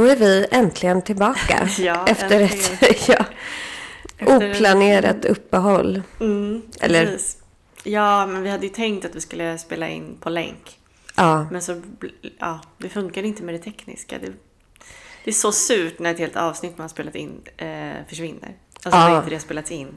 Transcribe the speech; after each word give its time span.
Då 0.00 0.06
är 0.06 0.16
vi 0.16 0.46
äntligen 0.50 1.02
tillbaka. 1.02 1.68
Ja, 1.78 2.06
efter 2.08 2.40
äntligen. 2.40 2.78
ett 2.80 3.08
ja, 3.08 3.24
Efter- 4.18 4.50
oplanerat 4.50 5.24
uppehåll. 5.24 6.02
Mm, 6.20 6.62
Eller- 6.80 7.06
precis. 7.06 7.36
Ja, 7.84 8.26
men 8.26 8.42
vi 8.42 8.50
hade 8.50 8.66
ju 8.66 8.72
tänkt 8.72 9.04
att 9.04 9.14
vi 9.14 9.20
skulle 9.20 9.58
spela 9.58 9.88
in 9.88 10.16
på 10.20 10.30
länk. 10.30 10.78
Ja, 11.16 11.46
Men 11.50 11.62
så, 11.62 11.82
ja, 12.38 12.60
det 12.78 12.88
funkar 12.88 13.22
inte 13.22 13.42
med 13.42 13.54
det 13.54 13.58
tekniska. 13.58 14.18
Det, 14.18 14.32
det 15.24 15.30
är 15.30 15.34
så 15.34 15.52
surt 15.52 15.98
när 15.98 16.10
ett 16.10 16.18
helt 16.18 16.36
avsnitt 16.36 16.78
man 16.78 16.84
har 16.84 16.88
spelat 16.88 17.14
in 17.14 17.40
eh, 17.56 17.92
försvinner. 18.08 18.54
Alltså 18.82 19.00
Ja. 19.00 19.08
när 19.08 19.16
inte 19.16 19.28
det 19.30 19.34
har 19.34 19.40
spelats 19.40 19.70
in. 19.70 19.88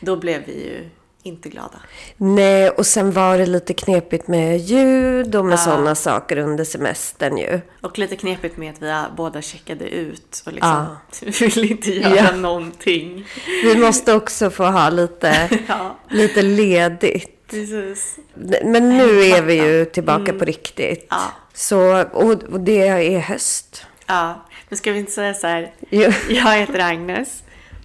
Då 0.00 0.16
blev 0.16 0.44
vi 0.46 0.52
ju 0.52 0.88
inte 1.22 1.48
glada. 1.48 1.80
nej, 2.16 2.70
och 2.70 2.86
sen 2.86 3.12
var 3.12 3.38
det 3.38 3.46
lite 3.46 3.74
knepigt 3.74 4.28
med 4.28 4.58
ljud 4.58 5.34
och 5.34 5.44
med 5.44 5.52
Ja. 5.52 5.56
sådana 5.58 5.94
saker 5.94 6.36
under 6.36 6.64
semestern 6.64 7.36
ju. 7.38 7.60
Och 7.80 7.98
lite 7.98 8.16
knepigt 8.16 8.56
med 8.56 8.70
att 8.70 8.82
vi 8.82 9.16
båda 9.16 9.42
checkade 9.42 9.84
ut 9.88 10.42
och 10.46 10.52
liksom 10.52 10.86
ville 11.40 11.66
inte 11.66 11.90
göra 11.94 12.16
Ja. 12.16 12.36
någonting. 12.36 13.24
Vi 13.64 13.76
måste 13.76 14.14
också 14.14 14.50
få 14.50 14.64
ha 14.64 14.90
lite, 14.90 15.48
Ja, 15.68 15.98
lite 16.08 16.42
ledigt. 16.42 17.46
precis. 17.50 18.16
Men 18.64 18.88
nu 18.98 19.22
är 19.24 19.42
vi 19.42 19.54
ju 19.54 19.84
tillbaka 19.84 20.32
på 20.32 20.44
riktigt. 20.44 21.06
Ja. 21.10 21.32
Så, 21.54 22.02
och, 22.12 22.42
och 22.42 22.60
det 22.60 22.88
är 22.88 23.18
höst. 23.18 23.86
Ja, 24.06 24.46
men 24.68 24.76
ska 24.76 24.92
vi 24.92 24.98
inte 24.98 25.12
säga 25.12 25.34
så 25.34 25.46
här. 25.46 25.72
Jo. 25.90 26.10
Jag 26.28 26.56
heter 26.58 26.78
Agnes. 26.78 27.42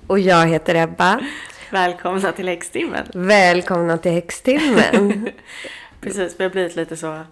Och 0.08 0.20
jag 0.20 0.48
heter 0.48 0.76
Ebba. 0.76 1.20
Välkomna 1.72 2.32
till 2.32 2.48
Häxtimmen. 2.48 3.08
Välkomna 3.14 3.98
till 3.98 4.12
Häxtimmen. 4.12 5.30
Precis, 6.02 6.36
vi 6.40 6.44
har 6.44 6.52
blivit 6.52 6.76
lite 6.76 6.98
så 6.98 7.24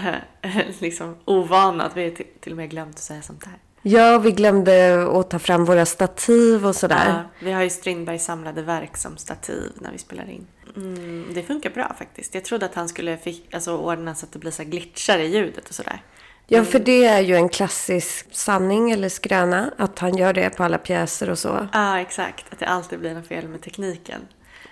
liksom 0.78 1.16
ovana 1.24 1.84
att 1.84 1.96
vi 1.96 2.10
till, 2.10 2.26
till 2.40 2.52
och 2.52 2.56
med 2.56 2.70
glömt 2.70 2.94
att 2.94 3.02
säga 3.02 3.22
sånt 3.22 3.44
här. 3.44 3.54
Ja, 3.82 4.18
vi 4.18 4.32
glömde 4.32 5.06
att 5.12 5.30
ta 5.30 5.38
fram 5.38 5.64
våra 5.64 5.86
stativ 5.86 6.66
och 6.66 6.76
sådär. 6.76 7.08
Ja, 7.08 7.44
vi 7.46 7.52
har 7.52 7.62
ju 7.62 7.70
Strindbergs 7.70 8.24
samlade 8.24 8.62
verk 8.62 8.96
som 8.96 9.16
stativ 9.16 9.72
när 9.74 9.92
vi 9.92 9.98
spelar 9.98 10.30
in. 10.30 10.46
Mm, 10.76 11.30
det 11.34 11.42
funkar 11.42 11.70
bra 11.70 11.94
faktiskt. 11.98 12.34
Jag 12.34 12.44
trodde 12.44 12.66
att 12.66 12.74
han 12.74 12.88
skulle 12.88 13.16
fick, 13.16 13.54
alltså, 13.54 13.76
ordna 13.76 14.14
så 14.14 14.26
att 14.26 14.32
det 14.32 14.38
blir 14.38 14.50
så 14.50 14.64
glitchar 14.64 15.18
i 15.18 15.26
ljudet 15.26 15.68
och 15.68 15.74
sådär. 15.74 16.02
Ja, 16.48 16.64
för 16.64 16.78
det 16.78 17.04
är 17.04 17.20
ju 17.20 17.36
en 17.36 17.48
klassisk 17.48 18.26
sanning 18.30 18.90
eller 18.90 19.08
skröna. 19.08 19.70
Att 19.78 19.98
han 19.98 20.16
gör 20.16 20.32
det 20.32 20.50
på 20.50 20.64
alla 20.64 20.78
pjäser 20.78 21.30
och 21.30 21.38
så. 21.38 21.68
Ja, 21.72 22.00
exakt. 22.00 22.44
Att 22.52 22.58
det 22.58 22.66
alltid 22.66 22.98
blir 22.98 23.14
något 23.14 23.26
fel 23.26 23.48
med 23.48 23.62
tekniken. 23.62 24.20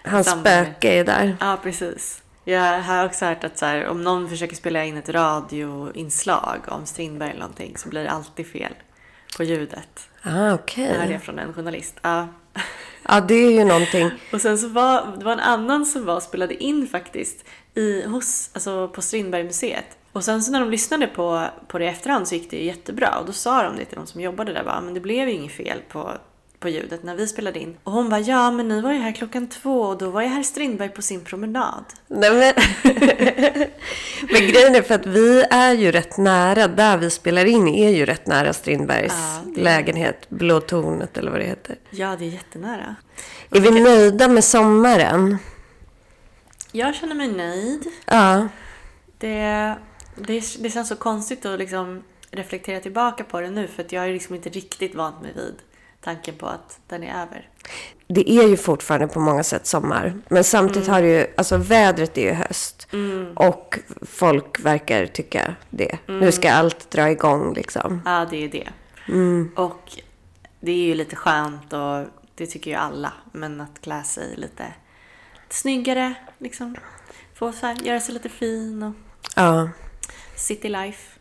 Hans 0.05 0.31
spöke 0.31 0.89
är 0.89 1.05
där. 1.05 1.37
Ja, 1.41 1.59
precis. 1.63 2.23
Jag 2.45 2.81
har 2.81 3.07
också 3.07 3.25
hört 3.25 3.45
att 3.45 3.59
så 3.59 3.67
här, 3.67 3.87
om 3.87 4.03
någon 4.05 4.29
försöker 4.29 4.57
spela 4.57 4.85
in 4.85 4.97
ett 4.97 5.09
radioinslag 5.09 6.59
om 6.69 6.87
Strindberg 6.87 7.31
eller 7.31 7.41
någonting 7.41 7.77
så 7.77 7.89
blir 7.89 8.03
det 8.03 8.11
alltid 8.11 8.47
fel 8.47 8.73
på 9.37 9.45
ljudet. 9.45 10.09
Ah, 10.23 10.55
okej. 10.55 10.85
Jag 10.85 10.95
hörde 10.95 11.13
det 11.13 11.19
från 11.19 11.39
en 11.39 11.53
journalist. 11.53 11.95
Ja. 12.03 12.29
Ja, 13.09 13.21
det 13.21 13.35
är 13.35 13.51
ju 13.51 13.65
någonting. 13.65 14.11
Och 14.33 14.41
sen 14.41 14.59
så 14.59 14.69
var 14.69 15.17
det 15.19 15.25
var 15.25 15.33
en 15.33 15.41
annan 15.41 15.87
som 15.87 16.05
var 16.05 16.21
spelade 16.21 16.55
in 16.65 16.87
faktiskt 16.87 17.45
i, 17.75 18.03
hos, 18.03 18.51
alltså 18.53 18.89
på 18.89 19.03
Strindbergmuseet. 19.03 19.97
Och 20.15 20.25
sen 20.25 20.43
så 20.43 20.53
när 20.53 20.61
de 20.61 20.71
lyssnade 20.71 21.07
på, 21.07 21.47
på 21.69 21.79
det 21.79 21.85
i 21.85 21.89
efterhand 21.89 22.29
så 22.29 22.35
gick 22.35 22.51
det 22.51 22.57
ju 22.57 22.65
jättebra. 22.65 23.19
Och 23.19 23.27
då 23.27 23.33
sa 23.33 23.63
de 23.63 23.77
det 23.77 23.85
till 23.85 23.97
de 23.97 24.07
som 24.07 24.21
jobbade 24.21 24.53
där 24.53 24.65
bara, 24.65 24.81
men 24.81 24.95
det 24.95 25.01
blev 25.01 25.29
ju 25.29 25.35
inget 25.35 25.53
fel 25.53 25.79
på, 25.89 26.13
på 26.59 26.69
ljudet 26.69 27.03
när 27.03 27.15
vi 27.15 27.27
spelade 27.27 27.59
in. 27.59 27.77
Och 27.85 27.93
hon 27.93 28.09
bara, 28.09 28.21
ja 28.21 28.51
men 28.51 28.69
ni 28.69 28.81
var 28.81 28.93
ju 28.93 28.99
här 28.99 29.13
klockan 29.13 29.49
två 29.49 29.81
och 29.81 29.99
då 29.99 30.11
var 30.11 30.23
ju 30.23 30.29
herr 30.29 30.43
Strindberg 30.43 30.89
på 30.89 31.03
sin 31.03 31.21
promenad. 31.21 31.85
Nej, 32.07 32.31
men... 32.31 32.53
men 34.33 34.41
grejen 34.41 34.75
är 34.75 34.83
för 34.83 34.95
att 34.95 35.07
vi 35.07 35.43
är 35.51 35.73
ju 35.73 35.93
rätt 35.93 36.17
nära. 36.19 36.69
Där 36.69 36.97
vi 36.97 37.11
spelar 37.11 37.45
in 37.45 37.69
är 37.69 37.91
ju 37.91 38.07
rätt 38.07 38.27
nära 38.27 38.53
Strindbergs 38.53 39.13
Ja, 39.13 39.61
är- 39.61 39.65
lägenhet. 39.65 40.31
Blå 40.31 40.61
tornet 40.61 41.19
eller 41.19 41.31
vad 41.31 41.41
det 41.41 41.47
heter. 41.47 41.77
Ja, 41.91 42.17
det 42.19 42.25
är 42.25 42.31
jättenära. 42.31 42.97
Är 43.51 43.61
vi 43.61 43.71
nöjda 43.81 44.29
med 44.29 44.45
sommaren? 44.45 45.39
Jag 46.73 46.95
känner 46.95 47.15
mig 47.15 47.29
nöjd. 47.29 47.85
Ja. 48.07 48.49
Det, 49.19 49.75
det, 50.17 50.63
det 50.63 50.71
känns 50.71 50.89
så 50.89 50.97
konstigt 50.97 51.47
att 51.47 51.59
liksom 51.59 52.03
reflektera 52.31 52.81
tillbaka 52.81 53.25
på 53.25 53.41
det 53.41 53.51
nu 53.51 53.69
för 53.69 53.83
att 53.83 53.93
jag 53.93 54.07
ju 54.07 54.13
liksom 54.13 54.35
inte 54.35 54.49
riktigt 54.49 54.95
vant 54.95 55.23
mig 55.23 55.33
vid 55.35 55.55
tanken 56.01 56.35
på 56.35 56.47
att 56.47 56.79
den 56.89 57.03
är 57.03 57.23
över. 57.23 57.49
Det 58.07 58.31
är 58.31 58.49
ju 58.49 58.57
fortfarande 58.57 59.09
på 59.09 59.21
många 59.21 59.43
sätt 59.43 59.67
sommar. 59.67 60.15
Men 60.29 60.45
samtidigt 60.45 60.89
har 60.89 61.03
det 61.03 61.09
ju, 61.09 61.27
alltså 61.37 61.57
vädret 61.57 62.19
är 62.19 62.23
ju 62.23 62.33
höst. 62.33 62.89
Och 63.35 63.79
folk 64.03 64.61
verkar 64.61 65.07
tycka 65.07 65.55
det. 65.71 65.99
Nu 66.07 66.33
ska 66.33 66.53
allt 66.53 66.91
dra 66.91 67.11
igång 67.11 67.55
liksom. 67.55 68.03
Ja, 68.05 68.27
det 68.31 68.45
är 68.45 68.49
det. 68.49 68.69
Och 69.57 69.99
det 70.61 70.73
är 70.73 70.87
ju 70.87 70.95
lite 70.95 71.17
skönt 71.17 71.73
och 71.73 72.07
det 72.35 72.47
tycker 72.47 72.71
ju 72.71 72.77
alla. 72.77 73.13
Men 73.33 73.61
att 73.61 73.81
klä 73.81 74.03
sig 74.03 74.37
lite, 74.37 74.65
lite 75.43 75.55
snyggare, 75.55 76.15
liksom. 76.39 76.77
Få 77.35 77.53
så 77.53 77.67
här, 77.67 77.77
göra 77.83 78.01
sig 78.01 78.15
lite 78.15 78.29
fin 78.29 78.83
och 78.83 78.95
Ja. 79.37 79.69
City 80.37 80.69
life. 80.69 81.19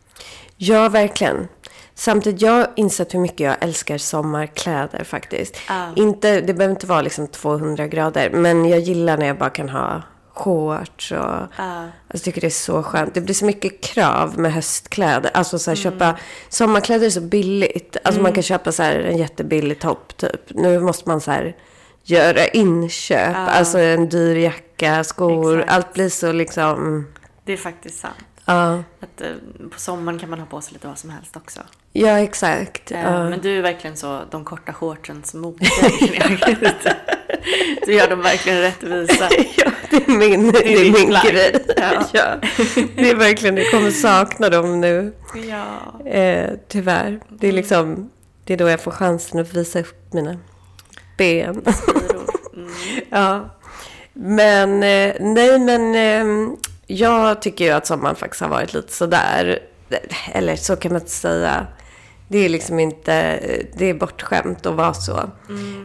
Ja, 0.56 0.88
verkligen. 0.88 1.48
Samtidigt, 1.94 2.42
jag 2.42 2.52
har 2.52 2.70
insett 2.76 3.14
hur 3.14 3.18
mycket 3.18 3.40
jag 3.40 3.56
älskar 3.60 3.98
sommarkläder 3.98 5.04
faktiskt. 5.04 5.56
Ja. 5.68 5.92
Inte, 5.96 6.40
det 6.40 6.54
behöver 6.54 6.74
inte 6.74 6.86
vara 6.86 7.02
liksom 7.02 7.28
200 7.28 7.86
grader, 7.86 8.30
men 8.30 8.64
jag 8.64 8.80
gillar 8.80 9.18
när 9.18 9.26
jag 9.26 9.38
bara 9.38 9.50
kan 9.50 9.68
ha 9.68 10.02
shorts 10.34 11.12
och... 11.12 11.18
Ja. 11.58 11.88
Jag 12.12 12.22
tycker 12.22 12.40
det 12.40 12.46
är 12.46 12.50
så 12.50 12.82
skönt. 12.82 13.14
Det 13.14 13.20
blir 13.20 13.34
så 13.34 13.44
mycket 13.44 13.80
krav 13.80 14.38
med 14.38 14.52
höstkläder. 14.52 15.30
Alltså 15.34 15.58
så 15.58 15.70
här, 15.70 15.76
köpa... 15.76 16.16
Sommarkläder 16.48 17.06
är 17.06 17.10
så 17.10 17.20
billigt. 17.20 17.96
Alltså 18.04 18.20
man 18.22 18.32
kan 18.32 18.42
köpa 18.42 18.72
så 18.72 18.82
här 18.82 18.98
en 19.00 19.18
jättebillig 19.18 19.80
topp 19.80 20.16
typ. 20.16 20.40
Nu 20.48 20.80
måste 20.80 21.08
man 21.08 21.20
så 21.20 21.30
här 21.30 21.56
göra 22.02 22.46
inköp. 22.46 23.36
Alltså 23.36 23.78
en 23.78 24.08
dyr 24.08 24.36
jacka, 24.36 25.04
skor. 25.04 25.58
Exakt. 25.58 25.72
Allt 25.72 25.92
blir 25.92 26.08
så 26.08 26.32
liksom... 26.32 27.06
Det 27.44 27.52
är 27.52 27.56
faktiskt 27.56 28.00
sant. 28.00 28.33
Ja, 28.46 28.82
Att 29.00 29.20
eh, 29.20 29.28
på 29.70 29.80
sommaren 29.80 30.18
kan 30.18 30.30
man 30.30 30.38
ha 30.38 30.46
på 30.46 30.60
sig 30.60 30.72
lite 30.72 30.86
vad 30.88 30.98
som 30.98 31.10
helst 31.10 31.36
också. 31.36 31.60
ja 31.92 32.18
exakt. 32.18 32.90
Eh, 32.92 33.00
Ja. 33.02 33.30
Men 33.30 33.40
du 33.40 33.58
är 33.58 33.62
verkligen 33.62 33.96
så 33.96 34.20
de 34.30 34.44
korta 34.44 34.72
shortsens 34.72 35.34
moder. 35.34 35.68
du 37.86 37.92
gör 37.94 38.08
dem 38.08 38.22
verkligen 38.22 38.60
rättvisa. 38.60 39.28
Ja, 39.56 39.70
det 39.90 39.96
är 39.96 40.18
min, 40.18 40.52
det 40.52 40.74
är 40.74 40.84
ditt 40.84 40.92
min 40.94 41.06
plagg. 41.08 41.24
grej. 41.24 41.64
Ja. 41.76 42.04
Ja. 42.12 42.36
Det 42.96 43.10
är 43.10 43.14
verkligen, 43.16 43.56
jag 43.56 43.70
kommer 43.70 43.90
sakna 43.90 44.48
dem 44.48 44.80
nu. 44.80 45.12
Ja. 45.48 46.00
Eh, 46.10 46.50
tyvärr. 46.68 47.20
Det 47.28 47.48
är 47.48 47.52
liksom, 47.52 48.10
det 48.44 48.52
är 48.52 48.56
då 48.56 48.68
jag 48.68 48.80
får 48.80 48.90
chansen 48.90 49.40
att 49.40 49.54
visa 49.54 49.80
upp 49.80 50.12
mina 50.12 50.36
ben. 51.18 51.62
Mm. 52.54 52.70
ja. 53.10 53.50
Men, 54.12 54.82
eh, 54.82 55.14
nej 55.20 55.58
men, 55.58 55.94
eh, 55.94 56.52
jag 56.86 57.42
tycker 57.42 57.64
ju 57.64 57.70
att 57.70 57.86
sommaren 57.86 58.16
faktiskt 58.16 58.40
har 58.40 58.48
varit 58.48 58.74
lite 58.74 58.92
sådär. 58.92 59.58
Eller 60.32 60.56
så 60.56 60.76
kan 60.76 60.92
man 60.92 61.00
inte 61.00 61.12
säga. 61.12 61.66
Det 62.28 62.38
är 62.38 62.48
liksom 62.48 62.80
inte, 62.80 63.40
det 63.76 63.90
är 63.90 63.94
bortskämt 63.94 64.66
att 64.66 64.74
vara 64.74 64.94
så. 64.94 65.30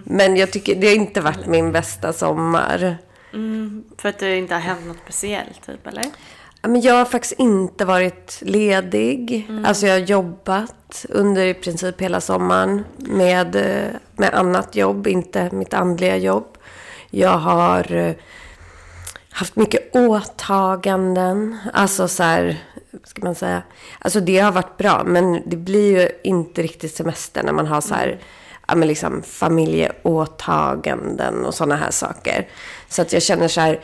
Men 0.03 0.35
jag 0.35 0.51
tycker, 0.51 0.75
det 0.75 0.87
har 0.87 0.95
inte 0.95 1.21
varit 1.21 1.47
min 1.47 1.71
bästa 1.71 2.13
sommar. 2.13 2.97
Mm, 3.33 3.83
för 3.97 4.09
att 4.09 4.19
det 4.19 4.37
inte 4.37 4.53
har 4.53 4.61
hänt 4.61 4.85
något 4.87 4.97
speciellt, 5.03 5.65
typ, 5.65 5.87
eller? 5.87 6.05
Men 6.61 6.81
jag 6.81 6.93
har 6.93 7.05
faktiskt 7.05 7.39
inte 7.39 7.85
varit 7.85 8.39
ledig. 8.41 9.47
Alltså 9.65 9.87
jag 9.87 9.93
har 9.93 9.99
jobbat 9.99 11.05
under 11.09 11.45
i 11.45 11.53
princip 11.53 12.01
hela 12.01 12.21
sommaren 12.21 12.83
med, 12.97 13.55
med 14.15 14.33
annat 14.33 14.75
jobb, 14.75 15.07
inte 15.07 15.49
mitt 15.51 15.73
andliga 15.73 16.17
jobb. 16.17 16.57
Jag 17.09 17.37
har 17.37 18.15
haft 19.39 19.55
mycket 19.55 19.95
åtaganden. 19.95 21.57
Alltså 21.73 22.07
så 22.07 22.23
här, 22.23 22.57
vad 22.91 23.07
ska 23.07 23.25
man 23.25 23.35
säga? 23.35 23.61
Alltså 23.99 24.19
det 24.19 24.39
har 24.39 24.51
varit 24.51 24.77
bra, 24.77 25.03
men 25.05 25.41
det 25.45 25.57
blir 25.57 25.99
ju 25.99 26.09
inte 26.23 26.61
riktigt 26.61 26.95
semester 26.95 27.43
när 27.43 27.53
man 27.53 27.67
har 27.67 27.81
så 27.81 27.93
här, 27.93 28.19
ja 28.67 28.75
men 28.75 28.87
liksom 28.87 29.23
familjeåtaganden 29.23 31.45
och 31.45 31.53
sådana 31.53 31.75
här 31.75 31.91
saker. 31.91 32.47
Så 32.89 33.01
att 33.01 33.13
jag 33.13 33.21
känner 33.21 33.47
så 33.47 33.61
här, 33.61 33.79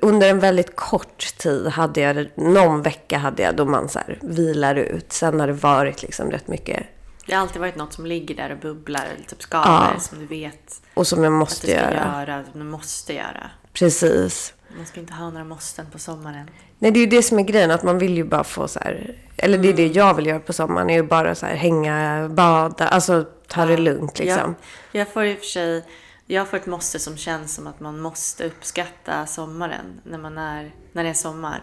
under 0.00 0.30
en 0.30 0.40
väldigt 0.40 0.76
kort 0.76 1.38
tid 1.38 1.66
hade 1.66 2.00
jag, 2.00 2.28
någon 2.34 2.82
vecka 2.82 3.18
hade 3.18 3.42
jag 3.42 3.56
då 3.56 3.64
man 3.64 3.88
så 3.88 3.98
här 3.98 4.18
vilar 4.22 4.74
ut. 4.74 5.12
Sen 5.12 5.40
har 5.40 5.46
det 5.46 5.52
varit 5.52 6.02
liksom 6.02 6.30
rätt 6.30 6.48
mycket, 6.48 6.86
det 7.26 7.34
har 7.34 7.42
alltid 7.42 7.60
varit 7.60 7.76
något 7.76 7.92
som 7.92 8.06
ligger 8.06 8.34
där 8.34 8.50
och 8.52 8.58
bubblar, 8.58 9.04
eller 9.16 9.24
typ 9.24 9.42
skaver 9.42 9.92
Ja. 9.94 10.00
som 10.00 10.18
du 10.18 10.26
vet 10.26 10.82
och 10.94 11.06
som 11.06 11.24
jag 11.24 11.32
att 11.32 11.38
måste 11.38 11.66
du 11.66 11.72
ska 11.72 11.80
göra. 11.82 12.24
göra, 12.26 12.44
som 12.52 12.60
du 12.60 12.66
måste 12.66 13.14
göra. 13.14 13.50
Precis. 13.72 14.54
Man 14.76 14.86
ska 14.86 15.00
inte 15.00 15.12
ha 15.12 15.30
några 15.30 15.44
måsten 15.44 15.86
på 15.92 15.98
sommaren. 15.98 16.50
Nej, 16.78 16.90
det 16.90 16.98
är 16.98 17.00
ju 17.00 17.06
det 17.06 17.22
som 17.22 17.38
är 17.38 17.42
grejen. 17.42 17.70
Att 17.70 17.82
man 17.82 17.98
vill 17.98 18.16
ju 18.16 18.24
bara 18.24 18.44
få 18.44 18.68
så 18.68 18.78
här... 18.78 19.18
Eller 19.36 19.58
det 19.58 19.68
är 19.68 19.72
det 19.72 19.86
jag 19.86 20.14
vill 20.14 20.26
göra 20.26 20.40
på 20.40 20.52
sommaren. 20.52 20.90
är 20.90 20.94
ju 20.94 21.02
bara 21.02 21.34
så 21.34 21.46
här 21.46 21.54
hänga, 21.54 22.28
bada. 22.28 22.88
Alltså 22.88 23.24
ta 23.48 23.64
det 23.66 23.76
lugnt 23.76 24.18
liksom. 24.18 24.54
Jag, 24.92 25.00
jag 25.00 25.08
får 25.12 25.24
i 25.24 25.34
och 25.34 25.38
för 25.38 25.44
sig, 25.46 25.84
jag 26.26 26.48
får 26.48 26.56
ett 26.56 26.66
måste 26.66 26.98
som 26.98 27.16
känns 27.16 27.54
som 27.54 27.66
att 27.66 27.80
man 27.80 28.00
måste 28.00 28.44
uppskatta 28.46 29.26
sommaren 29.26 30.00
när 30.04 30.18
man 30.18 30.38
är, 30.38 30.72
när 30.92 31.04
det 31.04 31.10
är 31.10 31.14
sommar. 31.14 31.62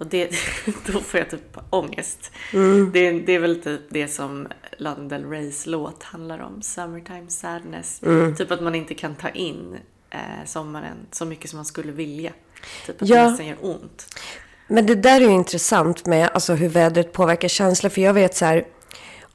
Och 0.00 0.06
det, 0.06 0.30
då 0.86 1.00
får 1.00 1.20
jag 1.20 1.30
typ 1.30 1.58
ångest. 1.70 2.32
Mm. 2.52 2.90
Det, 2.92 3.10
det 3.12 3.32
är 3.32 3.38
väl 3.38 3.62
typ 3.62 3.80
det 3.88 4.08
som 4.08 4.48
Lana 4.78 5.04
Del 5.08 5.30
Reys 5.30 5.66
låt 5.66 6.02
handlar 6.02 6.38
om. 6.38 6.62
Summertime 6.62 7.28
sadness. 7.30 8.02
Mm. 8.02 8.36
Typ 8.36 8.50
att 8.50 8.62
man 8.62 8.74
inte 8.74 8.94
kan 8.94 9.14
ta 9.14 9.28
in 9.28 9.76
eh, 10.10 10.18
sommaren 10.46 10.96
så 11.10 11.24
mycket 11.24 11.50
som 11.50 11.56
man 11.56 11.64
skulle 11.64 11.92
vilja. 11.92 12.32
Typ 12.86 13.02
att 13.02 13.08
Ja. 13.08 13.16
det 13.16 13.28
nästan 13.30 13.46
gör 13.46 13.56
ont. 13.60 14.16
Men 14.68 14.86
det 14.86 14.94
där 14.94 15.20
är 15.20 15.24
ju 15.24 15.32
intressant 15.32 16.06
med 16.06 16.30
alltså, 16.34 16.54
hur 16.54 16.68
vädret 16.68 17.12
påverkar 17.12 17.48
känslor. 17.48 17.90
För 17.90 18.00
jag 18.00 18.14
vet 18.14 18.36
så 18.36 18.44
här, 18.44 18.64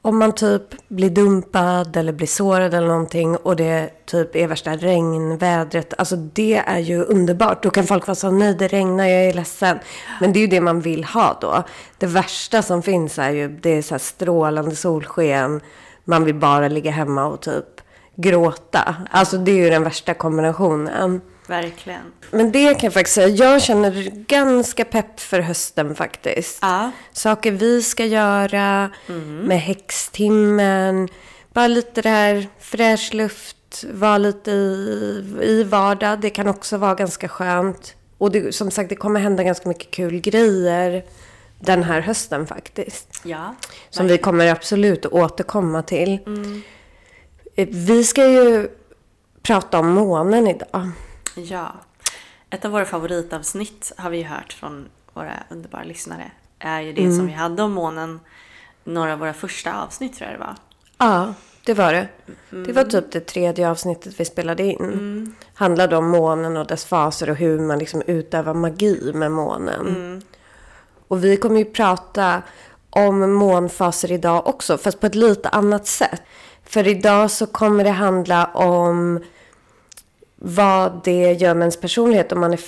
om 0.06 0.18
man 0.18 0.32
typ 0.32 0.62
blir 0.88 1.10
dumpad 1.10 1.96
eller 1.96 2.12
blir 2.12 2.26
sårad 2.26 2.74
eller 2.74 2.88
någonting 2.88 3.36
och 3.36 3.56
det 3.56 3.90
typ 4.06 4.36
är 4.36 4.46
värsta 4.46 4.76
regnvädret. 4.76 5.94
Alltså 5.98 6.16
det 6.16 6.56
är 6.66 6.78
ju 6.78 7.02
underbart. 7.02 7.62
Då 7.62 7.70
kan 7.70 7.84
folk 7.84 8.06
vara 8.06 8.14
så, 8.14 8.30
nej 8.30 8.54
det 8.54 8.68
regnar, 8.68 9.06
jag 9.06 9.24
är 9.24 9.32
ledsen. 9.34 9.78
Men 10.20 10.32
det 10.32 10.38
är 10.38 10.40
ju 10.40 10.46
det 10.46 10.60
man 10.60 10.80
vill 10.80 11.04
ha 11.04 11.38
då. 11.40 11.62
Det 11.98 12.06
värsta 12.06 12.62
som 12.62 12.82
finns 12.82 13.18
är 13.18 13.30
ju, 13.30 13.48
det 13.48 13.70
är 13.70 13.82
så 13.82 13.94
här 13.94 13.98
strålande 13.98 14.76
solsken. 14.76 15.60
Man 16.04 16.24
vill 16.24 16.34
bara 16.34 16.68
ligga 16.68 16.90
hemma 16.90 17.26
och 17.26 17.40
typ 17.40 17.80
gråta. 18.16 18.96
Alltså 19.10 19.38
det 19.38 19.50
är 19.50 19.64
ju 19.64 19.70
den 19.70 19.84
värsta 19.84 20.14
kombinationen. 20.14 21.20
Verkligen. 21.46 22.12
Men 22.30 22.52
det 22.52 22.74
kan 22.74 22.80
jag 22.86 22.92
faktiskt 22.92 23.14
säga. 23.14 23.28
Jag 23.28 23.62
känner 23.62 24.10
ganska 24.26 24.84
pepp 24.84 25.20
för 25.20 25.40
hösten 25.40 25.94
faktiskt. 25.94 26.58
Ja. 26.62 26.90
Saker 27.12 27.50
vi 27.52 27.82
ska 27.82 28.04
göra 28.04 28.90
med 29.44 29.60
häxtimmen. 29.60 31.08
Bara 31.52 31.66
lite 31.68 32.02
det 32.02 32.08
här 32.08 32.46
fräsch 32.58 33.14
luft. 33.14 33.84
Vara 33.92 34.18
lite 34.18 34.50
i, 34.50 35.34
i 35.42 35.62
vardag. 35.64 36.20
Det 36.20 36.30
kan 36.30 36.48
också 36.48 36.76
vara 36.76 36.94
ganska 36.94 37.28
skönt. 37.28 37.94
Och 38.18 38.30
det, 38.32 38.54
som 38.54 38.70
sagt, 38.70 38.88
det 38.88 38.96
kommer 38.96 39.20
hända 39.20 39.42
ganska 39.42 39.68
mycket 39.68 39.90
kul 39.90 40.20
grejer 40.20 41.04
den 41.60 41.82
här 41.82 42.00
hösten 42.00 42.46
faktiskt. 42.46 43.20
Ja. 43.24 43.54
Som 43.90 44.06
vi 44.06 44.18
kommer 44.18 44.46
absolut 44.46 45.06
att 45.06 45.12
återkomma 45.12 45.82
till. 45.82 46.18
Eh, 47.56 47.68
Vi 47.70 48.04
ska 48.04 48.26
ju 48.26 48.68
prata 49.42 49.78
om 49.78 49.88
månen 49.88 50.46
idag. 50.46 50.90
Ja. 51.36 51.72
Ett 52.50 52.64
av 52.64 52.70
våra 52.70 52.84
favoritavsnitt 52.84 53.92
har 53.96 54.10
vi 54.10 54.22
hört 54.22 54.52
från 54.52 54.88
våra 55.12 55.32
underbara 55.50 55.84
lyssnare. 55.84 56.30
Är 56.58 56.80
ju 56.80 56.92
det 56.92 57.00
Mm. 57.02 57.16
som 57.16 57.26
vi 57.26 57.32
hade 57.32 57.62
om 57.62 57.72
månen. 57.72 58.20
Några 58.84 59.12
av 59.12 59.18
våra 59.18 59.32
första 59.32 59.82
avsnitt 59.82 60.16
tror 60.16 60.30
jag 60.30 60.40
det 60.40 60.44
var. 60.44 60.54
Ja, 60.98 61.34
det 61.64 61.74
var 61.74 61.92
det. 61.92 62.08
Det 62.50 62.72
var 62.72 62.84
typ 62.84 63.12
det 63.12 63.20
tredje 63.20 63.70
avsnittet 63.70 64.20
vi 64.20 64.24
spelade 64.24 64.62
in. 64.62 65.34
Handlade 65.54 65.96
om 65.96 66.08
månen 66.08 66.56
och 66.56 66.66
dess 66.66 66.84
faser 66.84 67.30
och 67.30 67.36
hur 67.36 67.60
man 67.60 67.78
liksom 67.78 68.02
utövar 68.06 68.54
magi 68.54 69.12
med 69.14 69.32
månen. 69.32 70.22
Och 71.08 71.24
vi 71.24 71.36
kommer 71.36 71.58
ju 71.58 71.64
prata 71.64 72.42
om 72.90 73.32
månfaser 73.34 74.12
idag 74.12 74.46
också, 74.46 74.78
fast 74.78 75.00
på 75.00 75.06
ett 75.06 75.14
lite 75.14 75.48
annat 75.48 75.86
sätt. 75.86 76.22
För 76.64 76.88
idag 76.88 77.30
så 77.30 77.46
kommer 77.46 77.84
det 77.84 77.90
handla 77.90 78.44
om 78.46 79.24
vad 80.36 81.00
det 81.04 81.32
gör 81.32 81.54
med 81.54 81.62
ens 81.62 81.80
personlighet 81.80 82.32
om 82.32 82.40
man 82.40 82.52
är 82.52 82.60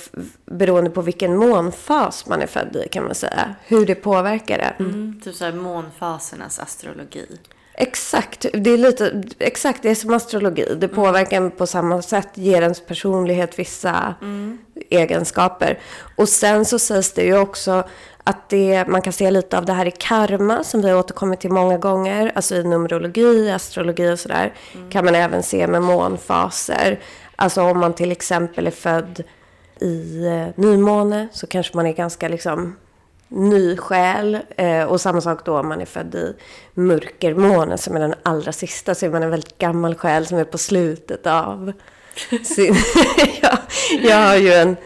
beroende 0.45 0.89
på 0.89 1.01
vilken 1.01 1.37
månfas 1.37 2.25
man 2.27 2.41
är 2.41 2.47
född 2.47 2.75
i 2.85 2.89
kan 2.89 3.03
man 3.03 3.15
säga. 3.15 3.55
Hur 3.65 3.85
det 3.85 3.95
påverkar 3.95 4.57
det. 4.57 4.83
Mm. 4.83 5.21
Typ 5.23 5.35
såhär 5.35 5.53
månfasernas 5.53 6.59
astrologi. 6.59 7.27
Exakt, 7.73 8.45
det 8.53 8.69
är 8.69 8.77
lite, 8.77 9.23
exakt, 9.39 9.83
det 9.83 9.89
är 9.89 9.95
som 9.95 10.13
astrologi. 10.13 10.75
Det 10.77 10.87
påverkar 10.87 11.37
en 11.37 11.51
på 11.51 11.67
samma 11.67 12.01
sätt, 12.01 12.27
ger 12.33 12.61
ens 12.61 12.85
personlighet 12.85 13.59
vissa 13.59 14.15
egenskaper. 14.89 15.79
Och 16.15 16.29
sen 16.29 16.65
så 16.65 16.79
sägs 16.79 17.13
det 17.13 17.23
ju 17.23 17.37
också 17.37 17.83
att 18.23 18.49
det, 18.49 18.87
man 18.87 19.01
kan 19.01 19.13
se 19.13 19.31
lite 19.31 19.57
av 19.57 19.65
det 19.65 19.73
här 19.73 19.85
i 19.85 19.91
karma, 19.91 20.63
som 20.63 20.81
vi 20.81 20.89
har 20.89 20.99
återkommit 20.99 21.39
till 21.39 21.51
många 21.51 21.77
gånger. 21.77 22.31
Alltså 22.35 22.55
i 22.55 22.63
numerologi, 22.63 23.51
astrologi 23.51 24.13
och 24.13 24.19
sådär. 24.19 24.53
Kan 24.89 25.05
man 25.05 25.15
även 25.15 25.43
se 25.43 25.67
med 25.67 25.81
månfaser. 25.81 26.99
Alltså 27.41 27.61
om 27.61 27.79
man 27.79 27.93
till 27.93 28.11
exempel 28.11 28.67
är 28.67 28.71
född 28.71 29.23
i 29.81 30.25
eh, 30.27 30.47
nymåne 30.55 31.27
så 31.31 31.47
kanske 31.47 31.75
man 31.75 31.85
är 31.87 31.93
ganska 31.93 32.27
liksom 32.27 32.75
ny 33.27 33.77
själ. 33.77 34.39
Eh, 34.57 34.83
och 34.83 35.01
samma 35.01 35.21
sak 35.21 35.45
då 35.45 35.59
om 35.59 35.67
man 35.67 35.81
är 35.81 35.85
född 35.85 36.15
i 36.15 36.35
mörkermåne 36.73 37.77
som 37.77 37.95
är 37.95 37.99
den 37.99 38.15
allra 38.23 38.51
sista. 38.51 38.95
Så 38.95 39.05
är 39.05 39.09
man 39.09 39.23
en 39.23 39.29
väldigt 39.29 39.57
gammal 39.57 39.95
själ 39.95 40.25
som 40.27 40.37
är 40.37 40.43
på 40.43 40.57
slutet 40.57 41.27
av 41.27 41.71
sin... 42.43 42.75
ja, 43.41 43.57
jag 44.01 44.17
har 44.27 44.35
ju 44.35 44.53
en 44.53 44.77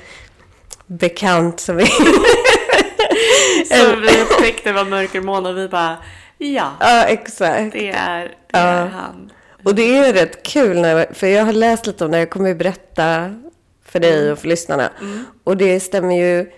bekant 0.87 1.59
som 1.59 1.77
är... 1.79 1.85
Så 3.65 3.95
vi 3.95 4.21
upptäckte 4.21 4.73
var 4.73 4.85
mörkermåne 4.85 5.49
och 5.49 5.57
vi 5.57 5.67
bara 5.67 5.97
ja, 6.37 6.71
ja, 6.79 7.03
exakt. 7.03 7.71
det 7.73 7.89
är, 7.89 8.19
det 8.23 8.31
Ja. 8.51 8.59
är 8.59 8.87
han. 8.87 9.31
Och 9.63 9.75
det 9.75 9.97
är 9.97 10.13
rätt 10.13 10.43
kul, 10.43 10.81
när, 10.81 11.13
för 11.13 11.27
jag 11.27 11.45
har 11.45 11.53
läst 11.53 11.87
lite 11.87 12.05
om 12.05 12.11
det. 12.11 12.19
Jag 12.19 12.29
kommer 12.29 12.49
ju 12.49 12.55
berätta 12.55 13.35
för 13.85 13.99
dig 13.99 14.31
och 14.31 14.39
för 14.39 14.47
lyssnarna. 14.47 14.89
Och 15.43 15.57
det 15.57 15.79
stämmer 15.79 16.15
ju 16.15 16.51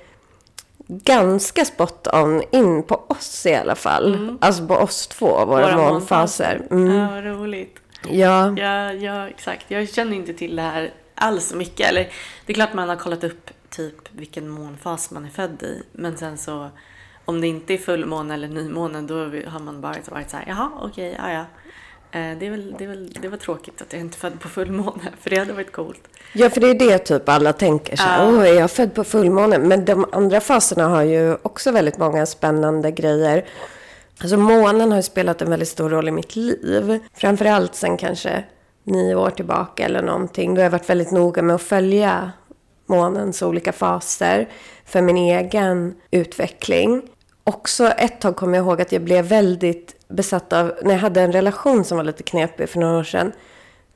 ganska 0.88 1.66
spot 1.66 2.08
on 2.14 2.44
in 2.52 2.84
på 2.84 3.04
oss 3.08 3.46
i 3.46 3.56
alla 3.56 3.76
fall. 3.76 4.38
Alltså 4.42 4.68
på 4.68 4.76
oss 4.76 5.08
två, 5.08 5.46
våra, 5.46 5.46
Våra 5.46 5.78
månfaser. 5.78 6.62
Mm. 6.72 6.96
Ja, 6.96 7.10
vad 7.10 7.26
roligt. 7.26 7.80
Ja. 8.10 8.58
Ja, 8.58 8.94
ja, 8.94 9.28
exakt. 9.28 9.66
Jag 9.68 9.90
känner 9.90 10.16
inte 10.16 10.34
till 10.34 10.56
det 10.56 10.62
här 10.62 10.94
alls 11.16 11.46
så 11.46 11.56
mycket. 11.56 11.90
Eller, 11.90 12.10
det 12.46 12.54
är 12.54 12.54
klart 12.54 12.74
man 12.74 12.90
har 12.90 12.96
kollat 12.96 13.24
upp 13.24 13.50
typ 13.70 13.96
vilken 14.12 14.50
månfas 14.50 15.12
man 15.12 15.26
är 15.26 15.30
född 15.30 15.64
i. 15.64 15.84
Men 15.92 16.18
sen 16.18 16.38
så, 16.38 16.70
om 17.26 17.42
det 17.42 17.48
inte 17.48 17.74
är 17.74 17.78
fullmåne 17.78 18.34
eller 18.34 18.48
nymåne, 18.48 19.02
då 19.02 19.16
har 19.50 19.60
man 19.60 19.82
bara 19.82 19.96
varit 20.10 20.30
så 20.30 20.38
här, 20.38 20.46
jaha, 20.48 20.72
okej, 20.82 21.16
ja, 21.18 21.32
ja. 21.32 21.46
Eh, 22.16 22.38
Det, 22.40 22.46
är 22.46 22.50
väl, 22.52 22.76
det, 22.78 22.84
är 22.84 22.88
väl, 22.88 23.10
det 23.22 23.28
var 23.28 23.38
tråkigt 23.38 23.82
att 23.82 23.94
jag 23.94 24.02
inte 24.02 24.18
född 24.18 24.40
på 24.40 24.50
fullmåne, 24.50 25.12
för 25.22 25.30
det 25.30 25.38
hade 25.40 25.54
varit 25.54 25.72
coolt. 25.72 26.02
Ja, 26.34 26.50
för 26.50 26.62
det 26.62 26.68
är 26.70 26.80
det 26.80 26.98
typ 26.98 27.30
alla 27.30 27.54
tänker 27.54 27.98
så 27.98 28.04
här. 28.04 28.28
Åh, 28.28 28.50
är 28.50 28.54
jag 28.54 28.72
född 28.72 28.94
på 28.94 29.04
fullmåne? 29.04 29.58
Men 29.60 29.86
de 29.86 30.06
andra 30.12 30.40
faserna 30.42 30.88
har 30.88 31.04
ju 31.04 31.38
också 31.42 31.72
väldigt 31.72 31.98
många 31.98 32.26
spännande 32.26 32.92
grejer. 32.92 33.46
Alltså 34.22 34.38
månen 34.38 34.92
har 34.92 34.98
ju 34.98 35.04
spelat 35.04 35.42
en 35.42 35.50
väldigt 35.50 35.70
stor 35.70 35.90
roll 35.90 36.08
i 36.08 36.12
mitt 36.12 36.36
liv. 36.36 37.00
Framförallt 37.14 37.76
sen 37.76 37.98
kanske 37.98 38.44
nio 38.84 39.16
år 39.16 39.30
tillbaka 39.30 39.86
eller 39.86 40.02
någonting. 40.02 40.54
Då 40.56 40.60
har 40.60 40.64
jag 40.64 40.72
varit 40.72 40.90
väldigt 40.90 41.12
noga 41.12 41.42
med 41.42 41.56
att 41.56 41.62
följa 41.62 42.32
månens 42.86 43.42
olika 43.42 43.72
faser 43.72 44.50
för 44.86 45.02
min 45.02 45.18
egen 45.18 45.96
utveckling. 46.12 47.02
Också 47.44 47.88
ett 47.88 48.22
tag 48.22 48.36
kommer 48.36 48.58
jag 48.58 48.66
ihåg 48.66 48.82
att 48.82 48.92
jag 48.92 49.02
blev 49.02 49.26
väldigt 49.26 49.95
besatt 50.08 50.54
av, 50.54 50.74
när 50.84 50.92
jag 50.92 51.00
hade 51.00 51.22
en 51.22 51.32
relation 51.32 51.84
som 51.84 51.98
var 51.98 52.04
lite 52.04 52.24
knepig 52.24 52.70
för 52.70 52.80
några 52.80 53.00
år 53.00 53.04
sedan. 53.04 53.32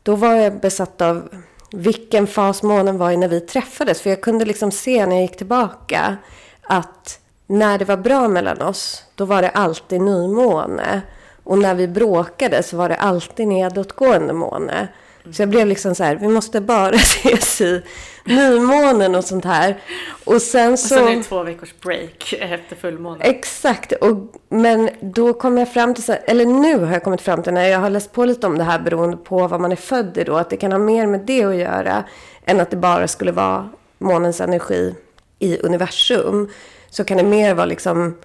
Då 0.04 0.16
var 0.16 0.36
jag 0.36 0.60
besatt 0.60 1.01
av 1.01 1.30
vilken 1.72 2.28
fas 2.28 2.63
månen 2.63 2.98
var 2.98 3.12
i 3.12 3.18
när 3.18 3.28
vi 3.28 3.39
träffades. 3.39 4.01
För 4.01 4.10
jag 4.10 4.22
kunde 4.22 4.46
liksom 4.46 4.72
se 4.72 5.06
när 5.06 5.16
jag 5.16 5.22
gick 5.22 5.38
tillbaka 5.38 6.18
att 6.62 7.20
när 7.48 7.78
det 7.78 7.86
var 7.86 7.98
bra 7.98 8.28
mellan 8.28 8.62
oss, 8.62 9.04
då 9.16 9.25
var 9.25 9.42
det 9.42 9.50
alltid 9.50 10.01
nymåne. 10.01 11.01
Och 11.44 11.58
när 11.58 11.75
vi 11.75 11.88
bråkade 11.88 12.63
så 12.63 12.78
var 12.78 12.89
det 12.89 12.96
alltid 12.96 13.48
nedåtgående 13.48 14.34
måne. 14.34 14.88
Så 15.31 15.41
jag 15.41 15.49
blev 15.49 15.67
liksom 15.67 15.95
så 15.95 16.03
här, 16.03 16.15
vi 16.15 16.27
måste 16.27 16.61
bara 16.61 16.89
ses 16.95 17.61
i 17.61 17.81
nymånen 18.25 19.15
och 19.15 19.23
sånt 19.23 19.45
här. 19.45 19.77
Och 20.25 20.41
sen 20.41 20.73
Och 20.73 20.79
så... 20.79 20.88
sen 20.88 21.07
är 21.07 21.15
det 21.15 21.23
två 21.23 21.43
veckors 21.43 21.73
break 21.81 22.33
efter 22.39 22.75
fullmåne. 22.75 23.23
Exakt, 23.23 23.91
och, 23.91 24.33
men 24.49 24.89
då 25.01 25.33
kom 25.33 25.57
jag 25.57 25.73
fram 25.73 25.93
till, 25.93 26.03
så 26.03 26.11
här- 26.11 26.21
eller 26.27 26.45
nu 26.45 26.79
har 26.85 26.93
jag 26.93 27.03
kommit 27.03 27.21
fram 27.21 27.43
till 27.43 27.53
när 27.53 27.67
jag 27.67 27.79
har 27.79 27.89
läst 27.89 28.11
på 28.11 28.25
lite 28.25 28.47
om 28.47 28.57
det 28.57 28.63
här 28.63 28.79
beroende 28.79 29.17
på 29.17 29.47
vad 29.47 29.61
man 29.61 29.71
är 29.71 29.75
född 29.75 30.17
i 30.17 30.23
då, 30.23 30.35
att 30.38 30.49
det 30.49 30.57
kan 30.57 30.71
ha 30.71 30.79
mer 30.79 31.07
med 31.07 31.19
det 31.19 31.43
att 31.43 31.55
göra 31.55 32.03
än 32.45 32.59
att 32.59 32.69
det 32.69 32.77
bara 32.77 33.07
skulle 33.07 33.31
vara 33.31 33.69
månens 33.97 34.41
energi 34.41 34.95
i 35.39 35.57
universum. 35.59 36.49
Så 36.89 37.03
kan 37.03 37.17
det 37.17 37.23
mer 37.23 37.53
vara 37.53 37.65
liksom, 37.65 38.17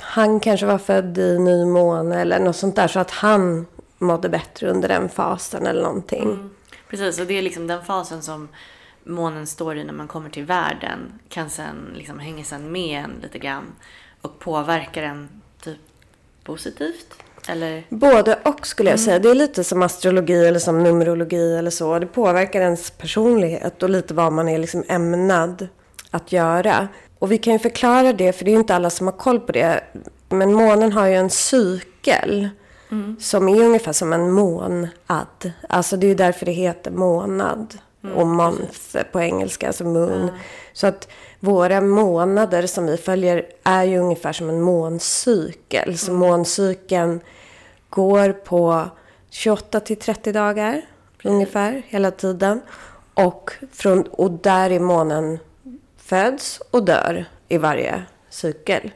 han 0.00 0.40
kanske 0.40 0.66
var 0.66 0.78
född 0.78 1.18
i 1.18 1.38
nymåne 1.38 2.20
eller 2.20 2.38
något 2.38 2.56
sånt 2.56 2.76
där, 2.76 2.88
så 2.88 3.00
att 3.00 3.10
han 3.10 3.66
mådde 4.02 4.28
bättre 4.28 4.70
under 4.70 4.88
den 4.88 5.08
fasen 5.08 5.66
eller 5.66 5.82
någonting. 5.82 6.50
Precis, 6.88 7.20
och 7.20 7.26
det 7.26 7.38
är 7.38 7.42
liksom 7.42 7.66
den 7.66 7.84
fasen 7.84 8.22
som 8.22 8.48
månen 9.04 9.46
står 9.46 9.76
i 9.76 9.84
när 9.84 9.92
man 9.92 10.08
kommer 10.08 10.30
till 10.30 10.44
världen. 10.44 11.18
Kan 11.28 11.50
sen 11.50 11.76
liksom 11.94 12.18
hänga 12.18 12.44
sen 12.44 12.72
med 12.72 13.04
en 13.04 13.12
lite 13.22 13.38
grann 13.38 13.72
och 14.20 14.38
påverkar 14.38 15.02
en 15.02 15.28
typ 15.64 15.78
positivt. 16.44 17.14
Eller? 17.48 17.84
Både 17.88 18.38
och 18.44 18.66
skulle 18.66 18.90
jag 18.90 19.00
säga. 19.00 19.18
Det 19.18 19.30
är 19.30 19.34
lite 19.34 19.64
som 19.64 19.82
astrologi 19.82 20.46
eller 20.46 20.58
som 20.58 20.82
numerologi 20.82 21.56
eller 21.56 21.70
så. 21.70 21.98
Det 21.98 22.06
påverkar 22.06 22.60
ens 22.60 22.90
personlighet 22.90 23.82
och 23.82 23.90
lite 23.90 24.14
vad 24.14 24.32
man 24.32 24.48
är 24.48 24.58
liksom 24.58 24.84
ämnad 24.88 25.68
att 26.10 26.32
göra. 26.32 26.88
Och 27.18 27.32
vi 27.32 27.38
kan 27.38 27.52
ju 27.52 27.58
förklara 27.58 28.12
det, 28.12 28.32
för 28.32 28.44
det 28.44 28.50
är 28.50 28.52
ju 28.52 28.58
inte 28.58 28.74
alla 28.74 28.90
som 28.90 29.06
har 29.06 29.14
koll 29.14 29.40
på 29.40 29.52
det. 29.52 29.84
Men 30.28 30.52
månen 30.52 30.92
har 30.92 31.06
ju 31.06 31.14
en 31.14 31.30
cykel 31.30 32.48
som 33.18 33.48
är 33.48 33.64
ungefär 33.64 33.92
som 33.92 34.12
en 34.12 34.30
månad. 34.30 35.52
Alltså 35.68 35.96
det 35.96 36.06
är 36.06 36.08
ju 36.08 36.14
därför 36.14 36.46
det 36.46 36.52
heter 36.52 36.90
månad. 36.90 37.78
och 38.14 38.26
month 38.26 39.02
på 39.12 39.20
engelska, 39.20 39.66
alltså 39.66 39.84
moon. 39.84 40.30
Så 40.72 40.86
att 40.86 41.08
våra 41.40 41.80
månader 41.80 42.66
som 42.66 42.86
vi 42.86 42.96
följer 42.96 43.46
är 43.62 43.84
ju 43.84 43.98
ungefär 43.98 44.32
som 44.32 44.48
en 44.48 44.60
måncykel. 44.60 45.98
Så 45.98 46.12
måncykeln 46.12 47.20
går 47.88 48.32
på 48.32 48.88
28 49.30 49.80
till 49.80 49.96
30 49.96 50.32
dagar 50.32 50.82
ungefär 51.24 51.82
hela 51.86 52.10
tiden. 52.10 52.60
Och, 53.14 53.52
från, 53.72 54.02
och 54.02 54.30
där 54.30 54.70
är 54.70 54.80
månen 54.80 55.38
föds 55.96 56.62
och 56.70 56.84
dör 56.84 57.24
i 57.48 57.58
varje 57.58 58.02
cykel. 58.30 58.90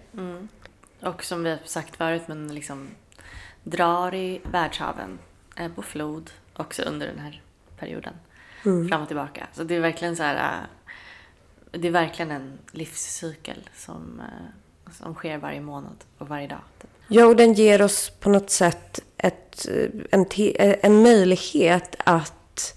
Och 1.03 1.25
som 1.25 1.43
vi 1.43 1.51
har 1.51 1.59
sagt 1.65 1.97
förut, 1.97 2.23
men 2.27 2.55
liksom 2.55 2.89
drar 3.67 4.15
i 4.15 4.41
världshaven 4.53 5.19
eh, 5.57 5.69
på 5.69 5.83
flod 5.83 6.31
också 6.57 6.83
under 6.83 7.07
den 7.07 7.19
här 7.19 7.43
perioden. 7.79 8.15
Fram 8.89 9.03
och 9.03 9.09
tillbaka. 9.09 9.47
Så 9.53 9.65
det 9.65 9.75
är 9.75 9.81
verkligen 9.81 10.17
så 10.17 10.23
här... 10.23 10.35
eh, 11.73 11.81
Det 11.81 11.89
är 11.89 11.93
verkligen 11.93 12.31
en 12.31 12.59
livscykel 12.73 13.69
som, 13.77 14.21
eh, 14.21 14.93
som 14.93 15.15
sker 15.15 15.39
varje 15.39 15.61
månad 15.61 15.97
och 16.19 16.29
varje 16.29 16.47
dag. 16.49 16.59
Ja, 17.09 17.27
och 17.27 17.37
den 17.37 17.53
ger 17.53 17.83
oss 17.83 18.11
på 18.21 18.29
något 18.31 18.51
sätt 18.51 19.01
ett, 19.19 19.67
en, 20.11 20.27
en 20.83 21.03
möjlighet 21.03 21.97
att 21.99 22.75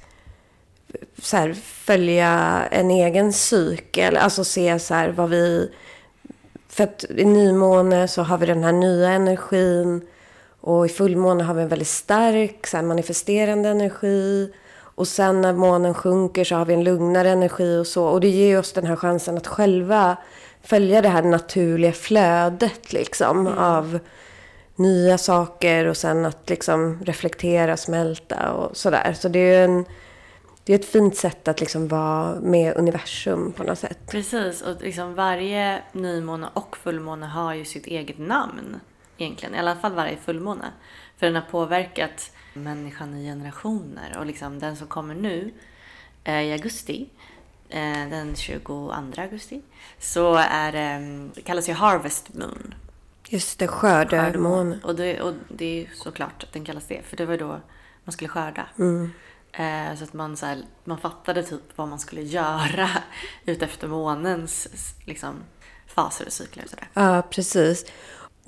så 1.22 1.38
här, 1.38 1.53
följa 1.53 2.29
en 2.72 2.91
egen 2.91 3.34
cykel. 3.34 4.17
Alltså 4.17 4.43
se 4.43 4.79
så 4.79 4.93
här 4.93 5.10
vad 5.10 5.29
vi... 5.29 5.72
För 6.67 6.84
att 6.84 7.05
i 7.10 7.25
nymåne 7.25 8.08
så 8.08 8.22
har 8.24 8.38
vi 8.38 8.46
den 8.46 8.63
här 8.63 8.72
nya 8.72 9.10
energin. 9.10 10.08
Och 10.70 10.86
i 10.86 10.90
fullmåne 10.90 11.44
har 11.44 11.54
vi 11.54 11.62
en 11.62 11.68
väldigt 11.68 11.88
stark 11.88 12.68
så 12.68 12.78
här, 12.78 12.84
manifesterande 12.84 13.70
energi. 13.70 14.54
Och 14.82 15.08
sen 15.08 15.42
när 15.42 15.54
månen 15.54 15.94
sjunker 15.94 16.44
så 16.44 16.56
har 16.56 16.66
vi 16.66 16.74
en 16.74 16.84
lugnare 16.84 17.30
energi 17.30 17.78
och 17.78 17.88
så. 17.88 18.06
Och 18.06 18.22
det 18.22 18.30
ger 18.30 18.60
oss 18.60 18.74
den 18.74 18.86
här 18.86 18.96
chansen 18.96 19.38
att 19.38 19.48
själva 19.48 20.18
följa 20.64 21.02
det 21.02 21.10
här 21.10 21.24
naturliga 21.24 21.92
flödet 21.92 22.94
liksom 22.94 23.48
av 23.48 24.00
nya 24.76 25.18
saker 25.18 25.86
och 25.86 25.98
sen 25.98 26.26
att 26.26 26.50
liksom 26.50 27.00
reflektera, 27.04 27.78
smälta 27.78 28.52
och 28.52 28.78
sådär. 28.78 29.16
Så 29.20 29.28
det 29.30 29.40
är 29.40 29.64
en, 29.64 29.86
det 30.64 30.74
är 30.74 30.80
ett 30.80 30.86
fint 30.86 31.18
sätt 31.18 31.48
att 31.48 31.60
liksom 31.60 31.88
vara 31.88 32.40
med 32.42 32.78
universum 32.78 33.52
på 33.52 33.64
något 33.64 33.80
sätt. 33.80 34.00
Precis, 34.08 34.62
och 34.62 34.82
liksom 34.82 35.16
varje 35.16 35.82
nymåne 35.92 36.48
och 36.54 36.78
fullmåne 36.78 37.26
har 37.26 37.54
ju 37.54 37.66
sitt 37.66 37.88
eget 37.88 38.20
namn 38.20 38.80
egentligen. 39.22 39.56
I 39.56 39.60
alla 39.60 39.76
fall 39.76 39.94
varje 39.94 40.18
fullmåne. 40.18 40.72
För 41.18 41.26
den 41.26 41.36
har 41.36 41.42
påverkat 41.42 42.32
människan 42.54 43.18
i 43.18 43.26
generationer. 43.26 44.18
Och 44.18 44.26
liksom 44.26 44.60
den 44.60 44.76
som 44.76 44.88
kommer 44.88 45.16
nu 45.16 45.54
eh, 46.24 46.42
i 46.42 46.52
augusti, 46.52 47.10
eh, 47.70 48.10
den 48.10 48.36
22 48.36 48.92
augusti, 49.18 49.62
så 50.00 50.36
är 50.36 50.74
mm, 50.74 51.32
det 51.36 51.42
kallas 51.42 51.70
ju 51.70 51.74
Harvest 51.74 52.34
Moon. 52.34 52.74
Just 53.28 53.60
det, 53.60 53.68
skördemåne. 53.68 54.80
Och 54.84 54.96
det, 54.96 55.22
och 55.22 55.34
det 55.48 55.66
är 55.66 55.76
ju 55.76 55.88
såklart 55.96 56.44
att 56.44 56.54
den 56.54 56.66
kallas 56.66 56.88
det, 56.88 57.02
för 57.06 57.18
det 57.18 57.26
var 57.26 57.38
då 57.38 57.60
man 58.04 58.14
skulle 58.14 58.30
skörda. 58.30 58.66
Eh, 59.52 59.96
så 59.96 60.04
att 60.04 60.14
man, 60.14 60.38
så 60.38 60.46
här, 60.46 60.62
man 60.84 60.98
fattade 60.98 61.44
typ 61.44 61.62
vad 61.76 61.88
man 61.88 62.00
skulle 62.00 62.22
göra 62.22 62.90
utefter 63.46 63.88
månens 63.88 64.68
liksom, 65.06 65.36
faser 65.88 66.26
och 66.26 66.34
cykler. 66.34 66.66
Och. 66.72 66.84
Ja, 66.94 67.22
precis. 67.30 67.86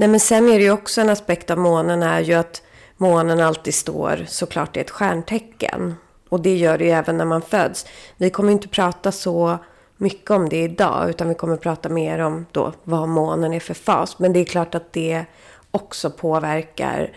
Nej, 0.02 0.10
men 0.10 0.20
sen 0.20 0.50
är 0.50 0.58
det 0.58 0.64
ju 0.64 0.72
också 0.72 1.02
en 1.02 1.10
aspekt 1.10 1.52
av 1.52 1.58
månen 1.58 2.04
är 2.04 2.20
ju 2.20 2.34
att 2.34 2.62
månen 2.98 3.40
alltid 3.40 3.74
står 3.74 4.26
såklart 4.28 4.78
i 4.78 4.80
ett 4.80 4.90
stjärntecken. 4.90 5.96
Och 6.30 6.42
det 6.42 6.58
gör 6.58 6.78
det 6.78 6.84
ju 6.84 6.92
även 6.92 7.18
när 7.18 7.26
man 7.26 7.42
föds. 7.42 7.86
Vi 8.18 8.30
kommer 8.30 8.52
inte 8.52 8.68
prata 8.68 9.12
så 9.12 9.58
mycket 9.98 10.32
om 10.32 10.50
det 10.50 10.64
idag, 10.64 11.10
utan 11.10 11.30
vi 11.30 11.36
kommer 11.36 11.58
prata 11.58 11.90
mer 11.90 12.20
om 12.20 12.46
då 12.52 12.74
vad 12.84 13.10
månen 13.10 13.54
är 13.54 13.60
för 13.60 13.74
fas. 13.74 14.20
Men 14.20 14.34
det 14.34 14.40
är 14.40 14.46
klart 14.46 14.76
att 14.76 14.94
det 14.94 15.26
också 15.72 16.10
påverkar 16.10 17.14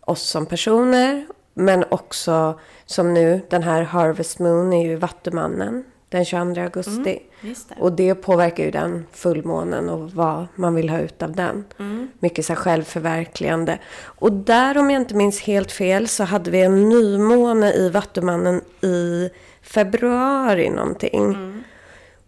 oss 0.00 0.22
som 0.22 0.46
personer, 0.46 1.26
men 1.54 1.84
också 1.88 2.58
som 2.86 3.14
nu, 3.14 3.40
den 3.50 3.62
här 3.62 3.82
Harvest 3.82 4.38
Moon 4.38 4.72
är 4.72 4.86
ju 4.86 4.96
Vattumannen 4.96 5.84
den 6.16 6.24
22 6.24 6.60
augusti. 6.60 7.18
just 7.40 7.68
det. 7.68 7.74
Och 7.78 7.92
det 7.92 8.14
påverkar 8.14 8.64
ju 8.64 8.70
den 8.70 9.06
fullmånen 9.12 9.88
och 9.88 10.12
vad 10.12 10.46
man 10.54 10.74
vill 10.74 10.88
ha 10.88 10.98
ut 10.98 11.22
av 11.22 11.32
den. 11.36 11.64
Mycket 12.18 12.46
så 12.46 12.52
här 12.52 12.60
självförverkligande. 12.60 13.78
Och 14.04 14.32
där, 14.32 14.78
om 14.78 14.90
jag 14.90 15.02
inte 15.02 15.14
minns 15.14 15.40
helt 15.40 15.72
fel, 15.72 16.08
så 16.08 16.24
hade 16.24 16.50
vi 16.50 16.60
en 16.62 16.88
nymåne 16.88 17.72
i 17.72 17.90
Vattumannen 17.90 18.60
i 18.80 19.30
februari 19.62 20.70
någonting. 20.70 21.36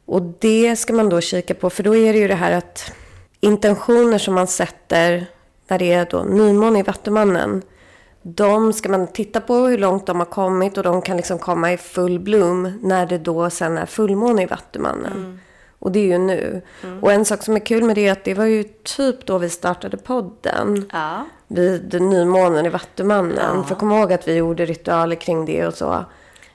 Och 0.05 0.23
det 0.23 0.77
ska 0.77 0.93
man 0.93 1.09
då 1.09 1.21
kika 1.21 1.55
på, 1.55 1.71
för 1.71 1.83
då 1.83 1.97
är 1.97 2.13
det 2.13 2.19
ju 2.19 2.29
det 2.29 2.35
här 2.35 2.53
att 2.53 2.93
intentioner 3.41 4.19
som 4.19 4.35
man 4.35 4.47
sätter 4.47 5.27
när 5.69 5.79
det 5.79 5.93
är 5.93 6.07
då 6.11 6.23
nymåne 6.23 6.79
i 6.79 6.83
Vattumannen. 6.83 7.63
De 8.23 8.73
ska 8.73 8.89
man 8.89 9.07
titta 9.07 9.41
på 9.41 9.55
hur 9.55 9.79
långt 9.79 10.07
de 10.07 10.19
har 10.19 10.27
kommit 10.27 10.77
och 10.79 10.83
de 10.85 11.03
kan 11.03 11.17
liksom 11.17 11.39
komma 11.39 11.73
i 11.73 11.77
full 11.77 12.19
bloom 12.19 12.79
när 12.83 13.07
det 13.07 13.19
då 13.19 13.51
sen 13.51 13.79
är 13.79 13.87
fullmåne 13.87 14.43
i 14.43 14.47
Vattumannen. 14.47 15.41
Och 15.79 15.93
det 15.93 15.99
är 15.99 16.05
ju 16.07 16.19
nu. 16.19 16.63
Och 17.03 17.13
en 17.13 17.25
sak 17.25 17.43
som 17.43 17.57
är 17.57 17.61
kul 17.67 17.85
med 17.85 17.97
det 17.97 18.07
är 18.09 18.13
att 18.13 18.25
det 18.25 18.35
var 18.35 18.45
ju 18.45 18.65
typ 18.83 19.27
då 19.27 19.39
vi 19.39 19.49
startade 19.51 19.97
podden. 19.97 20.89
Ja. 20.93 21.25
Vid 21.49 22.03
nymånen 22.03 22.67
i 22.67 22.69
Vattumannen. 22.69 23.65
För 23.65 23.75
kom 23.75 23.93
ihåg 23.93 24.13
att 24.13 24.29
vi 24.29 24.35
gjorde 24.35 24.65
ritualer 24.65 25.17
kring 25.17 25.45
det 25.45 25.67
och 25.67 25.75
så. 25.75 26.05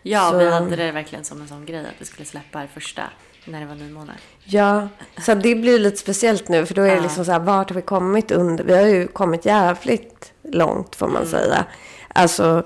Ja, 0.02 0.30
Så- 0.32 0.38
vi 0.38 0.52
hade 0.52 0.76
det 0.76 0.92
verkligen 0.92 1.24
som 1.24 1.42
en 1.42 1.48
sån 1.48 1.66
grej 1.66 1.80
att 1.80 2.02
vi 2.02 2.06
skulle 2.06 2.26
släppa 2.26 2.60
det 2.60 2.68
första 2.74 3.02
när 3.46 3.60
det 3.60 3.66
var 3.66 3.76
nymåne. 3.76 4.14
Ja, 4.44 4.88
så 5.22 5.34
det 5.34 5.56
blir 5.56 5.80
lite 5.80 5.98
speciellt 5.98 6.48
nu. 6.48 6.66
För 6.66 6.74
då 6.76 6.82
är 6.82 6.96
det 6.96 7.02
liksom 7.02 7.26
så 7.26 7.32
här, 7.32 7.40
vart 7.40 7.70
har 7.70 7.76
vi 7.76 7.82
kommit 7.82 8.32
under? 8.32 8.64
Vi 8.64 8.74
har 8.74 8.88
ju 8.88 9.08
kommit 9.08 9.46
jävligt 9.46 10.33
långt 10.44 10.96
får 10.96 11.08
man 11.08 11.26
säga. 11.26 11.66
Alltså, 12.14 12.64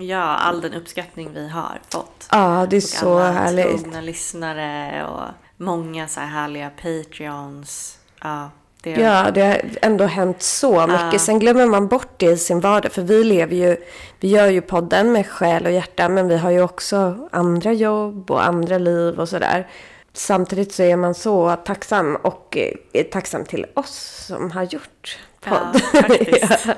Ja, 0.00 0.22
all 0.22 0.60
den 0.60 0.74
uppskattning 0.74 1.30
vi 1.34 1.48
har 1.48 1.80
fått. 1.88 2.28
ja 2.30 2.66
det 2.70 2.76
är 2.76 2.78
Och 2.78 2.82
så 2.82 3.18
alla 3.18 3.32
härligt. 3.32 3.80
trogna 3.82 4.00
lyssnare 4.00 5.04
och 5.06 5.22
många 5.56 6.08
så 6.08 6.20
här 6.20 6.26
härliga 6.26 6.70
Patreons. 6.70 7.98
Ja, 8.22 8.50
det 8.82 8.90
Ja, 8.90 9.30
det 9.30 9.40
har 9.42 9.60
ändå 9.82 10.04
hänt 10.04 10.42
så 10.42 10.86
mycket. 10.86 11.12
Ja. 11.12 11.18
Sen 11.18 11.38
glömmer 11.38 11.66
man 11.66 11.88
bort 11.88 12.08
det 12.16 12.26
i 12.26 12.36
sin 12.36 12.60
vardag. 12.60 12.92
För 12.92 13.02
vi 13.02 13.24
lever 13.24 13.56
ju, 13.56 13.76
vi 14.20 14.28
gör 14.28 14.46
ju 14.46 14.60
podden 14.60 15.12
med 15.12 15.26
själ 15.26 15.66
och 15.66 15.72
hjärta. 15.72 16.08
Men 16.08 16.28
vi 16.28 16.36
har 16.36 16.50
ju 16.50 16.62
också 16.62 17.28
andra 17.32 17.72
jobb 17.72 18.30
och 18.30 18.44
andra 18.44 18.78
liv 18.78 19.20
och 19.20 19.28
sådär. 19.28 19.68
Samtidigt 20.12 20.72
så 20.72 20.82
är 20.82 20.96
man 20.96 21.14
så 21.14 21.56
tacksam 21.64 22.16
och 22.16 22.56
eh, 22.56 22.72
är 22.92 23.04
tacksam 23.04 23.44
till 23.44 23.66
oss 23.74 24.24
som 24.28 24.50
har 24.50 24.62
gjort 24.62 25.18
ja, 25.44 25.50
podd. 25.50 25.82
faktiskt. 25.82 26.68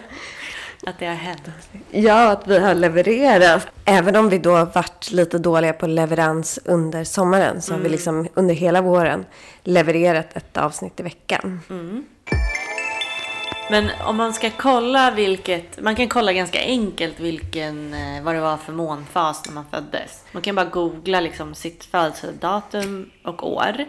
Att 0.87 0.99
det 0.99 1.07
har 1.07 1.15
hänt. 1.15 1.43
Ja, 1.91 2.31
att 2.31 2.47
vi 2.47 2.59
har 2.59 2.75
levererat. 2.75 3.67
Även 3.85 4.17
om 4.17 4.29
vi 4.29 4.39
då 4.39 4.65
varit 4.65 5.11
lite 5.11 5.39
dåliga 5.39 5.73
på 5.73 5.87
leverans 5.87 6.59
under 6.65 7.05
sommaren 7.05 7.63
så 7.63 7.75
har 7.75 7.81
vi 7.81 7.89
liksom 7.89 8.29
under 8.35 8.55
hela 8.55 8.81
våren 8.81 9.27
levererat 9.65 10.37
ett 10.37 10.57
avsnitt 10.57 11.01
i 11.01 11.03
veckan. 11.03 11.61
Men 13.71 13.91
om 14.07 14.17
man 14.17 14.33
ska 14.33 14.51
kolla 14.51 15.11
vilket, 15.11 15.83
man 15.83 15.97
kan 15.97 16.09
kolla 16.09 16.33
ganska 16.33 16.61
enkelt 16.61 17.21
vilken, 17.21 17.95
eh, 17.95 18.23
vad 18.23 18.35
det 18.35 18.41
var 18.41 18.57
för 18.57 18.73
månfas 18.73 19.47
när 19.47 19.53
man 19.55 19.65
föddes. 19.71 20.25
Man 20.33 20.43
kan 20.43 20.55
bara 20.55 20.67
googla 20.67 21.21
liksom 21.21 21.55
sitt 21.55 21.85
födelsedatum 21.85 23.11
och 23.25 23.53
år 23.53 23.85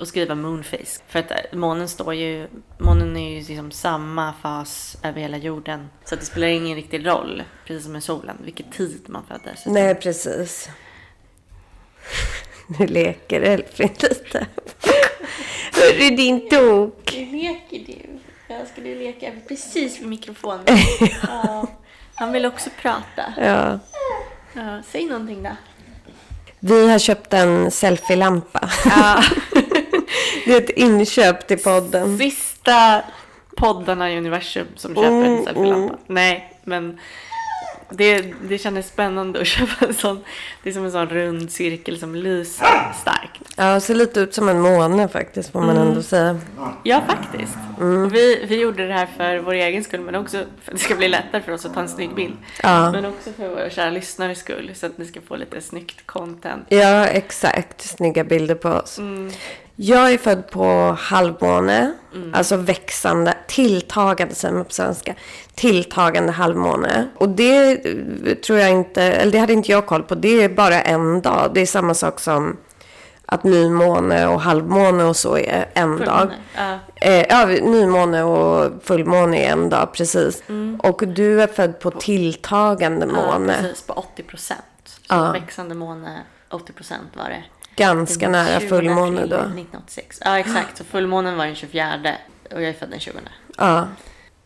och 0.00 0.08
skriva 0.08 0.34
moonface. 0.34 1.02
För 1.08 1.18
att 1.18 1.30
eh, 1.30 1.36
månen 1.52 1.88
står 1.88 2.14
ju, 2.14 2.48
månen 2.78 3.16
är 3.16 3.30
ju 3.30 3.36
liksom 3.36 3.70
samma 3.70 4.32
fas 4.42 4.96
över 5.02 5.20
hela 5.20 5.36
jorden. 5.36 5.90
Så 6.04 6.14
att 6.14 6.20
det 6.20 6.26
spelar 6.26 6.46
ingen 6.46 6.76
riktig 6.76 7.06
roll, 7.06 7.42
precis 7.66 7.82
som 7.82 7.92
med 7.92 8.02
solen, 8.02 8.36
vilken 8.44 8.70
tid 8.70 9.00
man 9.06 9.24
föddes. 9.28 9.66
Nej, 9.66 9.94
precis. 9.94 10.68
Nu 12.78 12.86
leker 12.86 13.40
Elfin 13.40 13.90
lite. 14.00 14.46
Hörru 15.72 16.16
din 16.16 16.48
tok. 16.48 17.12
leker 17.12 17.78
du? 17.86 18.18
Jag 18.48 18.68
skulle 18.68 18.94
leka 18.94 19.32
precis 19.48 20.00
vid 20.00 20.08
mikrofonen. 20.08 20.64
ja. 21.22 21.66
Han 22.14 22.32
vill 22.32 22.46
också 22.46 22.70
prata. 22.82 23.34
Ja. 23.36 23.78
Ja, 24.52 24.82
säg 24.90 25.06
någonting 25.06 25.42
då. 25.42 25.50
Vi 26.60 26.90
har 26.90 26.98
köpt 26.98 27.32
en 27.32 27.70
selfie-lampa. 27.70 28.70
Ja. 28.84 29.22
Det 30.44 30.52
är 30.54 30.58
ett 30.58 30.70
inköp 30.70 31.46
till 31.46 31.58
podden. 31.58 32.18
Sista 32.18 33.02
poddarna 33.56 34.10
i 34.12 34.18
universum 34.18 34.66
som 34.76 34.94
köper 34.94 35.08
en 35.08 35.24
Mm, 35.24 35.44
selfie-lampa. 35.44 35.96
Nej, 36.06 36.56
men 36.64 36.98
det, 37.90 38.34
det 38.48 38.58
kändes 38.58 38.88
spännande 38.88 39.40
att 39.40 39.46
köpa 39.56 39.86
en 39.86 39.94
sån. 39.94 40.24
Det 40.62 40.68
är 40.70 40.74
som 40.74 40.84
en 40.84 40.92
sån 40.92 41.08
rund 41.08 41.52
cirkel 41.52 41.98
som 41.98 42.14
lyser 42.14 42.92
starkt. 43.00 43.40
Ja, 43.56 43.80
ser 43.80 43.94
lite 43.94 44.20
ut 44.20 44.34
som 44.34 44.48
en 44.48 44.60
måne 44.60 45.08
faktiskt, 45.08 45.52
får 45.52 45.60
man 45.60 45.76
ändå 45.76 46.02
säga. 46.02 46.38
Ja, 46.82 47.02
faktiskt. 47.08 47.54
Och 47.78 48.14
vi, 48.14 48.44
vi 48.48 48.60
gjorde 48.60 48.86
det 48.86 48.94
här 48.94 49.08
för 49.16 49.38
vår 49.38 49.52
egen 49.54 49.84
skull, 49.84 50.00
men 50.00 50.14
också 50.14 50.38
för 50.62 50.72
att 50.72 50.78
det 50.78 50.84
ska 50.84 50.94
bli 50.94 51.08
lättare 51.08 51.42
för 51.42 51.52
oss 51.52 51.66
att 51.66 51.74
ta 51.74 51.80
en 51.80 51.88
snygg 51.88 52.14
bild. 52.14 52.36
Ja. 52.62 52.92
Men 52.92 53.04
också 53.04 53.32
för 53.32 53.48
våra 53.48 53.70
kära 53.70 53.90
lyssnares 53.90 54.38
skull, 54.38 54.70
så 54.74 54.86
att 54.86 54.98
ni 54.98 55.04
ska 55.06 55.20
få 55.20 55.36
lite 55.36 55.60
snyggt 55.60 56.06
content. 56.06 56.64
Ja, 56.68 57.06
exakt. 57.06 57.80
Snygga 57.80 58.24
bilder 58.24 58.54
på 58.54 58.68
oss. 58.68 58.98
Jag 59.76 60.12
är 60.12 60.18
född 60.18 60.50
på 60.50 60.96
halvmåne, 61.00 61.92
alltså 62.32 62.56
växande, 62.56 63.34
tilltagande 63.48 64.34
säger 64.34 64.54
man 64.54 64.64
på 64.64 64.72
svenska, 64.72 65.14
tilltagande 65.54 66.32
halvmåne. 66.32 67.08
Och 67.16 67.28
det 67.28 67.86
eh, 67.86 68.34
tror 68.34 68.58
jag 68.58 68.70
inte, 68.70 69.02
eller 69.02 69.32
det 69.32 69.38
hade 69.38 69.52
inte 69.52 69.72
jag 69.72 69.86
koll 69.86 70.02
på, 70.02 70.14
det 70.14 70.42
är 70.44 70.48
bara 70.48 70.82
en 70.82 71.20
dag. 71.22 71.50
Det 71.54 71.60
är 71.60 71.66
samma 71.66 71.94
sak 71.94 72.20
som 72.20 72.56
att 73.26 73.44
nymåne 73.44 74.26
och 74.26 74.40
halvmåne 74.40 75.04
och 75.04 75.16
så 75.16 75.36
är 75.38 75.68
en 75.74 75.98
dag. 75.98 76.18
Fullmåne, 76.18 76.34
ja. 76.56 76.78
Eh, 77.06 77.26
ja, 77.28 77.46
nymåne 77.46 78.22
och 78.22 78.72
fullmåne 78.84 79.44
är 79.46 79.52
en 79.52 79.68
dag, 79.68 79.92
precis. 79.92 80.42
Och 80.78 81.02
du 81.08 81.42
är 81.42 81.46
född 81.46 81.80
på 81.80 81.90
tilltagande 81.90 83.06
måne. 83.06 83.52
Ja, 83.52 83.62
precis. 83.62 83.82
På 83.86 83.92
80 83.92 84.22
procent. 84.22 84.60
Så 84.84 85.00
Ja. 85.08 85.32
växande 85.32 85.74
måne, 85.74 86.22
80 86.50 86.72
procent 86.72 87.08
var 87.14 87.24
det. 87.28 87.44
Ganska 87.76 88.28
nära 88.28 88.60
20 88.60 88.68
fullmåne 88.68 89.20
då. 89.20 89.36
1986. 89.36 90.20
Ja, 90.24 90.38
exakt. 90.38 90.78
Så 90.78 90.84
fullmånen 90.84 91.36
var 91.36 91.46
den 91.46 91.54
24 91.54 92.16
och 92.54 92.62
jag 92.62 92.68
är 92.68 92.72
född 92.72 92.90
den 92.90 93.00
20. 93.00 93.12
Ja. 93.56 93.88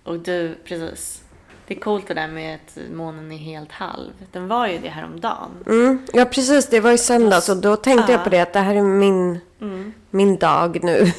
Och 0.04 0.18
du, 0.18 0.58
precis. 0.64 1.22
Det 1.66 1.74
är 1.74 1.80
coolt 1.80 2.08
det 2.08 2.14
där 2.14 2.28
med 2.28 2.54
att 2.54 2.78
månen 2.92 3.32
är 3.32 3.36
helt 3.36 3.72
halv. 3.72 4.12
Den 4.32 4.48
var 4.48 4.66
ju 4.66 4.78
det 4.78 4.88
häromdagen. 4.88 5.50
Mm, 5.66 6.06
ja, 6.12 6.24
precis. 6.24 6.66
Det 6.66 6.80
var 6.80 6.92
i 6.92 6.98
söndags 6.98 7.48
och 7.48 7.56
då 7.56 7.76
tänkte 7.76 8.12
jag 8.12 8.24
på 8.24 8.30
det 8.30 8.40
att 8.40 8.52
det 8.52 8.58
här 8.58 8.74
är 8.74 8.82
min, 8.82 9.40
min 10.10 10.36
dag 10.36 10.78
nu. 10.84 11.12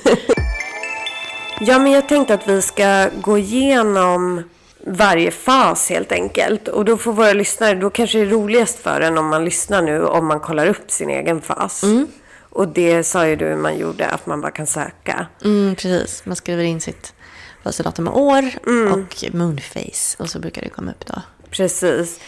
ja, 1.60 1.80
men 1.80 1.92
jag 1.92 2.10
tänkte 2.10 2.34
att 2.34 2.48
vi 2.48 2.62
ska 2.62 3.10
gå 3.22 3.38
igenom 3.38 4.44
varje 4.88 5.32
fas 5.32 5.90
helt 5.90 6.12
enkelt. 6.12 6.68
Och 6.68 6.86
då 6.86 6.98
får 6.98 7.14
våra 7.14 7.34
lyssnare, 7.34 7.76
då 7.76 7.90
kanske 7.90 8.18
det 8.18 8.24
är 8.24 8.30
roligast 8.30 8.80
för 8.80 9.02
en 9.02 9.18
om 9.18 9.28
man 9.28 9.46
lyssnar 9.46 9.82
nu 9.82 10.06
om 10.06 10.28
man 10.28 10.40
kollar 10.40 10.68
upp 10.68 10.92
sin 10.92 11.10
egen 11.10 11.42
fas. 11.42 11.84
Och 12.50 12.68
det 12.68 13.04
sa 13.04 13.28
ju 13.28 13.36
du 13.36 13.56
man 13.56 13.78
gjorde, 13.78 14.08
att 14.08 14.26
man 14.26 14.42
bara 14.42 14.52
kan 14.52 14.68
söka. 14.68 15.28
Mm, 15.44 15.76
precis. 15.76 16.26
Man 16.26 16.36
skriver 16.36 16.64
in 16.64 16.82
sitt 16.82 17.14
födelsedatum 17.64 18.08
och 18.08 18.22
år 18.22 18.44
och 18.94 19.34
moonface. 19.34 20.18
Och 20.20 20.30
så 20.30 20.40
brukar 20.40 20.62
det 20.62 20.70
komma 20.70 20.92
upp 20.92 21.06
då. 21.06 21.22
Precis. 21.50 22.20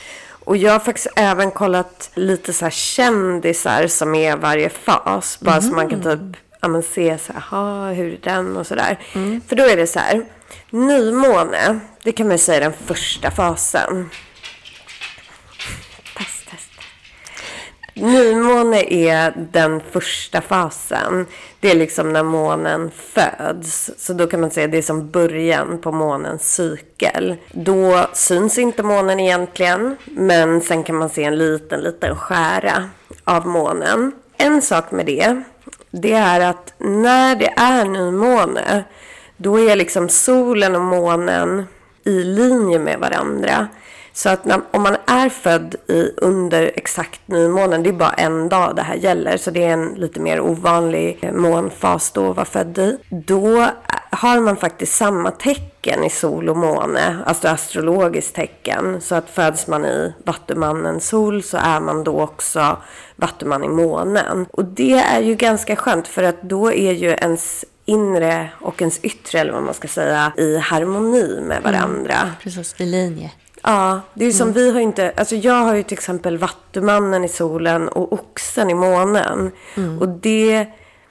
Och 0.43 0.57
jag 0.57 0.71
har 0.71 0.79
faktiskt 0.79 1.07
även 1.15 1.51
kollat 1.51 2.11
lite 2.13 2.53
så 2.53 2.65
här 2.65 2.71
kändisar 2.71 3.87
som 3.87 4.15
är 4.15 4.35
varje 4.35 4.69
fas. 4.69 5.39
Bara 5.39 5.61
så 5.61 5.73
man 5.73 5.89
kan 5.89 6.01
typ 6.01 6.37
ja, 6.61 6.67
men 6.67 6.83
se 6.83 7.17
så 7.17 7.33
här, 7.33 7.43
aha, 7.51 7.91
hur 7.91 8.13
är 8.13 8.19
den 8.23 8.57
och 8.57 8.67
sådär. 8.67 8.99
För 9.47 9.55
då 9.55 9.63
är 9.63 9.77
det 9.77 9.87
så 9.87 9.99
här, 9.99 10.25
nymåne, 10.71 11.79
det 12.03 12.11
kan 12.11 12.27
man 12.27 12.33
ju 12.33 12.37
säga 12.37 12.57
är 12.57 12.61
den 12.61 12.73
första 12.85 13.31
fasen. 13.31 14.09
Test, 16.17 16.49
test. 16.49 16.69
Nymåne 17.93 18.83
är 18.93 19.47
den 19.51 19.81
första 19.91 20.41
fasen. 20.41 21.25
Det 21.59 21.71
är 21.71 21.75
liksom 21.75 22.13
när 22.13 22.23
månen 22.23 22.91
föds. 22.91 23.91
Så 23.97 24.13
då 24.13 24.27
kan 24.27 24.41
man 24.41 24.51
säga 24.51 24.67
det 24.67 24.77
är 24.77 24.81
som 24.81 25.09
början 25.09 25.81
på 25.81 25.91
månens 25.91 26.55
cykel. 26.55 27.35
Då 27.51 28.09
syns 28.13 28.57
inte 28.57 28.83
månen 28.83 29.19
egentligen. 29.19 29.95
Men 30.05 30.61
sen 30.61 30.83
kan 30.83 30.95
man 30.95 31.09
se 31.09 31.23
en 31.23 31.37
liten, 31.37 31.81
liten 31.81 32.15
skära 32.15 32.89
av 33.23 33.47
månen. 33.47 34.11
En 34.37 34.61
sak 34.61 34.91
med 34.91 35.05
det, 35.05 35.43
det 35.91 36.13
är 36.13 36.39
att 36.39 36.73
när 36.77 37.35
det 37.35 37.53
är 37.57 37.85
nymåne, 37.85 38.83
då 39.39 39.59
är 39.59 39.75
liksom 39.75 40.09
solen 40.09 40.75
och 40.75 40.81
månen 40.81 41.63
i 42.03 42.23
linje 42.23 42.79
med 42.79 42.99
varandra. 42.99 43.67
Så 44.13 44.29
att 44.29 44.45
när, 44.45 44.61
om 44.71 44.81
man 44.81 44.97
är 45.07 45.29
född 45.29 45.75
i, 45.87 46.11
under 46.17 46.71
exakt 46.75 47.27
nymånen, 47.27 47.83
det 47.83 47.89
är 47.89 47.93
bara 47.93 48.13
en 48.13 48.49
dag 48.49 48.75
det 48.75 48.81
här 48.81 48.95
gäller, 48.95 49.37
så 49.37 49.51
det 49.51 49.63
är 49.63 49.73
en 49.73 49.87
lite 49.87 50.19
mer 50.19 50.41
ovanlig 50.41 51.31
månfas 51.33 52.11
då 52.11 52.29
att 52.29 52.35
vara 52.35 52.45
född 52.45 52.77
i. 52.77 52.97
Då 53.09 53.65
har 54.11 54.39
man 54.39 54.57
faktiskt 54.57 54.95
samma 54.95 55.31
tecken 55.31 56.03
i 56.03 56.09
sol 56.09 56.49
och 56.49 56.57
måne, 56.57 57.17
alltså 57.25 57.47
astrologiskt 57.47 58.35
tecken. 58.35 59.01
Så 59.01 59.15
att 59.15 59.29
föds 59.29 59.67
man 59.67 59.85
i 59.85 60.13
vattumannens 60.25 61.07
sol 61.07 61.43
så 61.43 61.57
är 61.57 61.79
man 61.79 62.03
då 62.03 62.21
också 62.21 62.77
vattuman 63.15 63.63
i 63.63 63.67
månen. 63.67 64.45
Och 64.51 64.65
det 64.65 64.93
är 64.93 65.21
ju 65.21 65.35
ganska 65.35 65.75
skönt 65.75 66.07
för 66.07 66.23
att 66.23 66.41
då 66.41 66.73
är 66.73 66.91
ju 66.91 67.09
ens 67.09 67.65
inre 67.89 68.49
och 68.59 68.81
ens 68.81 68.99
yttre, 68.99 69.39
eller 69.39 69.53
vad 69.53 69.63
man 69.63 69.73
ska 69.73 69.87
säga, 69.87 70.31
i 70.37 70.57
harmoni 70.57 71.41
med 71.41 71.63
varandra. 71.63 72.15
Precis, 72.43 72.75
i 72.77 72.85
linje. 72.85 73.31
Ja, 73.63 74.01
det 74.13 74.23
är 74.23 74.27
ju 74.27 74.33
som 74.33 74.53
vi 74.53 74.71
har 74.71 74.79
inte, 74.79 75.13
alltså 75.17 75.35
jag 75.35 75.63
har 75.63 75.75
ju 75.75 75.83
till 75.83 75.97
exempel 75.97 76.37
vattumannen 76.37 77.23
i 77.23 77.29
solen 77.29 77.89
och 77.89 78.13
oxen 78.13 78.69
i 78.69 78.73
månen. 78.73 79.51
Och 79.99 80.09
det, 80.09 80.65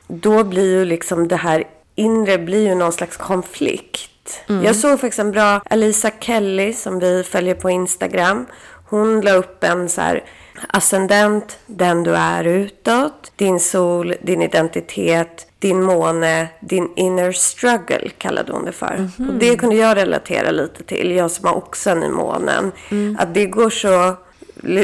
då 0.08 0.44
blir 0.44 0.78
ju 0.78 0.84
liksom 0.84 1.28
det 1.28 1.36
här 1.36 1.64
inre 1.94 2.38
blir 2.38 2.68
ju 2.68 2.74
någon 2.74 2.92
slags 2.92 3.16
konflikt. 3.16 4.40
Jag 4.46 4.76
såg 4.76 5.00
faktiskt 5.00 5.18
en 5.18 5.32
bra 5.32 5.60
Alisa 5.70 6.10
Kelly 6.20 6.72
som 6.72 6.98
vi 6.98 7.24
följer 7.24 7.54
på 7.54 7.70
Instagram. 7.70 8.46
Hon 8.88 9.20
la 9.20 9.32
upp 9.32 9.64
en 9.64 9.88
så 9.88 10.00
här 10.00 10.24
ascendent, 10.68 11.58
den 11.66 12.02
du 12.02 12.14
är 12.14 12.44
utåt, 12.44 13.32
din 13.36 13.60
sol, 13.60 14.14
din 14.22 14.42
identitet, 14.42 15.46
din 15.58 15.82
måne, 15.82 16.48
din 16.60 16.88
inner 16.96 17.32
struggle 17.32 18.08
kallade 18.18 18.52
hon 18.52 18.64
det 18.64 18.72
för. 18.72 19.10
Och 19.28 19.34
det 19.34 19.56
kunde 19.56 19.76
jag 19.76 19.96
relatera 19.96 20.50
lite 20.50 20.84
till, 20.84 21.10
jag 21.10 21.30
som 21.30 21.48
har 21.48 21.56
oxen 21.56 22.02
i 22.02 22.08
månen. 22.08 22.72
Att 23.18 23.34
det 23.34 23.46
går 23.46 23.70
så, 23.70 24.16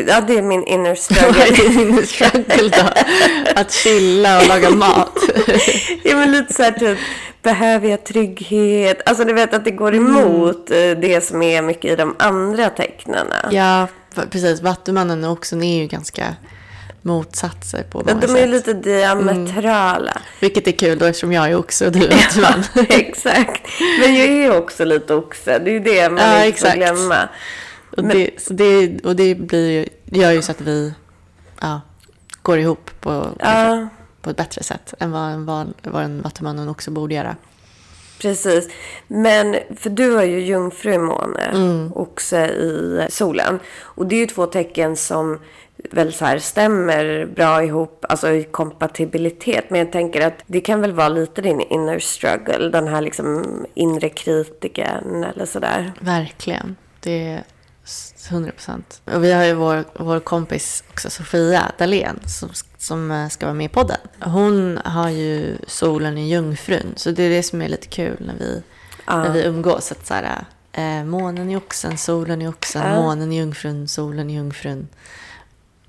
ja 0.06 0.20
det 0.20 0.38
är 0.38 0.42
min 0.42 0.64
inner 0.64 0.88
Vad 0.88 0.98
struggle. 0.98 1.44
är 1.44 1.84
din 1.84 2.06
struggle 2.06 2.68
då? 2.68 2.88
Att 3.60 3.72
chilla 3.72 4.40
och 4.40 4.46
laga 4.48 4.70
mat. 4.70 5.18
ja 6.04 6.16
men 6.16 6.32
lite 6.32 6.52
så 6.52 6.62
här 6.62 6.72
typ, 6.72 6.98
behöver 7.42 7.88
jag 7.88 8.04
trygghet? 8.04 9.08
Alltså 9.08 9.24
du 9.24 9.32
vet 9.32 9.54
att 9.54 9.64
det 9.64 9.70
går 9.70 9.94
emot 9.94 10.70
eh, 10.70 10.76
det 10.76 11.24
som 11.24 11.42
är 11.42 11.62
mycket 11.62 11.92
i 11.92 11.96
de 11.96 12.14
andra 12.18 12.70
tecknarna. 12.70 13.48
Ja, 13.50 13.88
precis. 14.30 14.60
Vattumannen 14.62 15.24
och 15.24 15.32
oxen 15.32 15.62
är 15.62 15.80
ju 15.80 15.86
ganska 15.86 16.34
motsatser 17.04 17.82
på 17.82 18.02
Ja, 18.06 18.14
många 18.14 18.26
de 18.26 18.32
är 18.32 18.36
sätt. 18.36 18.48
lite 18.50 18.72
diametrala. 18.72 20.20
Vilket 20.40 20.66
är 20.66 20.72
kul 20.72 20.98
då 20.98 21.04
eftersom 21.06 21.32
jag 21.32 21.48
är 21.50 21.54
oxe 21.58 21.86
och 21.86 21.92
du 21.92 22.04
är 22.06 22.10
vattuman. 22.10 22.64
exakt. 22.88 23.62
Men 24.00 24.14
jag 24.14 24.26
är 24.28 24.58
också 24.58 24.84
lite 24.84 25.14
oxe. 25.14 25.58
Det 25.58 25.70
är 25.70 25.72
ju 25.72 25.80
det 25.80 26.10
man 26.10 26.22
Ja, 26.22 26.44
inte 26.44 26.60
får 26.60 26.76
glömma. 26.76 27.28
Och 27.96 28.04
det, 28.04 28.30
så 28.42 28.52
det, 28.52 29.04
och 29.04 29.16
det 29.16 29.34
blir 29.34 29.88
det 30.04 30.18
gör 30.20 30.30
ju 30.32 30.42
så 30.42 30.50
att 30.50 30.60
vi 30.60 30.94
ja, 31.60 31.80
går 32.42 32.58
ihop 32.58 32.90
på, 33.00 33.28
Ja, 33.38 33.88
på 34.22 34.30
ett 34.30 34.36
bättre 34.36 34.62
sätt 34.62 34.94
än 34.98 35.10
vad 35.10 35.30
en, 35.30 35.46
van, 35.46 35.74
vad 35.82 36.02
en 36.04 36.22
vattumannen 36.22 36.68
också 36.68 36.90
borde 36.90 37.14
göra. 37.14 37.36
precis. 38.20 38.68
Men 39.06 39.56
för 39.76 39.90
du 39.90 40.10
har 40.14 40.22
ju 40.22 40.40
jungfru 40.40 40.92
i 40.94 40.98
måne, 40.98 41.42
Mm. 41.52 41.92
oxe 41.94 42.46
i 42.48 43.06
solen. 43.10 43.58
Och 43.82 44.06
det 44.06 44.14
är 44.16 44.20
ju 44.20 44.26
två 44.26 44.46
tecken 44.46 44.96
som 44.96 45.40
väl 45.90 46.12
så 46.12 46.24
här 46.24 46.38
stämmer 46.38 47.26
bra 47.26 47.64
ihop, 47.64 48.04
alltså 48.08 48.30
i 48.30 48.44
kompatibilitet. 48.44 49.70
Men 49.70 49.78
jag 49.78 49.92
tänker 49.92 50.26
att 50.26 50.42
det 50.46 50.60
kan 50.60 50.80
väl 50.80 50.92
vara 50.92 51.08
lite 51.08 51.42
din 51.42 51.60
inner 51.60 51.98
struggle, 51.98 52.68
den 52.68 52.88
här 52.88 53.00
liksom 53.00 53.44
inre 53.74 54.08
kritiken 54.08 55.24
eller 55.24 55.46
sådär. 55.46 55.92
Verkligen. 56.00 56.76
Det 57.00 57.28
är 57.28 57.44
100 58.30 58.52
procent. 58.52 59.02
Och 59.04 59.24
vi 59.24 59.32
har 59.32 59.44
ju 59.44 59.54
vår, 59.54 59.84
vår 59.94 60.20
kompis 60.20 60.84
också, 60.90 61.10
Sofia 61.10 61.72
Dalén, 61.78 62.20
som, 62.26 62.48
som 62.78 63.10
eh, 63.10 63.28
ska 63.28 63.46
vara 63.46 63.54
med 63.54 63.64
i 63.64 63.68
podden. 63.68 63.98
Hon 64.20 64.78
har 64.84 65.10
ju 65.10 65.58
solen 65.66 66.18
i 66.18 66.30
jungfrun, 66.30 66.92
så 66.96 67.10
det 67.10 67.22
är 67.22 67.30
det 67.30 67.42
som 67.42 67.62
är 67.62 67.68
lite 67.68 67.86
kul 67.86 68.16
när 68.26 68.34
vi, 68.38 68.62
när 69.06 69.32
vi 69.32 69.44
umgås. 69.44 69.92
Att 69.92 70.06
så 70.06 70.14
här, 70.14 70.44
eh, 70.72 71.04
månen 71.04 71.50
i 71.50 71.56
oxen, 71.56 71.98
solen 71.98 72.42
i 72.42 72.48
oxen, 72.48 72.94
månen 72.94 73.32
i 73.32 73.36
jungfrun, 73.36 73.88
solen 73.88 74.30
i 74.30 74.34
jungfrun. 74.34 74.88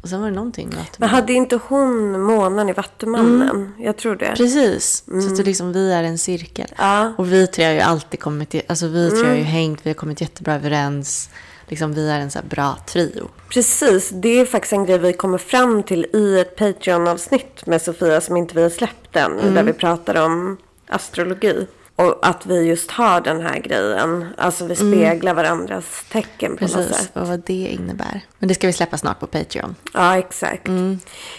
Och 0.06 0.10
sen 0.10 0.22
var 0.22 0.30
det 0.30 0.36
någonting 0.36 0.70
med 0.70 0.80
att 0.80 1.00
Men 1.00 1.10
hade 1.10 1.34
inte 1.34 1.60
hon 1.68 2.22
månen 2.22 2.70
i 2.70 2.74
Vattumannen? 2.74 3.74
Jag 3.80 3.98
tror 3.98 4.15
det. 4.15 4.34
Precis, 4.38 5.04
så 5.06 5.28
att 5.28 5.38
det 5.38 5.44
liksom, 5.44 5.74
vi 5.74 5.94
är 5.94 6.04
en 6.04 6.18
cirkel. 6.18 6.68
Ja. 6.78 7.13
Och 7.18 7.34
vi 7.34 7.48
tre 7.48 7.65
har 7.65 7.74
ju 7.74 7.80
alltid 7.80 8.20
kommit, 8.20 8.56
alltså 8.68 8.88
vi 8.88 9.12
tre 9.12 9.30
har 9.30 9.36
ju 9.36 9.44
hängt, 9.44 9.80
vi 9.84 9.89
har 9.89 9.96
kommit 9.96 10.22
jättebra 10.22 10.56
överens. 10.56 11.30
Liksom, 11.68 11.94
vi 11.94 12.10
är 12.10 12.20
en 12.20 12.32
så 12.32 12.39
här 12.39 12.46
bra 12.46 12.78
trio. 12.88 13.30
Precis, 13.50 14.10
det 14.10 14.39
är 14.39 14.46
faktiskt 14.46 14.74
en 14.74 14.86
grej 14.86 14.98
vi 14.98 15.13
kommer 15.13 15.38
fram 15.38 15.84
till 15.84 16.08
i 16.13 16.39
ett 16.39 16.56
Patreon-avsnitt 16.56 17.65
med 17.65 17.82
Sofia 17.82 18.22
som 18.22 18.38
inte 18.38 18.56
vi 18.56 18.62
har 18.62 18.70
släppt 18.70 19.15
än. 19.15 19.54
Där 19.54 19.63
vi 19.63 19.74
pratar 19.74 20.26
om 20.26 20.58
astrologi. 20.88 21.68
Och 21.97 22.27
att 22.27 22.45
vi 22.45 22.63
just 22.63 22.91
har 22.91 23.21
den 23.21 23.41
här 23.41 23.60
grejen. 23.60 24.25
Alltså 24.38 24.65
vi 24.65 24.75
speglar 24.75 25.34
varandras 25.34 26.05
tecken 26.12 26.58
på 26.58 26.63
något 26.63 26.73
Precis, 26.73 26.95
sätt. 26.97 27.12
och 27.13 27.27
vad 27.27 27.39
det 27.45 27.53
innebär. 27.53 28.21
Men 28.39 28.47
det 28.49 28.55
ska 28.55 28.67
vi 28.67 28.73
släppa 28.73 28.97
snart 28.97 29.19
på 29.19 29.27
Patreon. 29.27 29.75
Ja, 29.93 30.17
exakt. 30.17 30.67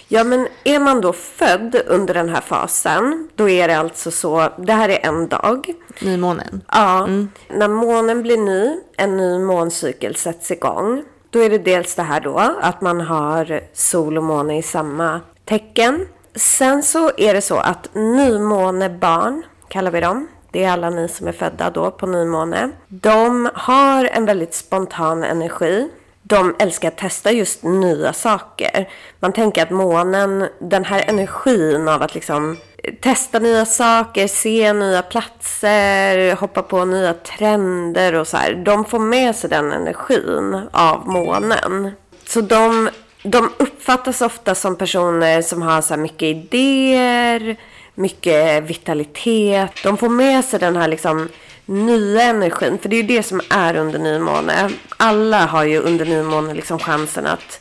Ja, 0.08 0.24
men 0.24 0.48
är 0.64 0.78
man 0.78 1.00
då 1.00 1.12
född 1.12 1.76
under 1.86 2.14
den 2.14 2.28
här 2.28 2.40
fasen, 2.40 3.28
då 3.34 3.48
är 3.48 3.68
det 3.68 3.78
alltså 3.78 4.10
så, 4.10 4.48
det 4.58 4.72
här 4.72 4.88
är 4.88 5.06
en 5.06 5.28
dag. 5.28 5.74
Nymånen. 6.00 6.60
Ja, 6.72 7.06
när 7.48 7.68
månen 7.68 8.22
blir 8.22 8.36
ny, 8.38 8.80
en 8.96 9.16
ny 9.16 9.38
måncykel 9.38 10.16
sätts 10.16 10.50
igång. 10.50 11.04
Då 11.30 11.38
är 11.42 11.50
det 11.50 11.58
dels 11.58 11.94
det 11.94 12.02
här 12.02 12.20
då, 12.20 12.38
att 12.60 12.80
man 12.80 13.00
har 13.00 13.60
sol 13.72 14.18
och 14.18 14.24
måne 14.24 14.58
i 14.58 14.62
samma 14.62 15.20
tecken. 15.44 16.06
Sen 16.34 16.82
så 16.82 17.10
är 17.16 17.34
det 17.34 17.42
så 17.42 17.56
att 17.56 17.94
nymånebarn, 17.94 19.42
kallar 19.68 19.90
vi 19.90 20.00
dem. 20.00 20.28
Det 20.56 20.64
är 20.64 20.70
alla 20.70 20.90
ni 20.90 21.08
som 21.08 21.28
är 21.28 21.32
födda 21.32 21.70
då 21.70 21.90
på 21.90 22.06
nymåne. 22.06 22.70
De 22.88 23.50
har 23.54 24.04
en 24.04 24.26
väldigt 24.26 24.54
spontan 24.54 25.24
energi. 25.24 25.88
De 26.22 26.56
älskar 26.58 26.88
att 26.88 26.98
testa 26.98 27.32
just 27.32 27.62
nya 27.62 28.12
saker. 28.12 28.88
Man 29.20 29.32
tänker 29.32 29.62
att 29.62 29.70
månen, 29.70 30.48
den 30.58 30.84
här 30.84 31.04
energin 31.08 31.88
av 31.88 32.02
att 32.02 32.14
liksom 32.14 32.56
eh, 32.82 32.94
testa 32.94 33.38
nya 33.38 33.66
saker, 33.66 34.26
se 34.26 34.72
nya 34.72 35.02
platser, 35.02 36.34
hoppa 36.34 36.62
på 36.62 36.84
nya 36.84 37.14
trender 37.14 38.14
och 38.14 38.28
så 38.28 38.36
här. 38.36 38.54
De 38.54 38.84
får 38.84 38.98
med 38.98 39.36
sig 39.36 39.50
den 39.50 39.72
energin 39.72 40.60
av 40.72 41.08
månen. 41.08 41.90
Så 42.26 42.40
de, 42.40 42.88
de 43.22 43.50
uppfattas 43.56 44.22
ofta 44.22 44.54
som 44.54 44.76
personer 44.76 45.42
som 45.42 45.62
har 45.62 45.80
så 45.80 45.94
här 45.94 46.00
mycket 46.00 46.22
idéer, 46.22 47.56
mycket 47.96 48.62
vitalitet. 48.62 49.70
De 49.82 49.96
får 49.96 50.09
med 50.09 50.44
sig 50.44 50.61
den 50.61 50.76
här 50.76 50.88
liksom 50.88 51.28
nya 51.66 52.22
energin. 52.22 52.78
För 52.78 52.88
det 52.88 52.96
är 52.96 53.02
ju 53.02 53.09
det 53.16 53.22
som 53.22 53.40
är 53.50 53.76
under 53.76 53.98
nymåne. 53.98 54.70
Alla 54.96 55.46
har 55.46 55.64
ju 55.64 55.80
under 55.80 56.04
nymåne 56.04 56.54
liksom 56.54 56.78
chansen 56.78 57.26
att 57.26 57.61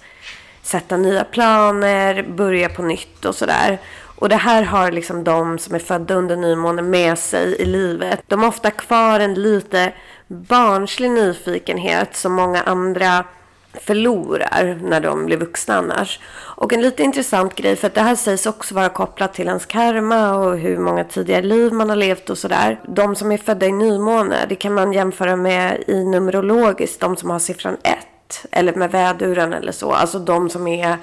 sätta 0.61 0.97
nya 0.97 1.23
planer, 1.23 2.23
börja 2.23 2.69
på 2.69 2.81
nytt 2.81 3.25
och 3.25 3.35
sådär. 3.35 3.79
Och 4.17 4.29
det 4.29 4.35
här 4.35 4.63
har 4.63 4.91
liksom 4.91 5.23
de 5.23 5.59
som 5.59 5.75
är 5.75 5.79
födda 5.79 6.15
under 6.15 6.35
nymåne 6.35 6.81
med 6.81 7.19
sig 7.19 7.55
i 7.55 7.65
livet. 7.65 8.21
De 8.27 8.41
har 8.41 8.47
ofta 8.47 8.71
kvar 8.71 9.19
en 9.19 9.33
lite 9.33 9.93
barnslig 10.27 11.11
nyfikenhet 11.11 12.15
som 12.15 12.33
många 12.33 12.61
andra 12.61 13.23
förlorar 13.81 14.79
när 14.81 14.99
de 14.99 15.25
blir 15.25 15.37
vuxna 15.37 15.75
annars. 15.75 16.19
Och 16.35 16.73
en 16.73 16.81
lite 16.81 17.03
intressant 17.03 17.55
grej, 17.55 17.75
för 17.75 17.87
att 17.87 17.93
det 17.93 18.01
här 18.01 18.15
sägs 18.15 18.45
också 18.45 18.75
vara 18.75 18.89
kopplat 18.89 19.33
till 19.33 19.47
ens 19.47 19.65
karma 19.65 20.35
och 20.35 20.57
hur 20.57 20.77
många 20.77 21.03
tidigare 21.03 21.41
liv 21.41 21.73
man 21.73 21.89
har 21.89 21.95
levt 21.95 22.29
och 22.29 22.37
sådär. 22.37 22.79
De 22.87 23.15
som 23.15 23.31
är 23.31 23.37
födda 23.37 23.65
i 23.65 23.71
nymåne, 23.71 24.35
det 24.49 24.55
kan 24.55 24.73
man 24.73 24.93
jämföra 24.93 25.35
med 25.35 25.83
i 25.87 26.03
numerologiskt, 26.03 26.99
de 26.99 27.17
som 27.17 27.29
har 27.29 27.39
siffran 27.39 27.77
1. 27.83 27.97
Eller 28.51 28.73
med 28.73 28.91
väduren 28.91 29.53
eller 29.53 29.71
så. 29.71 29.91
Alltså 29.91 30.19
de 30.19 30.49
som 30.49 30.67
är 30.67 30.97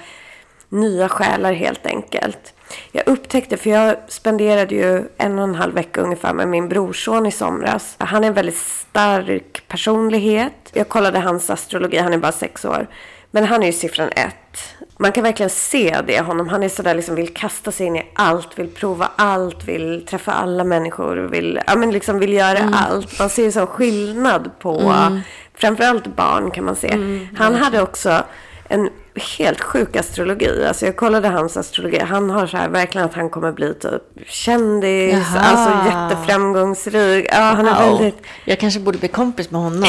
nya 0.73 1.09
själar 1.09 1.53
helt 1.53 1.87
enkelt. 1.87 2.55
Jag 2.93 3.09
upptäckte, 3.09 3.57
för 3.57 3.71
jag 3.71 3.97
spenderade 4.09 4.75
ju 4.75 5.03
en 5.17 5.39
och 5.39 5.45
en 5.45 5.55
halv 5.55 5.75
vecka 5.75 6.01
ungefär 6.01 6.33
med 6.33 6.49
min 6.49 6.69
brorson 6.69 7.27
i 7.27 7.33
somras. 7.33 7.95
Han 7.99 8.25
är 8.25 8.29
en 8.29 8.35
väldigt 8.35 8.57
stark 8.57 9.69
personlighet. 9.69 10.71
Jag 10.73 10.89
kollade 10.89 11.19
hans 11.19 11.51
astrologi, 11.51 11.99
han 11.99 12.13
är 12.13 12.19
bara 12.19 12.33
sex 12.33 12.65
år. 12.65 12.87
Men 13.31 13.45
han 13.45 13.63
är 13.63 13.67
ju 13.67 13.73
siffran 13.73 14.09
ett. 14.09 14.75
Man 14.97 15.13
kan 15.13 15.25
verkligen 15.25 15.51
se 15.51 15.99
det 16.07 16.21
honom. 16.21 16.49
Han 16.49 16.63
är 16.63 16.69
sådär 16.69 16.95
liksom 16.95 17.15
vill 17.15 17.35
kasta 17.35 17.73
sig 17.73 17.87
in 17.87 17.97
i 17.97 18.03
allt, 18.15 18.59
vill 18.59 18.69
prova 18.69 19.11
allt, 19.17 19.65
vill 19.65 20.07
träffa 20.07 20.33
alla 20.33 20.65
människor, 20.65 21.17
vill, 21.17 21.61
ja, 21.67 21.77
men 21.77 21.91
liksom 21.91 22.19
vill 22.19 22.33
göra 22.33 22.75
allt. 22.75 23.19
Man 23.19 23.31
ser 23.31 23.43
ju 23.43 23.53
sån 23.53 23.67
skillnad 23.67 24.51
på 24.59 24.95
framförallt 25.55 26.07
barn 26.07 26.51
kan 26.51 26.65
man 26.65 26.77
se. 26.77 26.97
Han 27.39 27.55
hade 27.55 27.83
också 27.83 28.25
en 28.73 28.91
helt 29.39 29.61
sjuk 29.61 29.97
astrologi. 29.97 30.65
Alltså 30.69 30.87
jag 30.87 30.97
kollade 30.97 31.29
hans 31.29 31.57
astrologi. 31.57 31.99
Han 31.99 32.31
har 32.31 32.47
så 32.47 32.57
här 32.57 32.69
verkligen 32.69 33.05
att 33.07 33.15
han 33.15 33.31
kommer 33.31 33.53
bli 33.53 33.75
typ 33.75 34.03
kändis. 34.29 35.15
Jaha. 35.35 35.41
Alltså 35.41 35.89
jätteframgångsrik. 35.89 37.27
Ja, 37.33 37.41
han 37.41 37.69
är 37.69 37.89
Wow. 37.91 37.99
väldigt 37.99 38.23
Jag 38.45 38.59
kanske 38.59 38.81
borde 38.81 38.99
bli 38.99 39.09
kompis 39.09 39.51
med 39.51 39.61
honom 39.61 39.83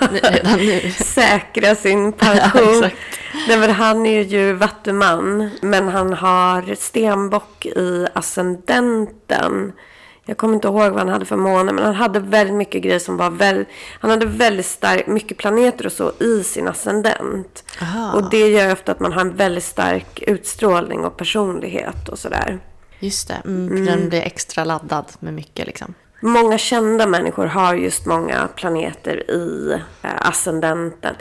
redan 0.12 0.56
nu. 0.58 0.90
säkra 0.90 1.74
sin 1.74 2.04
Ja, 2.18 2.26
pension. 2.26 2.74
exakt. 2.84 2.96
Nej, 3.48 3.58
men 3.58 3.70
han 3.70 4.06
är 4.06 4.22
ju 4.22 4.52
vattuman. 4.52 5.50
Men 5.62 5.88
han 5.88 6.12
har 6.12 6.74
stenbock 6.74 7.66
i 7.66 8.06
ascendenten. 8.14 9.72
Jag 10.28 10.36
kommer 10.36 10.54
inte 10.54 10.68
ihåg 10.68 10.90
vad 10.90 10.98
han 10.98 11.08
hade 11.08 11.24
för 11.24 11.36
måne. 11.36 11.72
Men 11.72 11.84
han 11.84 11.94
hade 11.94 12.20
väldigt 12.20 12.56
mycket 12.56 12.82
grejer 12.82 12.98
som 12.98 13.16
var 13.16 13.30
väldigt... 13.30 13.68
Han 14.00 14.10
hade 14.10 14.26
väldigt 14.26 14.66
stark, 14.66 15.06
mycket 15.06 15.36
planeter 15.36 15.86
och 15.86 15.92
så 15.92 16.12
i 16.20 16.42
sin 16.44 16.68
ascendent. 16.68 17.64
Aha. 17.82 18.12
Och 18.12 18.30
det 18.30 18.48
gör 18.48 18.72
ofta 18.72 18.92
att 18.92 19.00
man 19.00 19.12
har 19.12 19.20
en 19.20 19.36
väldigt 19.36 19.64
stark 19.64 20.22
utstrålning 20.22 21.04
och 21.04 21.16
personlighet 21.16 22.08
och 22.08 22.18
sådär. 22.18 22.58
Just 22.98 23.28
det, 23.28 23.42
mm, 23.44 23.68
för 23.68 23.92
den 23.92 24.08
blir 24.08 24.22
extra 24.22 24.64
laddad 24.64 25.04
med 25.20 25.34
mycket 25.34 25.66
liksom. 25.66 25.94
Många 26.20 26.58
kända 26.58 27.06
människor 27.06 27.46
har 27.46 27.74
just 27.74 28.06
många 28.06 28.48
planeter 28.56 29.30
i 29.30 29.72
eh, 30.02 30.10
ascendenten. 30.28 31.14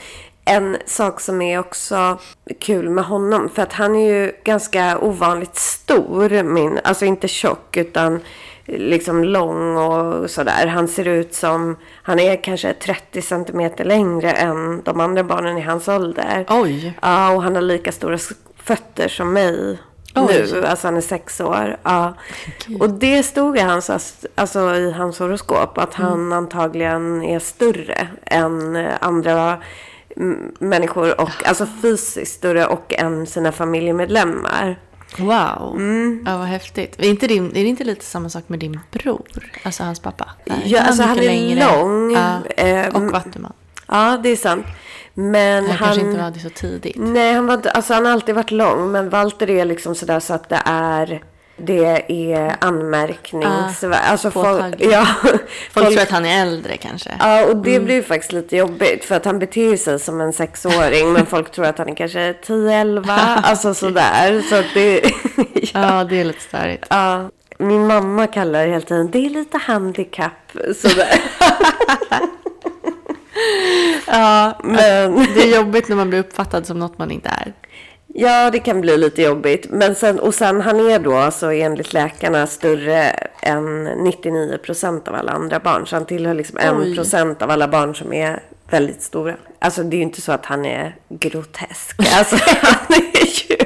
En 0.45 0.77
sak 0.85 1.21
som 1.21 1.41
är 1.41 1.59
också 1.59 2.19
kul 2.59 2.89
med 2.89 3.03
honom, 3.03 3.49
för 3.49 3.61
att 3.61 3.73
han 3.73 3.95
är 3.95 4.13
ju 4.13 4.31
ganska 4.43 4.99
ovanligt 4.99 5.55
stor. 5.55 6.43
Min, 6.43 6.79
alltså 6.83 7.05
inte 7.05 7.27
tjock, 7.27 7.77
utan 7.77 8.21
liksom 8.67 9.23
lång 9.23 9.77
och 9.77 10.29
sådär. 10.29 10.67
Han 10.67 10.87
ser 10.87 11.07
ut 11.07 11.33
som, 11.33 11.75
han 12.03 12.19
är 12.19 12.43
kanske 12.43 12.73
30 12.73 13.21
centimeter 13.21 13.85
längre 13.85 14.31
än 14.31 14.81
de 14.81 14.99
andra 14.99 15.23
barnen 15.23 15.57
i 15.57 15.61
hans 15.61 15.87
ålder. 15.87 16.45
Oj. 16.49 16.93
Ja, 17.01 17.31
och 17.31 17.43
han 17.43 17.55
har 17.55 17.61
lika 17.61 17.91
stora 17.91 18.17
fötter 18.63 19.07
som 19.07 19.33
mig 19.33 19.79
Oj. 20.15 20.45
nu. 20.53 20.65
Alltså 20.65 20.87
han 20.87 20.97
är 20.97 21.01
sex 21.01 21.41
år. 21.41 21.77
Ja. 21.83 22.13
Och 22.79 22.89
det 22.89 23.23
stod 23.23 23.57
i 23.57 23.61
hans, 23.61 23.89
alltså, 24.35 24.75
i 24.75 24.91
hans 24.91 25.19
horoskop. 25.19 25.77
Att 25.77 25.93
han 25.93 26.13
Mm. 26.13 26.33
antagligen 26.33 27.23
är 27.23 27.39
större 27.39 28.07
än 28.25 28.75
eh, 28.75 28.91
andra 29.01 29.57
människor. 30.59 31.21
Och, 31.21 31.47
alltså 31.47 31.67
fysiskt 31.81 32.33
större 32.37 32.65
och 32.65 32.93
än 32.93 33.27
sina 33.27 33.51
familjemedlemmar. 33.51 34.79
Wow. 35.17 35.75
Mm. 35.75 36.23
Ja, 36.25 36.37
vad 36.37 36.47
häftigt. 36.47 36.95
Är, 36.99 37.09
inte 37.09 37.27
din, 37.27 37.49
är 37.49 37.63
det 37.63 37.69
inte 37.69 37.83
lite 37.83 38.05
samma 38.05 38.29
sak 38.29 38.43
med 38.47 38.59
din 38.59 38.79
bror? 38.91 39.27
Alltså 39.63 39.83
hans 39.83 39.99
pappa? 39.99 40.29
Nej, 40.45 40.61
Ja, 40.65 40.81
alltså 40.81 41.03
han 41.03 41.19
är 41.19 41.55
lång. 41.55 42.11
Ja, 42.11 42.39
Eh, 42.57 42.95
och 42.95 43.11
vattuman. 43.11 43.53
Ja, 43.87 44.19
det 44.23 44.29
är 44.29 44.35
sant. 44.35 44.65
Men 45.13 45.63
Han 45.63 45.71
han... 45.75 45.87
kanske 45.87 46.01
inte 46.07 46.21
var 46.23 46.31
det 46.31 46.39
så 46.39 46.49
tidigt. 46.49 46.95
Nej, 46.97 47.33
han, 47.33 47.45
var, 47.47 47.67
alltså, 47.67 47.93
han 47.93 48.05
har 48.05 48.11
alltid 48.13 48.35
varit 48.35 48.51
lång. 48.51 48.91
Men 48.91 49.09
Walter 49.09 49.49
är 49.49 49.65
liksom 49.65 49.95
sådär 49.95 50.19
så 50.19 50.33
att 50.33 50.49
det 50.49 50.61
är... 50.65 51.23
Det 51.57 52.03
är 52.07 52.55
anmärkningsvärt. 52.61 54.09
alltså 54.09 54.31
folk, 54.31 54.75
ja, 54.79 55.07
Folk 55.71 55.87
tror 55.87 56.01
att 56.01 56.11
han 56.11 56.25
är 56.25 56.41
äldre 56.41 56.77
kanske. 56.77 57.09
Ja, 57.19 57.45
och 57.45 57.57
det 57.57 57.79
blir 57.79 57.95
ju 57.95 58.03
faktiskt 58.03 58.31
lite 58.31 58.57
jobbigt. 58.57 59.05
För 59.05 59.15
att 59.15 59.25
han 59.25 59.39
beter 59.39 59.77
sig 59.77 59.99
som 59.99 60.21
en 60.21 60.33
sexåring. 60.33 61.13
men 61.13 61.25
folk 61.25 61.51
tror 61.51 61.65
att 61.65 61.77
han 61.77 61.89
är 61.89 61.95
kanske 61.95 62.33
10-11. 62.33 63.03
Alltså 63.43 63.73
sådär. 63.73 64.41
Så 64.49 64.63
det... 64.73 65.01
ja. 65.73 65.87
Ja, 65.97 66.03
det 66.03 66.19
är 66.21 66.25
lite 66.25 66.41
störigt. 66.41 66.85
ja. 66.89 67.29
Min 67.59 67.87
mamma 67.87 68.27
kallar 68.27 68.65
det 68.65 68.71
hela 68.71 68.85
tiden. 68.85 69.11
Det 69.11 69.25
är 69.25 69.29
lite 69.29 69.57
handikapp. 69.57 70.51
Sådär. 70.75 71.21
Ja, 74.07 74.59
men... 74.63 75.15
det 75.35 75.41
är 75.41 75.55
jobbigt 75.55 75.87
när 75.89 75.95
man 75.95 76.09
blir 76.09 76.19
uppfattad 76.19 76.65
som 76.65 76.79
något 76.79 76.97
man 76.97 77.11
inte 77.11 77.29
är. 77.29 77.53
Ja, 78.19 78.49
det 78.51 78.59
kan 78.59 78.81
bli 78.81 78.97
lite 78.97 79.21
jobbigt. 79.21 79.65
Men 79.69 79.95
sen, 79.95 80.19
och 80.19 80.33
sen 80.35 80.61
han 80.61 80.89
är 80.89 80.99
då 80.99 81.13
alltså 81.15 81.51
enligt 81.53 81.93
läkarna 81.93 82.47
större 82.47 83.09
än 83.41 83.83
99 83.83 84.57
procent 84.57 85.07
av 85.07 85.15
alla 85.15 85.31
andra 85.31 85.59
barn. 85.59 85.87
Så 85.87 85.95
han 85.95 86.05
tillhör 86.05 86.33
liksom 86.33 86.57
en 86.57 86.95
procent 86.95 87.41
av 87.41 87.51
alla 87.51 87.67
barn 87.67 87.95
som 87.95 88.13
är 88.13 88.39
väldigt 88.69 89.01
stora. 89.01 89.35
Alltså 89.59 89.83
det 89.83 89.95
är 89.95 89.97
ju 89.97 90.03
inte 90.03 90.21
så 90.21 90.31
att 90.31 90.45
han 90.45 90.65
är 90.65 90.95
grotesk. 91.09 91.95
Alltså 92.17 92.35
han 92.61 92.97
är 93.13 93.49
ju... 93.49 93.57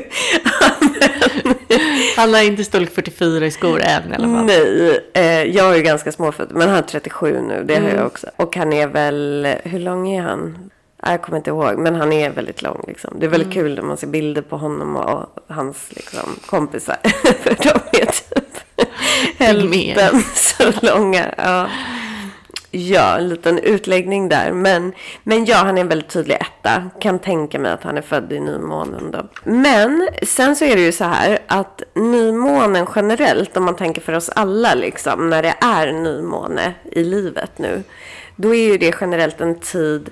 Han 2.17 2.33
har 2.33 2.41
inte 2.41 2.63
storlek 2.63 2.89
44 2.95 3.45
i 3.45 3.51
skor 3.51 3.81
än 3.81 4.11
i 4.11 4.15
alla 4.15 4.27
fall. 4.37 4.45
Nej, 4.45 4.99
eh, 5.13 5.43
jag 5.43 5.71
är 5.71 5.75
ju 5.75 5.81
ganska 5.83 6.11
småfödd. 6.11 6.47
Men 6.51 6.69
han 6.69 6.77
är 6.77 6.81
37 6.81 7.41
nu, 7.47 7.63
det 7.63 7.73
har 7.73 7.81
Mm. 7.81 7.95
jag 7.95 8.05
också. 8.05 8.27
Och 8.35 8.55
han 8.55 8.73
är 8.73 8.87
väl, 8.87 9.47
hur 9.63 9.79
lång 9.79 10.09
är 10.09 10.21
han? 10.21 10.69
Ja, 11.01 11.11
Jag 11.11 11.21
kommer 11.21 11.37
inte 11.37 11.49
ihåg, 11.49 11.77
men 11.77 11.95
han 11.95 12.13
är 12.13 12.29
väldigt 12.29 12.61
lång. 12.61 12.83
Liksom. 12.87 13.13
Det 13.19 13.25
är 13.25 13.29
väldigt 13.29 13.53
Mm. 13.55 13.63
kul 13.63 13.75
när 13.75 13.81
man 13.81 13.97
ser 13.97 14.07
bilder 14.07 14.41
på 14.41 14.57
honom 14.57 14.95
och 14.95 15.25
hans 15.47 15.87
liksom, 15.89 16.29
kompisar. 16.45 16.97
För 17.43 17.55
de 17.63 17.99
är 18.01 18.05
typ 18.05 18.87
hälften 19.37 20.21
så 20.35 20.63
långa. 20.85 21.33
Ja. 21.37 21.67
Ja, 22.73 23.17
en 23.17 23.29
liten 23.29 23.59
utläggning 23.59 24.29
där. 24.29 24.51
Men, 24.51 24.93
men 25.23 25.45
ja, 25.45 25.55
han 25.55 25.77
är 25.77 25.81
en 25.81 25.87
väldigt 25.87 26.09
tydlig 26.09 26.35
etta. 26.41 26.89
Kan 27.01 27.19
tänka 27.19 27.59
mig 27.59 27.71
att 27.71 27.83
han 27.83 27.97
är 27.97 28.01
född 28.01 28.33
i 28.33 28.39
nymånen 28.39 29.11
då. 29.11 29.27
Men 29.43 30.09
sen 30.23 30.55
så 30.55 30.65
är 30.65 30.75
det 30.75 30.81
ju 30.81 30.91
så 30.91 31.03
här 31.03 31.39
att 31.47 31.81
nymånen 31.93 32.87
generellt, 32.95 33.57
om 33.57 33.63
man 33.63 33.75
tänker 33.75 34.01
för 34.01 34.13
oss 34.13 34.29
alla 34.29 34.73
liksom, 34.73 35.29
när 35.29 35.41
det 35.43 35.53
är 35.61 35.91
nymåne 35.91 36.73
i 36.91 37.03
livet 37.03 37.51
nu. 37.57 37.83
Då 38.35 38.55
är 38.55 38.71
ju 38.71 38.77
det 38.77 38.95
generellt 39.01 39.41
en 39.41 39.59
tid 39.59 40.09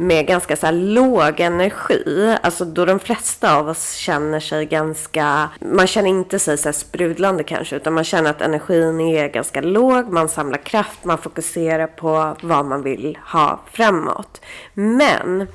med 0.00 0.26
ganska 0.26 0.56
så 0.56 0.66
här 0.66 0.72
låg 0.72 1.40
energi. 1.40 2.36
Alltså 2.42 2.64
då 2.64 2.84
de 2.84 2.98
flesta 2.98 3.56
av 3.56 3.68
oss 3.68 3.94
känner 3.94 4.40
sig 4.40 4.66
ganska, 4.66 5.48
man 5.60 5.86
känner 5.86 6.08
inte 6.08 6.38
sig 6.38 6.58
så 6.58 6.68
här 6.68 6.72
sprudlande 6.72 7.42
kanske, 7.44 7.76
utan 7.76 7.92
man 7.92 8.04
känner 8.04 8.30
att 8.30 8.40
energin 8.40 9.00
är 9.00 9.28
ganska 9.28 9.60
låg, 9.60 10.08
man 10.08 10.28
samlar 10.28 10.58
kraft, 10.58 11.04
man 11.04 11.18
fokuserar 11.18 11.86
på 11.86 12.36
vad 12.42 12.66
man 12.66 12.82
vill 12.82 13.18
ha 13.26 13.60
framåt. 13.72 14.40
Men 14.74 15.46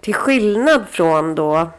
till 0.00 0.14
skillnad 0.14 0.84
från 0.90 1.34
då 1.34 1.70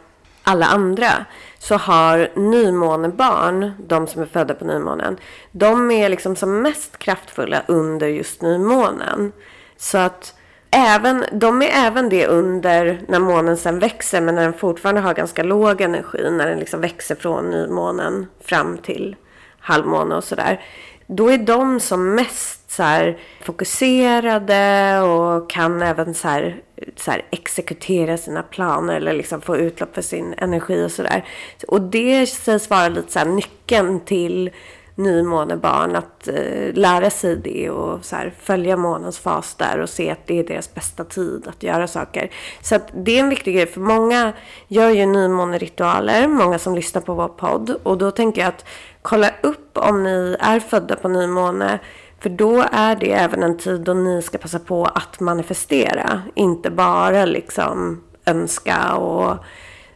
alla 0.42 0.66
andra 0.66 1.10
så 1.58 1.76
har 1.76 2.30
nymånebarn, 2.34 3.72
de 3.86 4.06
som 4.06 4.22
är 4.22 4.26
födda 4.26 4.54
på 4.54 4.64
nymånen, 4.64 5.16
de 5.52 5.90
är 5.90 6.08
liksom 6.08 6.36
som 6.36 6.62
mest 6.62 6.98
kraftfulla 6.98 7.62
under 7.68 8.06
just 8.06 8.42
nymånen. 8.42 9.32
Så 9.76 9.98
att 9.98 10.34
även, 10.72 11.24
de 11.32 11.62
är 11.62 11.70
även 11.74 12.08
det 12.08 12.26
under 12.26 13.00
när 13.08 13.18
månen 13.18 13.56
sen 13.56 13.78
växer 13.78 14.20
men 14.20 14.34
när 14.34 14.42
den 14.42 14.52
fortfarande 14.52 15.00
har 15.00 15.14
ganska 15.14 15.42
låg 15.42 15.80
energi. 15.80 16.30
När 16.30 16.46
den 16.46 16.58
liksom 16.58 16.80
växer 16.80 17.14
från 17.14 17.50
nymånen 17.50 18.26
fram 18.44 18.78
till 18.78 19.16
halvmåne 19.60 20.14
och 20.14 20.24
sådär. 20.24 20.60
Då 21.06 21.30
är 21.30 21.38
de 21.38 21.80
som 21.80 22.14
mest 22.14 22.70
så 22.70 22.82
här, 22.82 23.18
fokuserade 23.40 25.00
och 25.00 25.50
kan 25.50 25.82
även 25.82 26.14
så 26.14 26.28
här, 26.28 26.62
så 26.96 27.10
här, 27.10 27.24
exekutera 27.30 28.16
sina 28.16 28.42
planer 28.42 28.94
eller 28.94 29.12
liksom 29.12 29.40
få 29.40 29.56
utlopp 29.56 29.94
för 29.94 30.02
sin 30.02 30.34
energi 30.38 30.84
och 30.86 30.90
sådär. 30.90 31.24
Och 31.68 31.80
det 31.80 32.26
sägs 32.26 32.70
vara 32.70 32.88
lite 32.88 33.12
så 33.12 33.18
här, 33.18 33.26
nyckeln 33.26 34.00
till 34.00 34.50
nymånebarn 34.94 35.96
att 35.96 36.28
eh, 36.28 36.74
lära 36.74 37.10
sig 37.10 37.36
det 37.36 37.70
och 37.70 38.04
så 38.04 38.16
här, 38.16 38.32
följa 38.40 38.76
månens 38.76 39.18
fas 39.18 39.54
där 39.54 39.80
och 39.80 39.88
se 39.88 40.10
att 40.10 40.26
det 40.26 40.38
är 40.38 40.44
deras 40.44 40.74
bästa 40.74 41.04
tid 41.04 41.48
att 41.48 41.62
göra 41.62 41.86
saker. 41.86 42.30
Så 42.62 42.74
att 42.74 42.88
det 42.94 43.16
är 43.16 43.20
en 43.20 43.28
viktig 43.28 43.54
grej 43.54 43.66
för 43.66 43.80
många 43.80 44.32
gör 44.68 44.90
ju 44.90 45.06
nymåneritualer, 45.06 46.28
många 46.28 46.58
som 46.58 46.74
lyssnar 46.74 47.02
på 47.02 47.14
vår 47.14 47.28
podd 47.28 47.76
och 47.82 47.98
då 47.98 48.10
tänker 48.10 48.40
jag 48.40 48.48
att 48.48 48.64
kolla 49.02 49.30
upp 49.42 49.78
om 49.78 50.02
ni 50.02 50.36
är 50.40 50.60
födda 50.60 50.96
på 50.96 51.08
nymåne 51.08 51.78
för 52.20 52.30
då 52.30 52.64
är 52.72 52.96
det 52.96 53.12
även 53.12 53.42
en 53.42 53.58
tid 53.58 53.80
då 53.80 53.94
ni 53.94 54.22
ska 54.22 54.38
passa 54.38 54.58
på 54.58 54.84
att 54.84 55.20
manifestera, 55.20 56.22
inte 56.34 56.70
bara 56.70 57.24
liksom 57.24 58.02
önska 58.26 58.94
och 58.94 59.36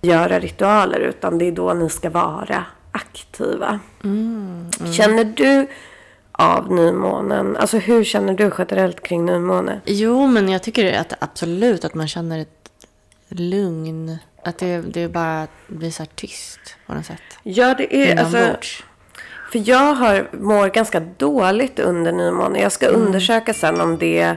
göra 0.00 0.38
ritualer 0.38 1.00
utan 1.00 1.38
det 1.38 1.44
är 1.44 1.52
då 1.52 1.74
ni 1.74 1.90
ska 1.90 2.10
vara 2.10 2.64
aktiva. 2.96 3.80
Mm, 4.04 4.70
mm. 4.80 4.92
Känner 4.92 5.24
du 5.24 5.66
av 6.32 6.72
nymånen? 6.72 7.56
Alltså 7.56 7.78
hur 7.78 8.04
känner 8.04 8.34
du 8.34 8.50
generellt 8.58 9.02
kring 9.02 9.24
nymåne? 9.24 9.80
Jo, 9.84 10.26
men 10.26 10.48
jag 10.48 10.62
tycker 10.62 11.00
att 11.00 11.12
absolut 11.18 11.84
att 11.84 11.94
man 11.94 12.08
känner 12.08 12.38
ett 12.38 12.70
lugn. 13.28 14.18
Att 14.44 14.58
det, 14.58 14.80
det 14.80 15.08
bara 15.08 15.46
blir 15.66 15.90
så 15.90 16.02
här 16.02 16.10
tyst 16.14 16.60
på 16.86 16.94
något 16.94 17.06
sätt. 17.06 17.22
Ja, 17.42 17.74
det 17.74 18.10
är 18.10 18.18
alltså... 18.18 18.56
För 19.52 19.68
jag 19.68 19.94
har, 19.94 20.28
mår 20.32 20.68
ganska 20.68 21.00
dåligt 21.00 21.78
under 21.78 22.12
nymåne. 22.12 22.60
Jag 22.60 22.72
ska 22.72 22.88
mm. 22.88 23.00
undersöka 23.00 23.54
sen 23.54 23.80
om 23.80 23.98
det 23.98 24.36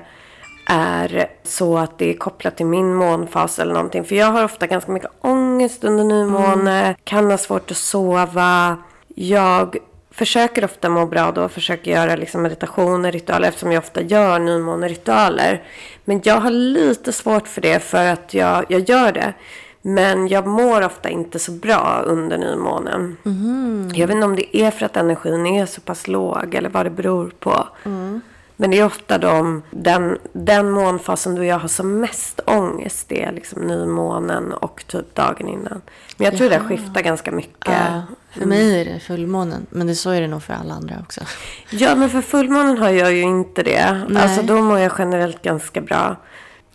är 0.69 1.27
så 1.43 1.77
att 1.77 1.97
det 1.97 2.09
är 2.09 2.13
kopplat 2.13 2.57
till 2.57 2.65
min 2.65 2.95
månfas 2.95 3.59
eller 3.59 3.73
någonting. 3.73 4.03
För 4.03 4.15
jag 4.15 4.31
har 4.31 4.43
ofta 4.43 4.67
ganska 4.67 4.91
mycket 4.91 5.11
ångest 5.21 5.83
under 5.83 6.03
nymåne. 6.03 6.79
Mm. 6.79 6.95
Kan 7.03 7.31
ha 7.31 7.37
svårt 7.37 7.71
att 7.71 7.77
sova. 7.77 8.77
Jag 9.15 9.77
försöker 10.11 10.65
ofta 10.65 10.89
må 10.89 11.05
bra 11.05 11.31
då. 11.31 11.49
Försöker 11.49 11.91
göra 11.91 12.15
liksom 12.15 12.41
meditationer, 12.41 13.11
ritualer. 13.11 13.47
Eftersom 13.47 13.71
jag 13.71 13.81
ofta 13.81 14.01
gör 14.01 14.39
nymåneritualer. 14.39 15.63
Men 16.05 16.21
jag 16.23 16.39
har 16.39 16.51
lite 16.51 17.13
svårt 17.13 17.47
för 17.47 17.61
det 17.61 17.79
för 17.79 18.05
att 18.05 18.33
jag, 18.33 18.65
jag 18.69 18.89
gör 18.89 19.11
det. 19.11 19.33
Men 19.81 20.27
jag 20.27 20.47
mår 20.47 20.85
ofta 20.85 21.09
inte 21.09 21.39
så 21.39 21.51
bra 21.51 22.03
under 22.05 22.37
nymånen. 22.37 23.17
Mm. 23.25 23.91
Jag 23.93 24.07
vet 24.07 24.15
inte 24.15 24.25
om 24.25 24.35
det 24.35 24.57
är 24.57 24.71
för 24.71 24.85
att 24.85 24.97
energin 24.97 25.45
är 25.45 25.65
så 25.65 25.81
pass 25.81 26.07
låg 26.07 26.55
eller 26.55 26.69
vad 26.69 26.85
det 26.85 26.89
beror 26.89 27.33
på. 27.39 27.67
Mm. 27.85 28.21
Men 28.61 28.71
det 28.71 28.79
är 28.79 28.85
ofta 28.85 29.17
de, 29.17 29.61
den, 29.71 30.17
den 30.33 30.71
månfasen 30.71 31.35
då 31.35 31.43
jag 31.43 31.59
har 31.59 31.67
som 31.67 31.99
mest 31.99 32.39
ångest. 32.45 33.09
Det 33.09 33.23
är 33.23 33.31
liksom 33.31 33.61
nymånen 33.61 34.53
och 34.53 34.83
typ 34.87 35.15
dagen 35.15 35.47
innan. 35.47 35.81
Men 36.17 36.25
jag 36.25 36.37
tror 36.37 36.51
Jaha. 36.51 36.59
det 36.59 36.67
skiftar 36.67 37.01
ganska 37.01 37.31
mycket. 37.31 37.73
Ja, 37.73 38.03
för 38.31 38.45
mig 38.45 38.81
är 38.81 38.85
det 38.85 38.99
fullmånen. 38.99 39.65
Men 39.69 39.87
det, 39.87 39.95
så 39.95 40.09
är 40.09 40.21
det 40.21 40.27
nog 40.27 40.43
för 40.43 40.53
alla 40.53 40.73
andra 40.73 40.95
också. 41.03 41.21
Ja, 41.69 41.95
men 41.95 42.09
för 42.09 42.21
fullmånen 42.21 42.77
har 42.77 42.89
jag 42.89 43.13
ju 43.13 43.21
inte 43.21 43.63
det. 43.63 44.01
Nej. 44.09 44.23
Alltså 44.23 44.41
då 44.41 44.61
mår 44.61 44.79
jag 44.79 44.91
generellt 44.97 45.41
ganska 45.41 45.81
bra. 45.81 46.15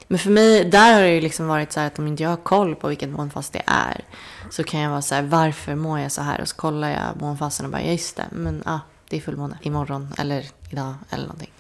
Men 0.09 0.19
för 0.19 0.31
mig, 0.31 0.65
där 0.65 0.95
har 0.95 1.01
det 1.01 1.15
ju 1.15 1.21
liksom 1.21 1.47
varit 1.47 1.73
så 1.73 1.81
här 1.81 1.87
att 1.87 1.99
om 1.99 2.07
inte 2.07 2.23
jag 2.23 2.31
har 2.31 2.37
koll 2.37 2.75
på 2.75 2.89
vilken 2.89 3.13
månfas 3.13 3.51
det 3.51 3.63
är. 3.67 4.05
Så 4.51 4.65
kan 4.65 4.81
jag 4.81 4.91
vara 4.91 5.03
så 5.03 5.15
här, 5.15 5.23
varför 5.23 5.75
mår 5.75 6.01
jag 6.01 6.13
så 6.13 6.23
här? 6.23 6.41
Och 6.41 6.49
så 6.49 6.57
kollar 6.57 6.91
jag 6.91 7.21
månfasen 7.21 7.67
och 7.67 7.73
bara, 7.73 7.83
ja 7.83 7.91
just 7.91 8.17
det. 8.17 8.27
Men 8.31 8.63
ah, 8.67 8.81
det 9.09 9.17
är 9.17 9.21
fullmåne 9.21 9.59
imorgon 9.63 10.15
eller 10.19 10.45
idag 10.71 10.95
eller 11.11 11.23
någonting. 11.23 11.51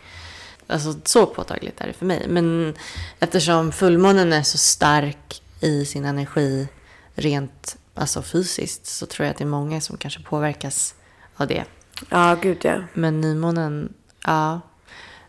Alltså 0.66 0.94
så 1.04 1.26
påtagligt 1.26 1.80
är 1.80 1.86
det 1.86 1.92
för 1.92 2.06
mig. 2.06 2.26
Men 2.28 2.74
eftersom 3.20 3.72
fullmånen 3.72 4.32
är 4.32 4.42
så 4.42 4.58
stark 4.58 5.42
i 5.60 5.84
sin 5.84 6.04
energi 6.04 6.68
rent 7.14 7.76
alltså 7.94 8.22
fysiskt 8.22 8.86
så 8.86 9.06
tror 9.06 9.26
jag 9.26 9.30
att 9.30 9.38
det 9.38 9.44
är 9.44 9.48
många 9.48 9.80
som 9.80 9.96
kanske 9.96 10.22
påverkas 10.22 10.94
av 11.36 11.46
det. 11.46 11.64
Ja, 12.08 12.36
gud 12.42 12.58
ja. 12.62 12.82
Men 12.94 13.20
nymånen, 13.20 13.92
ja. 14.26 14.60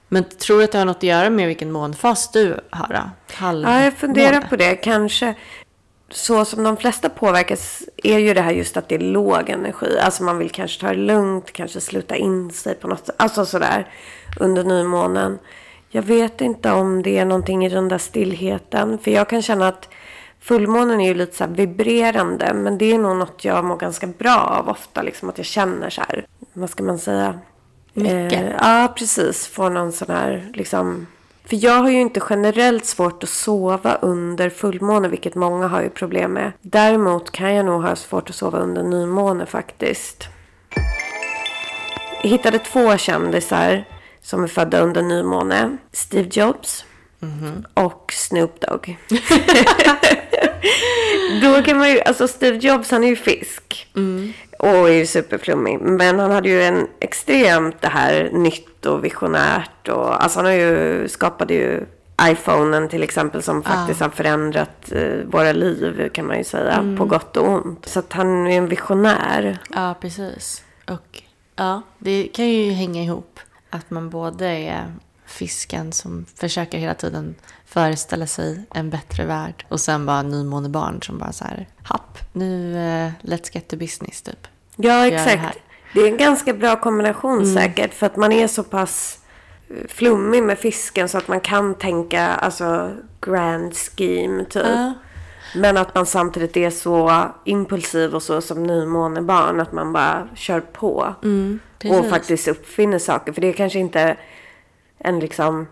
Men 0.07 0.23
tror 0.23 0.57
du 0.57 0.63
att 0.63 0.71
det 0.71 0.77
har 0.77 0.85
något 0.85 0.97
att 0.97 1.03
göra 1.03 1.29
med 1.29 1.47
vilken 1.47 1.71
månfas 1.71 2.31
du 2.31 2.59
har 2.69 2.87
då? 2.87 3.09
Ja, 3.39 3.83
jag 3.83 3.93
funderar 3.93 4.41
på 4.41 4.55
det. 4.55 4.75
Kanske 4.75 5.35
så 6.09 6.45
som 6.45 6.63
de 6.63 6.77
flesta 6.77 7.09
påverkas 7.09 7.83
är 8.03 8.19
ju 8.19 8.33
det 8.33 8.41
här 8.41 8.51
just 8.51 8.77
att 8.77 8.89
det 8.89 8.95
är 8.95 8.99
låg 8.99 9.49
energi. 9.49 9.99
Alltså 9.99 10.23
man 10.23 10.37
vill 10.37 10.49
kanske 10.49 10.81
ta 10.81 10.87
det 10.87 10.95
lugnt, 10.95 11.53
kanske 11.53 11.81
sluta 11.81 12.15
in 12.15 12.51
sig 12.51 12.75
på 12.75 12.87
något 12.87 13.05
sätt. 13.05 13.15
Alltså 13.17 13.45
sådär 13.45 13.91
under 14.39 14.63
nymånen. 14.63 15.39
Jag 15.89 16.01
vet 16.01 16.41
inte 16.41 16.71
om 16.71 17.01
det 17.01 17.17
är 17.17 17.25
någonting 17.25 17.65
i 17.65 17.69
den 17.69 17.87
där 17.87 17.97
stillheten. 17.97 18.97
För 18.97 19.11
jag 19.11 19.29
kan 19.29 19.41
känna 19.41 19.67
att 19.67 19.89
fullmånen 20.39 21.01
är 21.01 21.07
ju 21.07 21.13
lite 21.13 21.35
så 21.35 21.45
vibrerande. 21.47 22.53
Men 22.53 22.77
det 22.77 22.93
är 22.93 22.97
nog 22.97 23.17
något 23.17 23.45
jag 23.45 23.65
mår 23.65 23.77
ganska 23.77 24.07
bra 24.07 24.37
av 24.37 24.69
ofta. 24.69 25.01
Liksom 25.01 25.29
att 25.29 25.37
jag 25.37 25.45
känner 25.45 25.89
så 25.89 26.01
här, 26.01 26.25
vad 26.53 26.69
ska 26.69 26.83
man 26.83 26.99
säga? 26.99 27.39
Mycket. 27.93 28.33
Eh, 28.33 28.51
ja, 28.59 28.93
precis. 28.97 29.47
Får 29.47 29.69
någon 29.69 29.91
sån 29.91 30.15
här 30.15 30.51
liksom 30.53 31.07
för 31.45 31.65
jag 31.65 31.81
har 31.81 31.89
ju 31.89 32.01
inte 32.01 32.21
generellt 32.29 32.85
svårt 32.85 33.23
att 33.23 33.29
sova 33.29 33.95
under 33.95 34.49
fullmåne, 34.49 35.07
vilket 35.07 35.35
många 35.35 35.67
har 35.67 35.81
ju 35.81 35.89
problem 35.89 36.31
med. 36.33 36.51
Däremot 36.61 37.31
kan 37.31 37.53
jag 37.53 37.65
nog 37.65 37.83
ha 37.83 37.95
svårt 37.95 38.29
att 38.29 38.35
sova 38.35 38.59
under 38.59 38.83
nymåne 38.83 39.45
faktiskt. 39.45 40.27
Jag 42.23 42.29
hittade 42.29 42.59
två 42.59 42.97
kändisar 42.97 43.85
som 44.25 44.43
är 44.43 44.47
födda 44.47 44.79
under 44.79 45.01
nymåne. 45.01 45.77
Steve 45.91 46.29
Jobs 46.31 46.85
mm 47.21 47.35
-hmm. 47.35 47.65
och 47.85 48.13
Snoop 48.13 48.61
Dogg. 48.61 48.97
Då 51.41 51.63
kan 51.63 51.77
man 51.77 51.89
ju, 51.89 52.01
alltså 52.01 52.27
Steve 52.27 52.57
Jobs 52.57 52.91
han 52.91 53.03
är 53.03 53.07
ju 53.07 53.15
fisk. 53.15 53.87
Mm. 53.95 54.33
Och 54.59 54.89
är 54.89 54.93
ju 54.93 55.05
superflummig. 55.05 55.79
Men 55.81 56.19
han 56.19 56.31
hade 56.31 56.49
ju 56.49 56.63
en 56.63 56.87
extremt 56.99 57.81
det 57.81 57.87
här 57.87 58.29
nytt 58.33 58.85
och 58.85 59.05
visionärt. 59.05 59.87
Och, 59.87 60.23
alltså 60.23 60.39
han 60.39 60.45
har 60.45 60.53
ju, 60.53 61.07
skapade 61.07 61.53
ju 61.53 61.85
iPhonen 62.21 62.89
till 62.89 63.03
exempel 63.03 63.43
som 63.43 63.63
faktiskt 63.63 64.01
ah. 64.01 64.05
har 64.05 64.11
förändrat 64.11 64.91
eh, 64.91 65.17
våra 65.25 65.51
liv 65.51 66.09
kan 66.13 66.27
man 66.27 66.37
ju 66.37 66.43
säga. 66.43 66.73
Mm. 66.73 66.97
På 66.97 67.05
gott 67.05 67.37
och 67.37 67.49
ont. 67.49 67.85
Så 67.85 67.99
att 67.99 68.13
han 68.13 68.47
är 68.47 68.57
en 68.57 68.67
visionär. 68.67 69.57
Ja, 69.73 69.95
precis. 70.01 70.63
Och 70.87 71.23
ja, 71.55 71.81
det 71.97 72.27
kan 72.33 72.49
ju 72.49 72.71
hänga 72.71 73.03
ihop. 73.03 73.39
Att 73.75 73.91
man 73.91 74.09
både 74.09 74.45
är 74.45 74.93
fisken 75.25 75.91
som 75.91 76.25
försöker 76.35 76.77
hela 76.77 76.93
tiden 76.93 77.35
föreställa 77.65 78.27
sig 78.27 78.63
en 78.73 78.89
bättre 78.89 79.25
värld. 79.25 79.65
Och 79.69 79.79
sen 79.79 80.05
bara 80.05 80.21
nymånebarn 80.21 81.01
som 81.01 81.17
bara 81.17 81.31
så 81.31 81.45
här, 81.45 81.67
happ, 81.83 82.17
nu 82.33 82.73
uh, 82.73 83.29
let's 83.31 83.49
get 83.51 83.67
to 83.67 83.77
business 83.77 84.21
typ. 84.21 84.47
Ja, 84.75 85.07
exakt. 85.07 85.59
Det, 85.93 85.99
det, 85.99 86.07
är 86.07 86.11
en 86.11 86.17
ganska 86.17 86.53
bra 86.53 86.75
kombination 86.81 87.41
mm. 87.41 87.53
säkert. 87.55 87.93
För 87.93 88.05
att 88.05 88.15
man 88.15 88.31
är 88.31 88.47
så 88.47 88.63
pass 88.63 89.19
eh, 89.69 89.87
flummig 89.87 90.43
med 90.43 90.59
fisken 90.59 91.09
så 91.09 91.17
att 91.17 91.27
man 91.27 91.39
kan 91.39 91.75
tänka 91.75 92.21
alltså 92.25 92.95
grand 93.21 93.75
scheme 93.75 94.45
typ. 94.45 94.65
Uh. 94.65 94.91
Men 95.55 95.77
att 95.77 95.95
man 95.95 96.05
samtidigt 96.05 96.57
är 96.57 96.69
så 96.69 97.25
impulsiv 97.43 98.15
och 98.15 98.23
så 98.23 98.41
som 98.41 98.63
nymånebarn. 98.63 99.59
Att 99.59 99.71
man 99.71 99.93
bara 99.93 100.27
kör 100.35 100.59
på. 100.59 101.15
Mm, 101.23 101.59
och 101.89 102.09
faktiskt 102.09 102.47
uppfinner 102.47 102.99
saker. 102.99 103.33
För 103.33 103.41
det 103.41 103.47
är 103.47 103.53
kanske 103.53 103.79
inte 103.79 104.17
en 104.99 105.19
liksom 105.19 105.67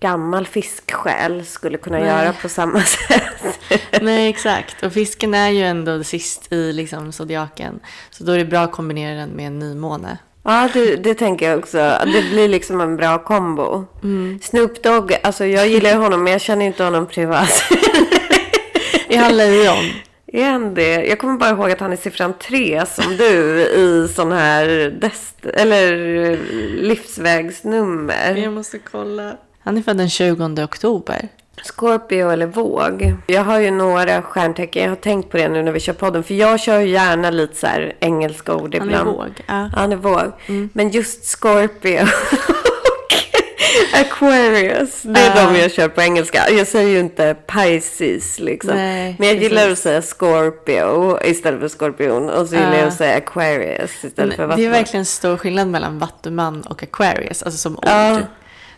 gammal 0.00 0.46
fisksjäl 0.46 1.46
skulle 1.46 1.78
kunna 1.78 2.00
göra 2.00 2.32
på 2.32 2.48
samma 2.48 2.80
sätt. 2.80 3.22
Nej, 4.02 4.30
exakt. 4.30 4.82
Och 4.82 4.92
fisken 4.92 5.34
är 5.34 5.48
ju 5.48 5.62
ändå 5.62 6.04
sist 6.04 6.52
i 6.52 6.72
liksom 6.72 7.12
zodiaken. 7.12 7.80
Så 8.10 8.24
då 8.24 8.32
är 8.32 8.38
det 8.38 8.44
bra 8.44 8.60
att 8.60 8.72
kombinera 8.72 9.16
den 9.16 9.28
med 9.30 9.46
en 9.46 9.58
nymåne. 9.58 10.18
Ja, 10.42 10.68
det, 10.72 10.96
det 10.96 11.14
tänker 11.14 11.50
jag 11.50 11.58
också. 11.58 11.76
Det 12.04 12.30
blir 12.30 12.48
liksom 12.48 12.80
en 12.80 12.96
bra 12.96 13.18
kombo. 13.18 13.84
Snoop 14.42 14.82
Dogg, 14.82 15.16
alltså 15.22 15.46
jag 15.46 15.68
gillar 15.68 15.96
honom 15.96 16.24
men 16.24 16.32
jag 16.32 16.40
känner 16.40 16.66
inte 16.66 16.84
honom 16.84 17.06
privat. 17.06 17.62
Är 19.10 19.18
han 19.18 19.36
lejon? 19.36 19.84
Är 20.32 20.50
han 20.50 20.74
det? 20.74 21.04
Jag 21.06 21.18
kommer 21.18 21.38
bara 21.38 21.50
ihåg 21.50 21.70
att 21.70 21.80
han 21.80 21.92
är 21.92 21.96
siffran 21.96 22.34
tre 22.38 22.86
som 22.86 23.16
du 23.16 23.60
i 23.60 24.08
sån 24.14 24.32
här 24.32 24.66
dest 25.00 25.46
eller 25.46 25.96
livsvägsnummer. 26.82 28.34
Jag 28.36 28.52
måste 28.52 28.78
kolla. 28.78 29.36
Han 29.62 29.78
är 29.78 29.82
född 29.82 29.96
den 29.96 30.10
20 30.10 30.62
oktober. 30.64 31.28
Scorpio 31.62 32.30
eller 32.30 32.46
våg. 32.46 33.14
Jag 33.26 33.44
har 33.44 33.58
ju 33.60 33.70
några 33.70 34.22
stjärntecken. 34.22 34.82
Jag 34.82 34.90
har 34.90 34.96
tänkt 34.96 35.30
på 35.30 35.36
det 35.36 35.48
nu 35.48 35.62
när 35.62 35.72
vi 35.72 35.80
kör 35.80 35.92
podden. 35.92 36.22
För 36.24 36.34
jag 36.34 36.60
kör 36.60 36.80
ju 36.80 36.88
gärna 36.88 37.30
lite 37.30 37.56
så 37.56 37.66
här 37.66 37.92
engelska 38.00 38.54
ord 38.54 38.74
Han 38.78 38.88
ibland. 38.88 39.08
är 39.08 39.12
våg. 39.12 39.30
Ja. 39.46 39.70
Han 39.74 39.92
är 39.92 39.96
våg. 39.96 40.32
Men 40.72 40.90
just 40.90 41.24
Scorpio 41.24 42.06
Aquarius. 43.92 45.02
Det 45.02 45.20
är 45.20 45.36
Ja. 45.36 45.46
de 45.52 45.58
jag 45.60 45.72
kör 45.72 45.88
på 45.88 46.00
engelska. 46.02 46.50
Jag 46.50 46.66
säger 46.66 46.88
ju 46.88 47.00
inte 47.00 47.34
Pisces 47.46 48.38
liksom. 48.38 48.74
Nej, 48.74 49.16
Men 49.18 49.28
jag 49.28 49.36
gillar 49.36 49.62
precis. 49.62 49.72
att 49.72 49.82
säga 49.82 50.02
Scorpio 50.02 51.18
istället 51.24 51.60
för 51.60 51.68
skorpion. 51.68 52.30
Och 52.30 52.46
så 52.48 52.54
gillar 52.54 52.72
jag 52.72 52.80
Ja. 52.82 52.86
att 52.86 52.96
säga 52.96 53.16
Aquarius 53.16 54.04
istället 54.04 54.36
för 54.36 54.46
Men 54.46 54.58
Det 54.58 54.64
är 54.66 54.70
verkligen 54.70 55.04
stor 55.06 55.36
skillnad 55.36 55.68
mellan 55.68 55.98
vattuman 55.98 56.60
och 56.62 56.82
Aquarius, 56.82 57.42
alltså 57.42 57.58
som 57.58 57.76
ord. 57.76 57.84
Ja. 57.86 58.20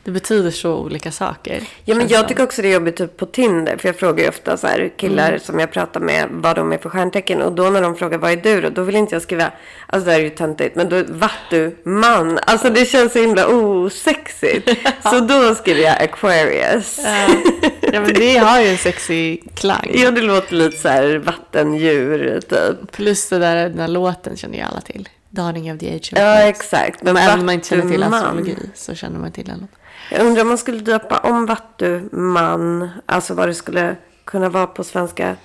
Det 0.04 0.10
betyder 0.10 0.50
så 0.50 0.74
olika 0.76 1.12
saker. 1.12 1.62
Ja, 1.84 1.94
men 1.94 2.08
jag 2.08 2.18
som. 2.20 2.28
tycker 2.28 2.42
också 2.42 2.62
det 2.62 2.68
är 2.68 2.72
jobbigt 2.74 2.96
typ 2.96 3.16
på 3.16 3.26
Tinder. 3.26 3.76
För 3.76 3.88
jag 3.88 3.96
frågar 3.96 4.22
ju 4.24 4.28
ofta 4.28 4.56
så 4.56 4.66
här, 4.66 4.92
killar 4.96 5.28
Mm. 5.28 5.40
som 5.40 5.58
jag 5.58 5.72
pratar 5.72 6.00
med 6.00 6.28
vad 6.30 6.56
de 6.56 6.72
är 6.72 6.78
för 6.78 6.90
stjärntecken. 6.90 7.42
Och 7.42 7.52
då 7.52 7.70
när 7.70 7.82
de 7.82 7.96
frågar 7.96 8.18
vad 8.18 8.30
är 8.32 8.36
du 8.36 8.60
då? 8.60 8.68
Då 8.70 8.82
vill 8.82 8.96
inte 8.96 9.14
jag 9.14 9.22
skriva, 9.22 9.52
alltså 9.86 10.06
det 10.06 10.12
här 10.12 10.18
är 10.20 10.24
ju 10.24 10.30
töntigt. 10.30 10.76
Men 10.76 10.88
då, 10.88 11.02
vattu, 11.08 11.70
man. 11.84 12.38
Alltså 12.46 12.70
det 12.70 12.84
känns 12.84 13.12
så 13.12 13.18
himla 13.18 13.46
osexigt. 13.48 14.70
Så 15.10 15.20
då 15.20 15.54
skriver 15.54 15.80
jag 15.82 16.02
Aquarius. 16.02 17.00
Ja. 17.04 18.00
men 18.00 18.14
det 18.14 18.36
har 18.36 18.60
ju 18.60 18.68
en 18.68 18.78
sexig 18.78 19.42
klang. 19.54 19.90
Ja, 19.94 20.10
det 20.10 20.20
låter 20.22 20.54
lite 20.56 20.76
så 20.76 20.88
här 20.88 21.16
vattendjur 21.18 22.40
typ. 22.48 22.92
Plus 22.92 23.28
det 23.28 23.38
där, 23.38 23.68
den 23.68 23.78
här 23.78 23.88
låten 23.88 24.36
känner 24.36 24.56
ju 24.58 24.62
alla 24.64 24.80
till. 24.80 25.08
Darling 25.30 25.72
of 25.74 25.78
the 25.80 25.94
Age 25.94 26.10
of 26.12 26.18
Ja, 26.18 26.38
exakt. 26.42 27.02
Men 27.02 27.16
även 27.16 27.40
om 27.40 27.46
man 27.46 27.54
inte 27.54 27.68
känner 27.68 27.90
till 27.92 28.02
astrologi 28.02 28.56
så 28.74 28.94
känner 28.94 29.18
man 29.18 29.32
till 29.32 29.44
den 29.44 29.54
låten. 29.60 29.68
Jag 30.14 30.27
undrar 30.27 30.42
om 30.42 30.48
man 30.48 30.59
skulle 30.59 30.79
döpa 30.81 31.18
om 31.18 31.46
vattuman. 31.46 32.88
Alltså 33.07 33.35
vad 33.35 33.48
det 33.48 33.55
skulle 33.55 33.96
kunna 34.25 34.48
vara 34.48 34.66
på 34.66 34.85
svenska. 34.85 35.37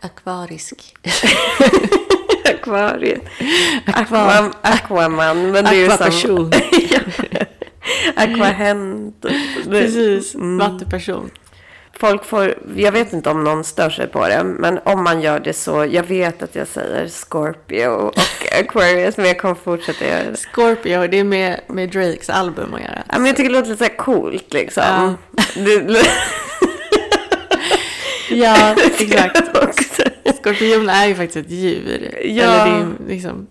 Akvarisk. 0.00 0.94
Akvariet. 2.44 3.22
Aqua- 3.86 3.94
Aqua, 3.94 4.52
aquaman. 4.62 5.50
Men 5.50 5.64
det 5.64 5.70
är 5.70 5.74
ju 5.74 5.84
Aquaperson. 5.86 6.52
Aquahent. 8.16 9.22
Det- 9.22 9.64
Precis, 9.70 10.34
Mm. 10.34 10.58
vattuperson. 10.58 11.30
Folk 11.98 12.24
får, 12.24 12.54
jag 12.76 12.92
vet 12.92 13.12
inte 13.12 13.30
om 13.30 13.44
någon 13.44 13.64
stör 13.64 13.90
sig 13.90 14.06
på 14.08 14.28
det. 14.28 14.44
Men 14.44 14.78
om 14.84 15.04
man 15.04 15.20
gör 15.20 15.40
det 15.40 15.52
så, 15.52 15.84
jag 15.90 16.02
vet 16.02 16.42
att 16.42 16.54
jag 16.54 16.66
säger 16.68 17.08
Scorpio 17.08 17.86
och 17.88 18.14
Aquarius. 18.60 19.16
Men 19.16 19.26
jag 19.26 19.38
kommer 19.38 19.54
fortsätta 19.54 20.04
göra 20.06 20.30
det. 20.30 20.36
Scorpio, 20.36 21.06
det 21.06 21.18
är 21.18 21.24
med, 21.24 21.60
med 21.68 21.90
Drakes 21.90 22.30
album 22.30 22.74
att 22.74 22.80
göra. 22.80 23.02
Ja, 23.08 23.18
men 23.18 23.26
jag 23.26 23.36
tycker 23.36 23.50
det 23.50 23.54
låter 23.56 23.70
lite 23.70 23.84
så 23.84 23.90
här 23.90 23.96
coolt 23.96 24.52
liksom. 24.52 24.82
Ja. 24.86 25.14
Det, 25.54 26.02
Ja, 28.30 28.76
exakt. 28.98 29.42
Skorpion 30.40 30.88
är 30.88 31.06
ju 31.06 31.14
faktiskt 31.14 31.36
ett 31.46 31.50
djur. 31.52 32.18
Ja. 32.24 32.42
Eller 32.44 32.64
det 32.64 32.70
är, 32.70 32.88
liksom, 33.08 33.46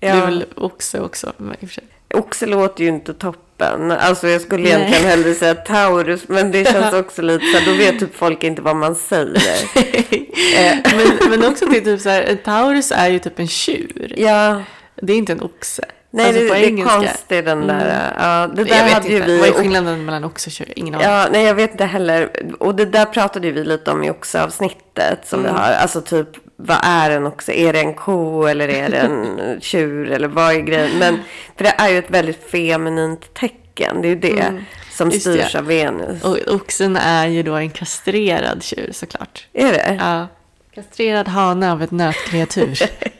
det 0.00 0.06
Ja. 0.06 0.14
är 0.14 0.20
väl 0.26 0.44
oxe 0.56 1.00
också. 1.00 1.32
Men 1.36 1.52
i 1.60 1.64
och 1.64 1.68
för 1.68 1.74
sig. 1.74 1.84
Oxe 2.14 2.46
låter 2.46 2.84
ju 2.84 2.88
inte 2.90 3.14
toppen. 3.58 3.90
Alltså 3.90 4.28
jag 4.28 4.40
skulle 4.40 4.62
Nej. 4.62 4.72
egentligen 4.72 5.04
hellre 5.04 5.34
säga 5.34 5.54
Taurus. 5.54 6.20
Men 6.28 6.50
det 6.50 6.64
känns 6.72 6.94
också 6.94 7.22
lite 7.22 7.44
så 7.44 7.58
här, 7.58 7.66
då 7.66 7.72
vet 7.78 7.98
typ 7.98 8.16
folk 8.16 8.44
inte 8.44 8.62
vad 8.62 8.76
man 8.76 8.94
säger. 8.94 9.54
Eh, 10.58 10.76
men, 10.96 11.30
men 11.30 11.44
också 11.50 11.66
till 11.66 11.84
typ 11.84 12.00
så 12.00 12.08
här, 12.08 12.38
Taurus 12.44 12.92
är 12.92 13.08
ju 13.08 13.18
typ 13.18 13.38
en 13.38 13.48
tjur. 13.48 14.14
ja, 14.16 14.62
Det 15.02 15.12
är 15.12 15.16
inte 15.16 15.32
en 15.32 15.42
oxe. 15.42 15.82
nej 16.10 16.26
Alltså, 16.26 16.42
det, 16.42 16.48
det 16.48 16.66
är 16.82 16.84
konstigt 16.84 17.44
den 17.44 17.66
där. 17.66 18.12
Ja, 18.18 18.46
det 18.54 18.64
där 18.64 18.76
Jag 18.76 18.84
vet 18.84 18.92
hade 18.92 19.12
inte. 19.12 19.26
vi. 19.26 19.38
Vad 19.38 19.48
är 19.48 19.52
skillnaden 19.52 20.04
mellan 20.04 20.24
oxe 20.24 20.48
och 20.48 20.52
tjur? 20.52 20.72
Ingen 20.76 20.94
aning. 20.94 21.06
Ja, 21.06 21.26
nej 21.32 21.44
jag 21.44 21.54
vet 21.54 21.70
inte 21.70 21.84
heller. 21.84 22.30
Och 22.58 22.74
det 22.74 22.84
där 22.84 23.04
pratade 23.04 23.46
ju 23.46 23.52
vi 23.52 23.64
lite 23.64 23.90
om 23.90 24.04
i 24.04 24.10
oxe-avsnittet 24.10 25.18
som 25.26 25.40
Mm. 25.40 25.54
vi 25.54 25.60
har. 25.60 25.72
Alltså 25.72 26.00
typ, 26.00 26.28
vad 26.60 26.78
är 26.82 27.10
en 27.10 27.26
oxe? 27.26 27.52
Är 27.52 27.72
det 27.72 27.80
en 27.80 27.94
ko 27.94 28.46
eller 28.46 28.68
är 28.68 28.88
det 28.88 28.96
en 28.98 29.40
tjur? 29.60 30.10
Eller 30.10 30.28
vad 30.28 30.54
är 30.54 30.60
grejen? 30.60 30.98
Men, 30.98 31.18
för 31.56 31.64
det 31.64 31.70
är 31.78 31.88
ju 31.88 31.98
ett 31.98 32.10
väldigt 32.10 32.50
feminint 32.50 33.34
tecken. 33.34 34.02
Det 34.02 34.08
är 34.08 34.10
ju 34.10 34.14
det 34.20 34.44
som 34.90 35.04
Mm. 35.08 35.14
Just 35.14 35.20
styrs 35.20 35.52
det. 35.52 35.58
av 35.58 35.66
Venus. 35.66 36.24
Och 36.24 36.38
oxen 36.54 36.96
är 36.96 37.26
ju 37.26 37.42
då 37.42 37.54
en 37.54 37.70
kastrerad 37.70 38.62
tjur 38.62 38.90
såklart. 38.92 39.46
Är 39.52 39.72
det? 39.72 39.96
Ja. 40.00 40.26
Kastrerad 40.74 41.28
hane 41.28 41.72
av 41.72 41.82
ett 41.82 41.90
nötkreatur. 41.90 42.78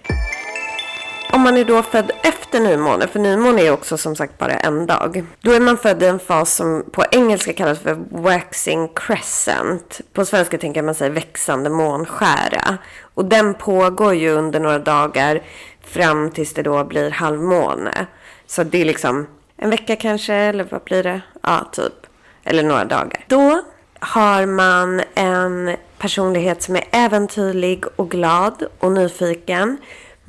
Om 1.39 1.45
man 1.45 1.57
är 1.57 1.65
då 1.65 1.83
född 1.83 2.11
efter 2.23 2.61
nymåne, 2.61 3.09
för 3.09 3.19
nymåne 3.19 3.63
är 3.63 3.73
också 3.73 3.99
som 3.99 4.17
sagt 4.17 4.39
bara 4.39 4.53
en 4.53 4.87
dag. 4.87 5.25
Då 5.41 5.53
är 5.53 5.61
man 5.61 5.79
född 5.79 6.03
i 6.03 6.07
en 6.07 6.19
fas 6.19 6.55
som 6.55 6.85
på 6.93 7.05
engelska 7.11 7.53
kallas 7.53 7.79
för 7.79 7.99
waxing 8.11 8.89
crescent. 8.95 10.01
På 10.13 10.25
svenska 10.25 10.59
tänker 10.59 10.83
man 10.83 10.95
sig 10.95 11.11
växande 11.11 11.71
månskära. 11.71 12.79
Och 13.15 13.25
den 13.25 13.55
pågår 13.55 14.15
ju 14.15 14.31
under 14.31 14.61
några 14.61 14.79
dagar 14.79 15.43
fram 15.85 16.31
tills 16.31 16.55
det 16.55 16.63
då 16.63 16.85
blir 16.85 17.11
halvmåne. 17.11 18.07
Så 18.47 18.63
det 18.65 18.81
är 18.81 18.85
liksom 18.85 19.27
en 19.57 19.71
vecka 19.71 19.97
kanske, 19.97 20.35
eller 20.35 20.67
vad 20.71 20.83
blir 20.83 21.03
det? 21.03 21.21
Ja, 21.43 21.69
typ. 21.73 22.07
Eller 22.45 22.63
några 22.63 22.85
dagar. 22.85 23.25
Då 23.27 23.63
har 23.99 24.47
man 24.47 25.03
en 25.15 25.77
personlighet 25.99 26.63
som 26.63 26.77
är 26.77 26.85
äventyrlig 26.91 27.85
och 27.97 28.11
glad 28.11 28.65
och 28.79 28.93
nyfiken. 28.93 29.79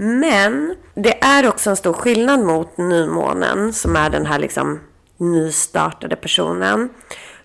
Men 0.01 0.75
det 0.95 1.23
är 1.23 1.47
också 1.47 1.69
en 1.69 1.75
stor 1.75 1.93
skillnad 1.93 2.39
mot 2.39 2.77
nymånen 2.77 3.73
som 3.73 3.95
är 3.95 4.09
den 4.09 4.25
här 4.25 4.39
liksom 4.39 4.79
nystartade 5.17 6.15
personen. 6.15 6.89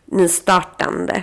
Nystartande. 0.05 1.23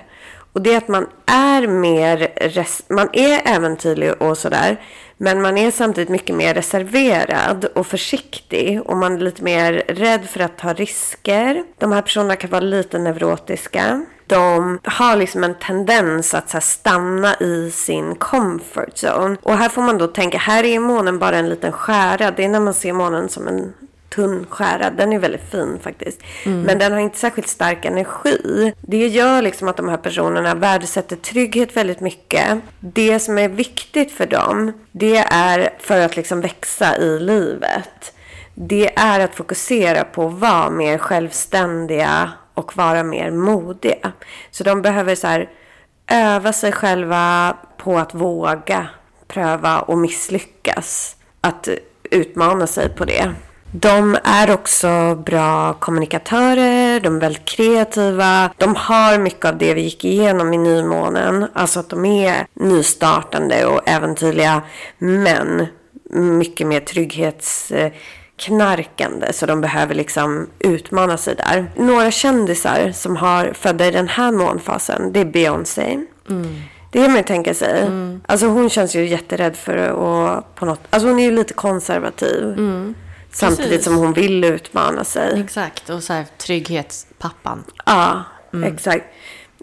Och 0.53 0.61
det 0.61 0.73
är 0.73 0.77
att 0.77 0.87
man 0.87 1.07
är 1.25 1.67
mer, 1.67 2.17
res- 2.35 2.83
man 2.89 3.09
är 3.13 3.55
äventyrlig 3.55 4.21
och 4.21 4.37
sådär. 4.37 4.81
Men 5.17 5.41
man 5.41 5.57
är 5.57 5.71
samtidigt 5.71 6.09
mycket 6.09 6.35
mer 6.35 6.53
reserverad 6.53 7.65
och 7.65 7.87
försiktig. 7.87 8.81
Och 8.85 8.97
man 8.97 9.13
är 9.15 9.19
lite 9.19 9.43
mer 9.43 9.83
rädd 9.87 10.25
för 10.29 10.39
att 10.39 10.57
ta 10.57 10.73
risker. 10.73 11.63
De 11.77 11.91
här 11.91 12.01
personerna 12.01 12.35
kan 12.35 12.49
vara 12.49 12.61
lite 12.61 12.99
neurotiska. 12.99 14.05
De 14.31 14.79
har 14.83 15.15
liksom 15.15 15.43
en 15.43 15.55
tendens 15.55 16.33
att 16.33 16.49
så 16.49 16.53
här, 16.53 16.61
stanna 16.61 17.35
i 17.39 17.71
sin 17.71 18.15
comfort 18.15 19.03
zone. 19.03 19.37
Och 19.43 19.57
här 19.57 19.69
får 19.69 19.81
man 19.81 19.97
då 19.97 20.07
tänka, 20.07 20.37
här 20.37 20.63
är 20.63 20.79
månen 20.79 21.19
bara 21.19 21.37
en 21.37 21.49
liten 21.49 21.71
skära. 21.71 22.31
Det 22.31 22.43
är 22.43 22.49
när 22.49 22.59
man 22.59 22.73
ser 22.73 22.93
månen 22.93 23.29
som 23.29 23.47
en 23.47 23.73
tunn 24.15 24.45
skära. 24.49 24.89
Den 24.89 25.13
är 25.13 25.19
väldigt 25.19 25.51
fin 25.51 25.79
faktiskt. 25.83 26.21
Men 26.65 26.79
den 26.79 26.91
har 26.91 26.99
inte 26.99 27.17
särskilt 27.17 27.47
stark 27.47 27.85
energi. 27.85 28.73
Det 28.81 29.07
gör 29.07 29.41
liksom 29.41 29.67
att 29.67 29.77
de 29.77 29.89
här 29.89 29.97
personerna 29.97 30.55
värdesätter 30.55 31.15
trygghet 31.15 31.77
väldigt 31.77 31.99
mycket. 31.99 32.57
Det 32.79 33.19
som 33.19 33.37
är 33.37 33.49
viktigt 33.49 34.11
för 34.11 34.25
dem, 34.25 34.73
det 34.91 35.17
är 35.17 35.69
för 35.79 35.99
att 35.99 36.15
liksom 36.15 36.41
växa 36.41 36.97
i 36.97 37.19
livet. 37.19 38.13
Det 38.53 38.91
är 38.95 39.19
att 39.19 39.35
fokusera 39.35 40.03
på 40.03 40.27
att 40.27 40.33
vara 40.33 40.69
mer 40.69 40.97
självständiga 40.97 42.31
och 42.53 42.77
vara 42.77 43.03
mer 43.03 43.31
modiga. 43.31 44.11
Så 44.51 44.63
de 44.63 44.81
behöver 44.81 45.15
så 45.15 45.27
här 45.27 45.49
öva 46.07 46.53
sig 46.53 46.71
själva 46.71 47.57
på 47.77 47.97
att 47.97 48.13
våga 48.13 48.87
pröva 49.27 49.79
och 49.79 49.97
misslyckas. 49.97 51.15
Att 51.41 51.69
utmana 52.11 52.67
sig 52.67 52.89
på 52.89 53.05
det. 53.05 53.31
De 53.73 54.17
är 54.23 54.51
också 54.51 55.15
bra 55.15 55.73
kommunikatörer, 55.73 56.99
de 56.99 57.15
är 57.15 57.19
väldigt 57.19 57.45
kreativa. 57.45 58.49
De 58.57 58.75
har 58.75 59.17
mycket 59.17 59.45
av 59.45 59.57
det 59.57 59.73
vi 59.73 59.81
gick 59.81 60.05
igenom 60.05 60.53
i 60.53 60.57
nymånen. 60.57 61.47
Alltså 61.53 61.79
att 61.79 61.89
de 61.89 62.05
är 62.05 62.47
nystartande 62.53 63.65
och 63.65 63.89
äventyrliga. 63.89 64.61
Men 64.97 65.67
mycket 66.09 66.67
mer 66.67 66.79
trygghets 66.79 67.71
trygghetsknarkande. 68.41 69.33
Så 69.33 69.45
de 69.45 69.61
behöver 69.61 69.95
liksom 69.95 70.49
utmana 70.59 71.17
sig 71.17 71.35
där. 71.35 71.71
Några 71.75 72.11
kändisar 72.11 72.91
som 72.91 73.15
har 73.15 73.53
födda 73.53 73.87
i 73.87 73.91
den 73.91 74.07
här 74.07 74.31
månfasen, 74.31 75.13
det 75.13 75.19
är 75.19 75.25
Beyoncé. 75.25 75.99
Det 76.91 76.99
kan 76.99 77.11
man 77.11 77.17
ju 77.17 77.23
tänka 77.23 77.53
sig. 77.53 77.89
Alltså 78.27 78.47
hon 78.47 78.69
känns 78.69 78.95
ju 78.95 79.07
jätterädd 79.07 79.55
för 79.55 79.77
att 79.77 80.55
på 80.55 80.65
något... 80.65 80.79
Alltså 80.89 81.07
hon 81.07 81.19
är 81.19 81.23
ju 81.23 81.31
lite 81.31 81.53
konservativ. 81.53 82.55
Samtidigt 83.33 83.69
Precis. 83.69 83.85
som 83.85 83.95
hon 83.95 84.13
vill 84.13 84.43
utmana 84.43 85.03
sig. 85.03 85.41
Exakt, 85.41 85.89
och 85.89 86.03
så 86.03 86.13
här 86.13 86.25
trygghetspappan. 86.37 87.63
Ja, 87.85 88.23
exakt. 88.65 89.05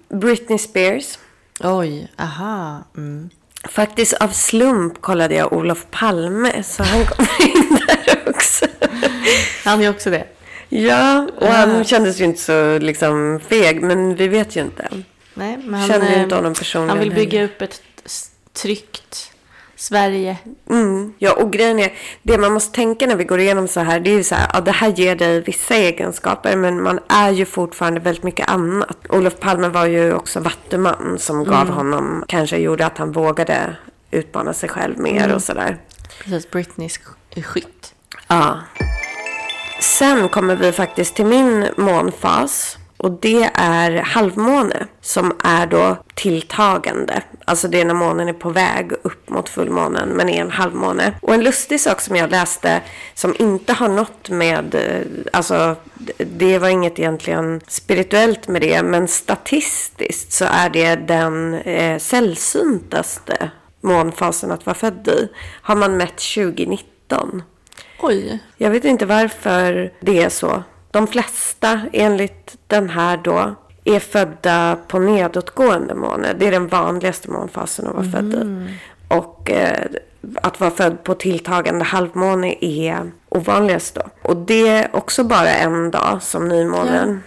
Britney 0.08 0.58
Spears. 0.58 1.18
Oj, 1.60 2.12
aha. 2.18 2.84
Mm. 2.96 3.30
Faktiskt 3.68 4.12
av 4.12 4.28
slump 4.28 5.00
kollade 5.00 5.34
jag 5.34 5.52
Olof 5.52 5.86
Palme, 5.90 6.62
så 6.62 6.82
han 6.82 7.06
kom 7.06 7.26
in 7.46 7.78
där 7.86 8.07
också. 8.38 8.66
Han 9.64 9.82
är 9.82 9.90
också 9.90 10.10
det. 10.10 10.24
Ja, 10.68 11.28
och 11.36 11.46
han 11.46 11.84
kändes 11.84 12.20
ju 12.20 12.24
inte 12.24 12.40
så 12.40 12.78
liksom 12.78 13.40
feg, 13.48 13.82
men 13.82 14.14
vi 14.14 14.28
vet 14.28 14.56
ju 14.56 14.60
inte. 14.60 14.88
Nej, 15.34 15.56
men 15.56 15.80
han, 15.80 15.88
Känner 15.88 16.08
ju 16.08 16.14
eh, 16.14 16.22
inte 16.22 16.34
honom 16.34 16.54
personligen 16.54 16.88
Han 16.88 16.98
vill 16.98 17.14
bygga 17.14 17.44
upp 17.44 17.62
ett 17.62 17.82
tryggt 18.52 19.32
Sverige. 19.76 20.36
Mm. 20.70 21.14
Ja, 21.18 21.32
och 21.32 21.52
grejen 21.52 21.78
är, 21.78 21.92
det 22.22 22.38
man 22.38 22.52
måste 22.52 22.74
tänka 22.74 23.06
när 23.06 23.16
vi 23.16 23.24
går 23.24 23.40
igenom 23.40 23.68
så 23.68 23.80
här, 23.80 24.00
det 24.00 24.10
är 24.10 24.14
ju 24.14 24.24
så 24.24 24.34
här, 24.34 24.50
ja 24.52 24.60
det 24.60 24.70
här 24.72 24.88
ger 24.88 25.16
dig 25.16 25.40
vissa 25.40 25.74
egenskaper, 25.74 26.56
men 26.56 26.82
man 26.82 27.00
är 27.08 27.30
ju 27.30 27.44
fortfarande 27.44 28.00
väldigt 28.00 28.24
mycket 28.24 28.50
annat. 28.50 28.98
Olof 29.08 29.40
Palme 29.40 29.68
var 29.68 29.86
ju 29.86 30.12
också 30.12 30.40
vattuman 30.40 31.18
som 31.18 31.44
gav 31.44 31.68
honom, 31.68 32.24
kanske 32.28 32.56
gjorde 32.56 32.86
att 32.86 32.98
han 32.98 33.12
vågade 33.12 33.76
utmana 34.10 34.52
sig 34.52 34.68
själv 34.68 34.98
mer 34.98 35.34
och 35.34 35.42
sådär. 35.42 35.78
Precis, 36.22 36.50
Britneys 36.50 36.98
sk- 36.98 37.42
skytt. 37.42 37.77
Ja. 38.28 38.58
Sen 39.80 40.28
kommer 40.28 40.56
vi 40.56 40.72
faktiskt 40.72 41.14
till 41.14 41.26
min 41.26 41.66
månfas. 41.76 42.78
Och 42.98 43.12
det 43.12 43.50
är 43.54 43.90
halvmåne 43.90 44.86
som 45.00 45.32
är 45.44 45.66
då 45.66 45.96
tilltagande. 46.14 47.22
Alltså 47.44 47.68
det 47.68 47.80
är 47.80 47.84
när 47.84 47.94
månen 47.94 48.28
är 48.28 48.32
på 48.32 48.50
väg 48.50 48.92
upp 49.02 49.30
mot 49.30 49.48
fullmånen 49.48 50.08
men 50.08 50.28
är 50.28 50.40
en 50.40 50.50
halvmåne. 50.50 51.14
Och 51.22 51.34
en 51.34 51.44
lustig 51.44 51.80
sak 51.80 52.00
som 52.00 52.16
jag 52.16 52.30
läste 52.30 52.80
som 53.14 53.34
inte 53.38 53.72
har 53.72 53.88
något 53.88 54.28
med, 54.28 54.74
eh, 54.74 55.30
alltså 55.32 55.76
det 56.18 56.58
var 56.58 56.68
inget 56.68 56.98
egentligen 56.98 57.60
spirituellt 57.68 58.48
med 58.48 58.62
det 58.62 58.82
men 58.82 59.08
statistiskt 59.08 60.32
så 60.32 60.44
är 60.44 60.70
det 60.70 60.96
den 60.96 61.54
eh, 61.54 61.98
sällsyntaste 61.98 63.50
månfasen 63.80 64.50
att 64.50 64.66
vara 64.66 64.76
född 64.76 65.08
i. 65.08 65.28
Har 65.62 65.76
man 65.76 65.96
mätt 65.96 66.34
2019. 66.34 67.42
Oj. 68.00 68.38
Jag 68.56 68.70
vet 68.70 68.84
inte 68.84 69.06
varför 69.06 69.92
det 70.00 70.22
är 70.22 70.28
så. 70.28 70.62
De 70.90 71.06
flesta, 71.06 71.80
enligt 71.92 72.56
den 72.66 72.90
här 72.90 73.16
då, 73.16 73.54
är 73.84 74.00
födda 74.00 74.78
på 74.88 74.98
nedåtgående 74.98 75.94
måne. 75.94 76.32
Det 76.38 76.46
är 76.46 76.50
den 76.50 76.68
vanligaste 76.68 77.30
månfasen 77.30 77.86
att 77.86 77.94
vara 77.94 78.04
född 78.04 78.34
i. 78.34 78.36
Och 79.08 79.50
eh, 79.50 79.86
att 80.42 80.60
vara 80.60 80.70
född 80.70 81.04
på 81.04 81.14
tilltagande 81.14 81.84
halvmåne 81.84 82.54
är 82.60 83.10
ovanligast 83.28 83.94
då. 83.94 84.02
Och 84.22 84.36
det 84.36 84.68
är 84.68 84.96
också 84.96 85.24
bara 85.24 85.48
en 85.48 85.90
dag 85.90 86.22
som 86.22 86.48
nymånen. 86.48 87.22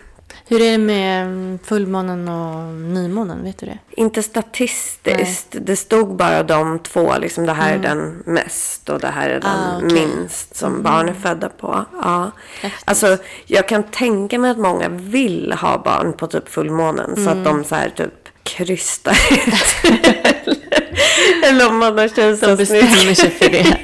Hur 0.52 0.62
är 0.62 0.72
det 0.72 0.78
med 0.78 1.22
mm, 1.26 1.60
fullmånen 1.64 2.28
och 2.30 2.74
nymånen? 2.74 3.44
Vet 3.44 3.58
du 3.58 3.66
det? 3.66 3.78
Inte 3.92 4.24
statistiskt. 4.24 5.48
Det 5.62 5.76
stod 5.76 6.16
bara 6.16 6.44
de 6.44 6.80
två. 6.80 7.18
Liksom, 7.18 7.46
det 7.46 7.54
här 7.54 7.74
är 7.74 7.78
den 7.78 8.24
mest 8.26 8.90
och 8.90 9.00
det 9.00 9.08
här 9.08 9.30
är 9.30 9.40
den 9.40 9.50
Ah, 9.50 9.78
okej. 9.78 9.92
minst 10.08 10.56
som 10.56 10.82
barn 10.84 11.10
är 11.10 11.14
födda 11.14 11.50
på. 11.50 11.86
Ja. 12.04 12.32
Häftigt. 12.62 12.84
Alltså, 12.86 13.18
jag 13.46 13.68
kan 13.68 13.84
tänka 13.84 14.40
mig 14.40 14.52
att 14.52 14.58
många 14.58 14.90
vill 14.90 15.54
ha 15.62 15.78
barn 15.78 16.14
på 16.14 16.28
typ 16.28 16.50
fullmånen. 16.50 17.16
Så 17.24 17.30
att 17.30 17.44
de 17.46 17.64
så 17.64 17.76
här 17.76 17.90
typ 17.90 18.14
krystar. 18.44 19.18
Eller 21.46 21.70
om 21.70 21.78
man 21.78 21.98
har 21.98 22.08
De 22.08 22.10
kejsarsnitt. 22.10 22.58
bestämmer 22.58 23.14
sig 23.14 23.30
för 23.30 23.50
det. 23.50 23.78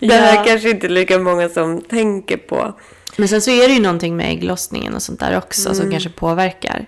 Det 0.06 0.14
här 0.14 0.34
Ja. 0.36 0.44
kanske 0.44 0.70
inte 0.70 0.88
lika 0.88 1.18
många 1.18 1.48
som 1.48 1.80
tänker 1.82 2.36
på. 2.36 2.74
Men 3.16 3.28
sen 3.28 3.40
så 3.42 3.50
är 3.50 3.68
det 3.68 3.74
ju 3.74 3.80
någonting 3.80 4.16
med 4.16 4.30
ägglossningen 4.30 4.94
och 4.94 5.02
sånt 5.02 5.20
där 5.20 5.38
också 5.38 5.74
som 5.74 5.90
kanske 5.90 6.10
påverkar. 6.10 6.86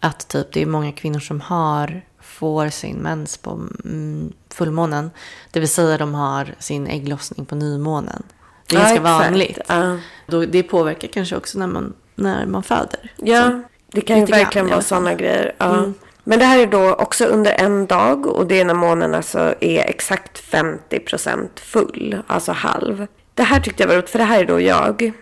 Att 0.00 0.28
typ 0.28 0.52
det 0.52 0.62
är 0.62 0.66
många 0.66 0.92
kvinnor 0.92 1.20
som 1.20 1.40
har, 1.40 2.02
får 2.20 2.68
sin 2.68 2.96
mens 2.96 3.36
på 3.36 3.50
mm, 3.84 4.32
fullmånen. 4.54 5.10
Det 5.50 5.60
vill 5.60 5.68
säga 5.68 5.98
de 5.98 6.14
har 6.14 6.54
sin 6.58 6.86
ägglossning 6.86 7.46
på 7.46 7.54
nymånen. 7.54 8.22
Det 8.66 8.76
är 8.76 8.78
Ja, 8.78 8.82
ganska 8.82 8.96
exakt. 9.00 9.24
vanligt. 9.24 9.58
Ja. 9.66 9.96
Då, 10.26 10.44
det 10.44 10.62
påverkar 10.62 11.08
kanske 11.08 11.36
också 11.36 11.58
när 11.58 11.66
man, 11.66 11.92
när 12.14 12.46
man 12.46 12.62
föder. 12.62 13.12
Ja, 13.16 13.62
det 13.92 14.00
kan 14.00 14.18
ju 14.20 14.24
verkligen 14.26 14.68
vara 14.68 14.82
sådana 14.82 15.14
grejer. 15.14 15.54
Ja. 15.58 15.92
Men 16.24 16.38
det 16.38 16.44
här 16.44 16.58
är 16.58 16.66
då 16.66 16.94
också 16.94 17.24
under 17.24 17.52
en 17.52 17.86
dag 17.86 18.26
och 18.26 18.46
det 18.46 18.60
är 18.60 18.64
när 18.64 18.74
månen 18.74 19.14
alltså 19.14 19.54
är 19.60 19.78
exakt 19.84 20.42
50% 20.90 21.48
full, 21.54 22.18
alltså 22.26 22.52
halv. 22.52 23.06
Det 23.34 23.42
här 23.42 23.60
tyckte 23.60 23.82
jag 23.82 23.88
var 23.88 23.94
roligt, 23.96 24.10
för 24.10 24.18
det 24.18 24.24
här 24.24 24.40
är 24.40 24.44
då 24.44 24.60
jag, 24.60 25.12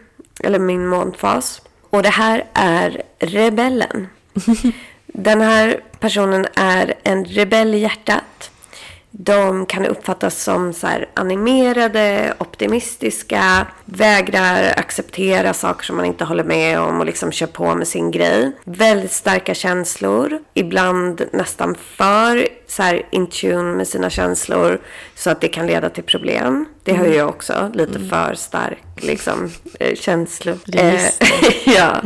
eller 0.40 0.58
min 0.58 0.86
månfas. 0.86 1.62
Och 1.90 2.02
det 2.02 2.08
här 2.08 2.44
är 2.52 3.02
rebellen. 3.18 4.08
Den 5.06 5.40
här 5.40 5.80
personen 6.00 6.46
är 6.54 6.94
en 7.02 7.24
rebell 7.24 7.74
i 7.74 7.78
hjärtat. 7.78 8.50
De 9.16 9.66
kan 9.66 9.86
uppfattas 9.86 10.42
som 10.42 10.72
så 10.72 10.86
animerade, 11.14 12.34
optimistiska, 12.38 13.66
vägrar 13.84 14.74
acceptera 14.76 15.54
saker 15.54 15.84
som 15.84 15.96
man 15.96 16.04
inte 16.04 16.24
håller 16.24 16.44
med 16.44 16.80
om 16.80 17.00
och 17.00 17.06
liksom 17.06 17.32
kör 17.32 17.46
på 17.46 17.74
med 17.74 17.88
sin 17.88 18.10
grej. 18.10 18.52
Väldigt 18.64 19.12
starka 19.12 19.54
känslor, 19.54 20.38
ibland 20.54 21.22
nästan 21.32 21.74
för 21.74 22.48
så 22.66 22.82
här 22.82 23.06
in 23.10 23.26
tune 23.26 23.76
med 23.76 23.88
sina 23.88 24.10
känslor 24.10 24.80
så 25.14 25.30
att 25.30 25.40
det 25.40 25.48
kan 25.48 25.66
leda 25.66 25.90
till 25.90 26.04
problem. 26.04 26.66
Det 26.82 26.94
har 26.94 27.06
ju 27.06 27.14
jag 27.14 27.28
också, 27.28 27.70
lite 27.74 27.98
för 28.00 28.34
stark 28.34 28.84
liksom, 28.96 29.50
eh. 29.80 29.94
Eh, 30.72 31.08
ja. 31.76 32.00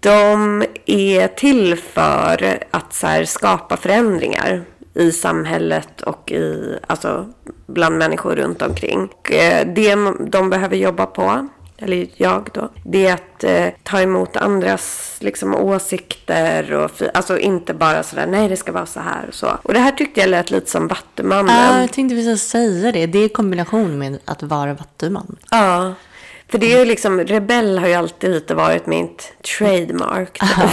De 0.00 0.64
är 0.86 1.28
till 1.28 1.76
för 1.76 2.58
att 2.70 2.94
så 2.94 3.06
här, 3.06 3.24
skapa 3.24 3.76
förändringar 3.76 4.64
i 4.94 5.12
samhället 5.12 6.02
och 6.02 6.32
i, 6.32 6.78
alltså, 6.86 7.26
bland 7.66 7.98
människor 7.98 8.36
runt 8.36 8.62
omkring. 8.62 9.08
Eh, 9.30 9.66
det 9.66 9.94
de 10.30 10.50
behöver 10.50 10.76
jobba 10.76 11.06
på, 11.06 11.48
eller 11.78 12.06
jag 12.16 12.48
då, 12.52 12.68
det 12.84 13.06
är 13.06 13.14
att 13.14 13.44
eh, 13.44 13.66
ta 13.82 14.00
emot 14.00 14.36
andras 14.36 15.16
liksom, 15.20 15.54
åsikter 15.54 16.74
och 16.74 16.90
alltså 17.14 17.38
inte 17.38 17.74
bara 17.74 18.02
sådär 18.02 18.26
nej 18.26 18.48
det 18.48 18.56
ska 18.56 18.72
vara 18.72 18.86
så 18.86 19.00
här 19.00 19.28
och 19.28 19.34
så. 19.34 19.58
Och 19.62 19.72
det 19.74 19.80
här 19.80 19.92
tyckte 19.92 20.20
jag 20.20 20.30
lät 20.30 20.50
lite 20.50 20.70
som 20.70 20.88
Vattumannen. 20.88 21.56
Ja, 21.56 21.80
jag 21.80 21.92
tänkte 21.92 22.16
precis 22.16 22.42
säga 22.42 22.92
det. 22.92 23.06
Det 23.06 23.18
är 23.18 23.24
i 23.24 23.28
kombination 23.28 23.98
med 23.98 24.18
att 24.24 24.42
vara 24.42 24.74
vattuman. 24.74 25.36
Ja, 25.50 25.94
för 26.48 26.58
det 26.58 26.72
är 26.72 26.78
ju 26.78 26.84
liksom, 26.84 27.20
rebell 27.20 27.78
har 27.78 27.88
ju 27.88 27.94
alltid 27.94 28.30
lite 28.30 28.54
varit 28.54 28.86
mitt 28.86 29.32
trademark. 29.58 30.38
ja. 30.40 30.70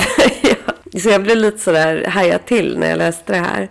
Så 0.97 1.09
jag 1.09 1.23
blev 1.23 1.37
lite 1.37 1.57
sådär 1.57 2.05
hajad 2.07 2.45
till 2.45 2.77
när 2.77 2.89
jag 2.89 2.97
läste 2.97 3.33
det 3.33 3.39
här. 3.39 3.69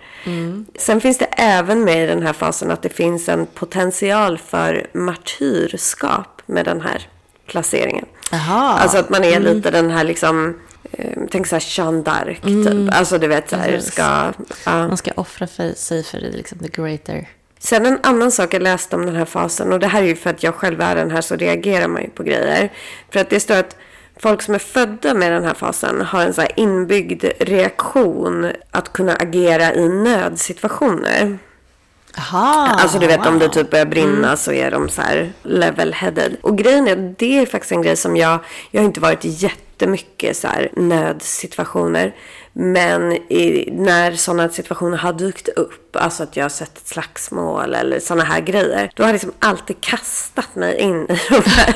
Sen 0.79 1.01
finns 1.01 1.19
det 1.19 1.25
även 1.25 1.85
med 1.85 2.05
i 2.05 2.07
den 2.07 2.23
här 2.23 2.33
fasen 2.33 2.71
att 2.71 2.83
det 2.83 2.89
finns 2.89 3.29
en 3.29 3.47
potential 3.47 4.39
för 4.39 4.87
martyrskap 4.93 6.43
med 6.47 6.65
den 6.65 6.81
här 6.81 7.09
placeringen. 7.47 8.05
Jaha. 8.33 8.79
Alltså 8.79 8.99
att 8.99 9.11
man 9.11 9.25
är 9.25 9.41
lite 9.41 9.71
den 9.71 9.91
här 9.91 10.05
liksom, 10.05 10.61
eh, 10.93 11.19
tänk 11.31 11.47
såhär 11.47 11.65
Jeanne 11.79 12.03
d'Arc 12.03 12.41
typ. 12.41 12.95
Alltså 12.95 13.19
du 13.19 13.27
vet 13.27 13.51
såhär, 13.51 13.79
ska... 13.79 14.33
Ja. 14.65 14.89
Man 14.89 14.97
ska 14.97 15.11
offra 15.15 15.47
för 15.47 15.73
sig 15.73 16.05
för 16.05 16.19
liksom, 16.19 16.59
the 16.59 16.69
greater. 16.69 17.29
Sen 17.59 17.87
en 17.87 17.99
annan 18.03 18.33
sak 18.33 18.55
jag 18.55 18.63
läste 18.63 18.97
om 18.97 19.07
den 19.07 19.17
här 19.17 19.25
fasen, 19.25 19.73
och 19.73 19.81
det 19.81 19.87
här 19.87 20.03
är 20.03 20.07
ju 20.07 20.17
för 20.17 20.31
att 20.31 20.43
jag 20.43 20.55
själv 20.55 20.81
är 20.81 20.97
den 20.97 21.11
här 21.11 21.21
så 21.21 21.37
reagerar 21.37 21.89
man 21.89 22.03
ju 22.03 22.11
på 22.11 22.23
grejer. 22.23 22.73
För 23.11 23.21
att 23.21 23.31
det 23.31 23.41
står 23.41 23.55
att 23.55 23.77
folk 24.19 24.43
som 24.43 24.55
är 24.55 24.59
födda 24.59 25.15
med 25.15 25.33
den 25.33 25.45
här 25.45 25.55
fasen 25.55 26.01
har 26.01 26.23
en 26.23 26.35
så 26.35 26.43
inbyggd 26.57 27.25
reaktion 27.39 28.53
att 28.71 28.93
kunna 28.93 29.15
agera 29.15 29.75
i 29.75 29.89
nödsituationer. 29.89 31.39
Jaha. 32.17 32.69
Alltså 32.69 32.99
du 32.99 33.07
vet 33.07 33.27
om 33.27 33.39
det 33.39 33.47
wow. 33.47 33.53
typ 33.53 33.71
börjar 33.71 33.87
brinna 33.87 34.37
så 34.37 34.53
är 34.53 34.71
de 34.71 34.89
så 34.89 35.03
här 35.03 35.33
level-headed. 35.43 36.37
Och 36.41 36.59
grejen 36.59 36.89
är, 36.89 37.15
det 37.19 37.39
är 37.39 37.47
faktiskt 37.47 37.73
en 37.73 37.83
grej 37.83 37.97
som 37.97 38.17
jag, 38.17 38.39
jag 38.71 38.81
har 38.81 38.87
inte 38.87 39.01
varit 39.01 39.25
jättemycket 39.25 40.37
så 40.37 40.49
här 40.49 40.71
nödsituationer. 40.77 42.15
Men 42.61 43.13
i, 43.13 43.69
när 43.73 44.13
sådana 44.13 44.49
situationer 44.49 44.97
har 44.97 45.13
dykt 45.13 45.49
upp, 45.49 45.97
alltså 45.97 46.23
att 46.23 46.37
jag 46.37 46.45
har 46.45 46.49
sett 46.49 46.79
ett 46.79 46.89
slagsmål 46.89 47.75
eller 47.75 48.01
sådana 48.01 48.25
här 48.25 48.41
grejer. 48.41 48.91
Då 48.95 49.03
har 49.03 49.09
jag 49.09 49.13
liksom 49.13 49.33
alltid 49.39 49.81
kastat 49.81 50.55
mig 50.55 50.79
in 50.79 51.03
i 51.03 51.19
de 51.31 51.43
här 51.45 51.75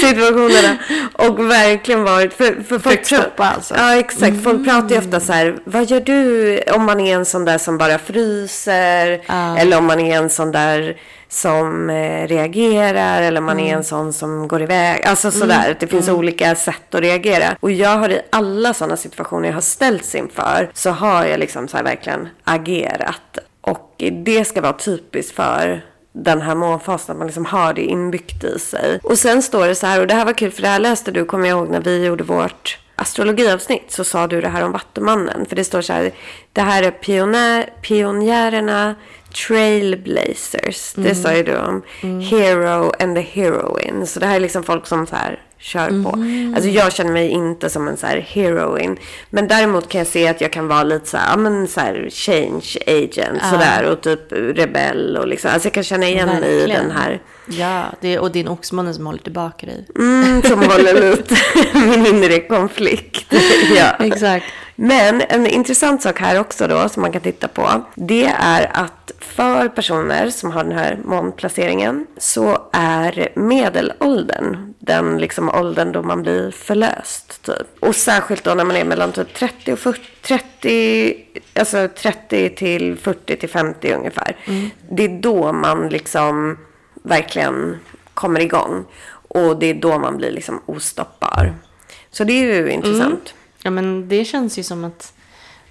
situationerna. 0.00 0.78
Och 1.12 1.50
verkligen 1.50 2.04
varit, 2.04 2.34
för, 2.34 2.44
för 2.44 2.78
folk 2.78 2.82
Försökt 2.82 3.06
stoppa 3.06 3.44
alltså. 3.44 3.74
Ja, 3.74 3.96
exakt. 3.96 4.44
Folk 4.44 4.64
pratar 4.64 4.90
ju 4.90 4.98
ofta 4.98 5.20
så 5.20 5.32
här, 5.32 5.58
vad 5.64 5.90
gör 5.90 6.00
du 6.00 6.58
om 6.74 6.84
man 6.84 7.00
är 7.00 7.14
en 7.14 7.24
sån 7.24 7.44
där 7.44 7.58
som 7.58 7.78
bara 7.78 7.98
fryser? 7.98 9.22
Ja. 9.26 9.58
Eller 9.58 9.78
om 9.78 9.84
man 9.84 10.00
är 10.00 10.16
en 10.16 10.30
sån 10.30 10.52
där 10.52 10.96
som 11.28 11.90
eh, 11.90 12.26
reagerar 12.26 13.22
eller 13.22 13.40
man 13.40 13.60
är 13.60 13.74
en 13.74 13.84
sån 13.84 14.12
som 14.12 14.48
går 14.48 14.62
iväg. 14.62 15.06
Alltså 15.06 15.30
sådär, 15.30 15.76
det 15.80 15.86
finns 15.86 16.08
olika 16.08 16.54
sätt 16.54 16.94
att 16.94 17.00
reagera. 17.00 17.56
Och 17.60 17.70
jag 17.70 17.98
har 17.98 18.08
i 18.08 18.20
alla 18.30 18.74
sådana 18.74 18.96
situationer 18.96 19.48
jag 19.48 19.54
har 19.54 19.60
ställts 19.60 20.14
inför 20.14 20.70
så 20.74 20.90
har 20.90 21.24
jag 21.24 21.40
liksom 21.40 21.68
så 21.68 21.82
verkligen 21.82 22.28
agerat. 22.44 23.38
Och 23.60 23.94
det 24.24 24.44
ska 24.44 24.60
vara 24.60 24.72
typiskt 24.72 25.36
för 25.36 25.84
den 26.12 26.40
här 26.40 26.54
månfasen, 26.54 27.12
att 27.12 27.18
man 27.18 27.26
liksom 27.26 27.44
har 27.44 27.74
det 27.74 27.82
inbyggt 27.82 28.44
i 28.44 28.58
sig. 28.58 29.00
Och 29.02 29.18
sen 29.18 29.42
står 29.42 29.66
det 29.66 29.74
så 29.74 29.86
här, 29.86 30.00
och 30.00 30.06
det 30.06 30.14
här 30.14 30.24
var 30.24 30.32
kul 30.32 30.50
för 30.50 30.62
det 30.62 30.68
här 30.68 30.78
läste 30.78 31.10
du, 31.10 31.24
kommer 31.24 31.48
jag 31.48 31.58
ihåg, 31.58 31.70
när 31.70 31.80
vi 31.80 32.04
gjorde 32.06 32.24
vårt 32.24 32.78
astrologiavsnitt 32.96 33.92
så 33.92 34.04
sa 34.04 34.26
du 34.26 34.40
det 34.40 34.48
här 34.48 34.64
om 34.64 34.72
Vattumannen. 34.72 35.46
För 35.46 35.56
det 35.56 35.64
står 35.64 35.82
så 35.82 35.92
här, 35.92 36.12
det 36.52 36.60
här 36.60 36.82
är 36.82 36.90
pionjär, 36.90 37.72
pionjärerna, 37.82 38.94
trailblazers. 39.34 40.92
Det 40.94 41.14
sa 41.14 41.34
ju 41.34 41.42
du 41.42 41.56
om. 41.56 41.82
Hero 42.20 42.92
and 42.98 43.16
the 43.16 43.22
heroine. 43.22 44.06
Så 44.06 44.20
det 44.20 44.26
här 44.26 44.36
är 44.36 44.40
liksom 44.40 44.62
folk 44.62 44.86
som 44.86 45.06
så 45.06 45.16
här 45.16 45.42
kör 45.58 46.02
på. 46.02 46.08
Alltså 46.56 46.70
jag 46.70 46.92
känner 46.92 47.12
mig 47.12 47.28
inte 47.28 47.70
som 47.70 47.88
en 47.88 47.96
så 47.96 48.06
här 48.06 48.18
heroine. 48.18 48.96
Men 49.30 49.48
däremot 49.48 49.88
kan 49.88 49.98
jag 49.98 50.08
se 50.08 50.28
att 50.28 50.40
jag 50.40 50.52
kan 50.52 50.68
vara 50.68 50.82
lite 50.82 51.06
så 51.06 51.16
här, 51.16 51.30
ja 51.30 51.36
men 51.36 51.68
så 51.68 51.80
här 51.80 52.08
change 52.10 52.76
agent 52.86 53.42
sådär. 53.50 53.84
Och 53.84 54.00
typ 54.00 54.20
rebell 54.32 55.16
och 55.16 55.28
liksom. 55.28 55.50
Alltså 55.50 55.66
jag 55.66 55.74
kan 55.74 55.84
känna 55.84 56.06
igen 56.08 56.28
mig 56.28 56.64
i 56.64 56.66
den 56.66 56.90
här. 56.90 57.20
Ja, 57.46 57.84
det 58.00 58.18
och 58.18 58.32
din 58.32 58.48
oxmåne 58.48 58.94
som 58.94 59.06
håller 59.06 59.18
tillbaka 59.18 59.66
dig. 59.66 59.86
Mm, 59.98 60.42
som 60.42 60.62
håller 60.62 61.02
ut 61.12 61.30
min 61.74 62.06
inre 62.06 62.40
konflikt. 62.40 63.26
ja. 63.76 64.04
Exakt. 64.04 64.44
Men 64.80 65.22
en 65.28 65.46
intressant 65.46 66.02
sak 66.02 66.20
här 66.20 66.40
också 66.40 66.68
då 66.68 66.88
som 66.88 67.02
man 67.02 67.12
kan 67.12 67.20
titta 67.20 67.48
på. 67.48 67.84
Det 67.94 68.24
är 68.38 68.70
att 68.72 69.12
för 69.18 69.68
personer 69.68 70.30
som 70.30 70.50
har 70.50 70.64
den 70.64 70.78
här 70.78 70.98
månplaceringen 71.04 72.06
så 72.18 72.68
är 72.72 73.28
medelåldern 73.34 74.74
den 74.78 75.18
liksom 75.18 75.48
åldern 75.48 75.92
då 75.92 76.02
man 76.02 76.22
blir 76.22 76.50
förlöst. 76.50 77.42
Typ. 77.42 77.66
Och 77.80 77.96
särskilt 77.96 78.44
då 78.44 78.54
när 78.54 78.64
man 78.64 78.76
är 78.76 78.84
mellan 78.84 79.12
typ 79.12 79.34
30 79.34 79.72
och 79.72 79.78
40, 79.78 80.00
30, 80.22 81.24
alltså 81.54 81.88
30 81.88 82.54
till 82.56 82.96
40 82.96 83.36
till 83.36 83.48
50 83.48 83.92
ungefär. 83.92 84.36
Det 84.90 85.04
är 85.04 85.20
då 85.20 85.52
man 85.52 85.88
liksom 85.88 86.58
verkligen 87.02 87.76
kommer 88.14 88.40
igång. 88.40 88.84
Och 89.10 89.58
det 89.58 89.66
är 89.66 89.74
då 89.74 89.98
man 89.98 90.16
blir 90.16 90.30
liksom 90.30 90.62
ostoppbar. 90.66 91.54
Så 92.10 92.24
det 92.24 92.32
är 92.32 92.44
ju 92.44 92.70
intressant. 92.70 93.34
Ja, 93.68 93.72
men 93.72 94.08
det 94.08 94.24
känns 94.24 94.58
ju 94.58 94.62
som 94.62 94.84
att 94.84 95.12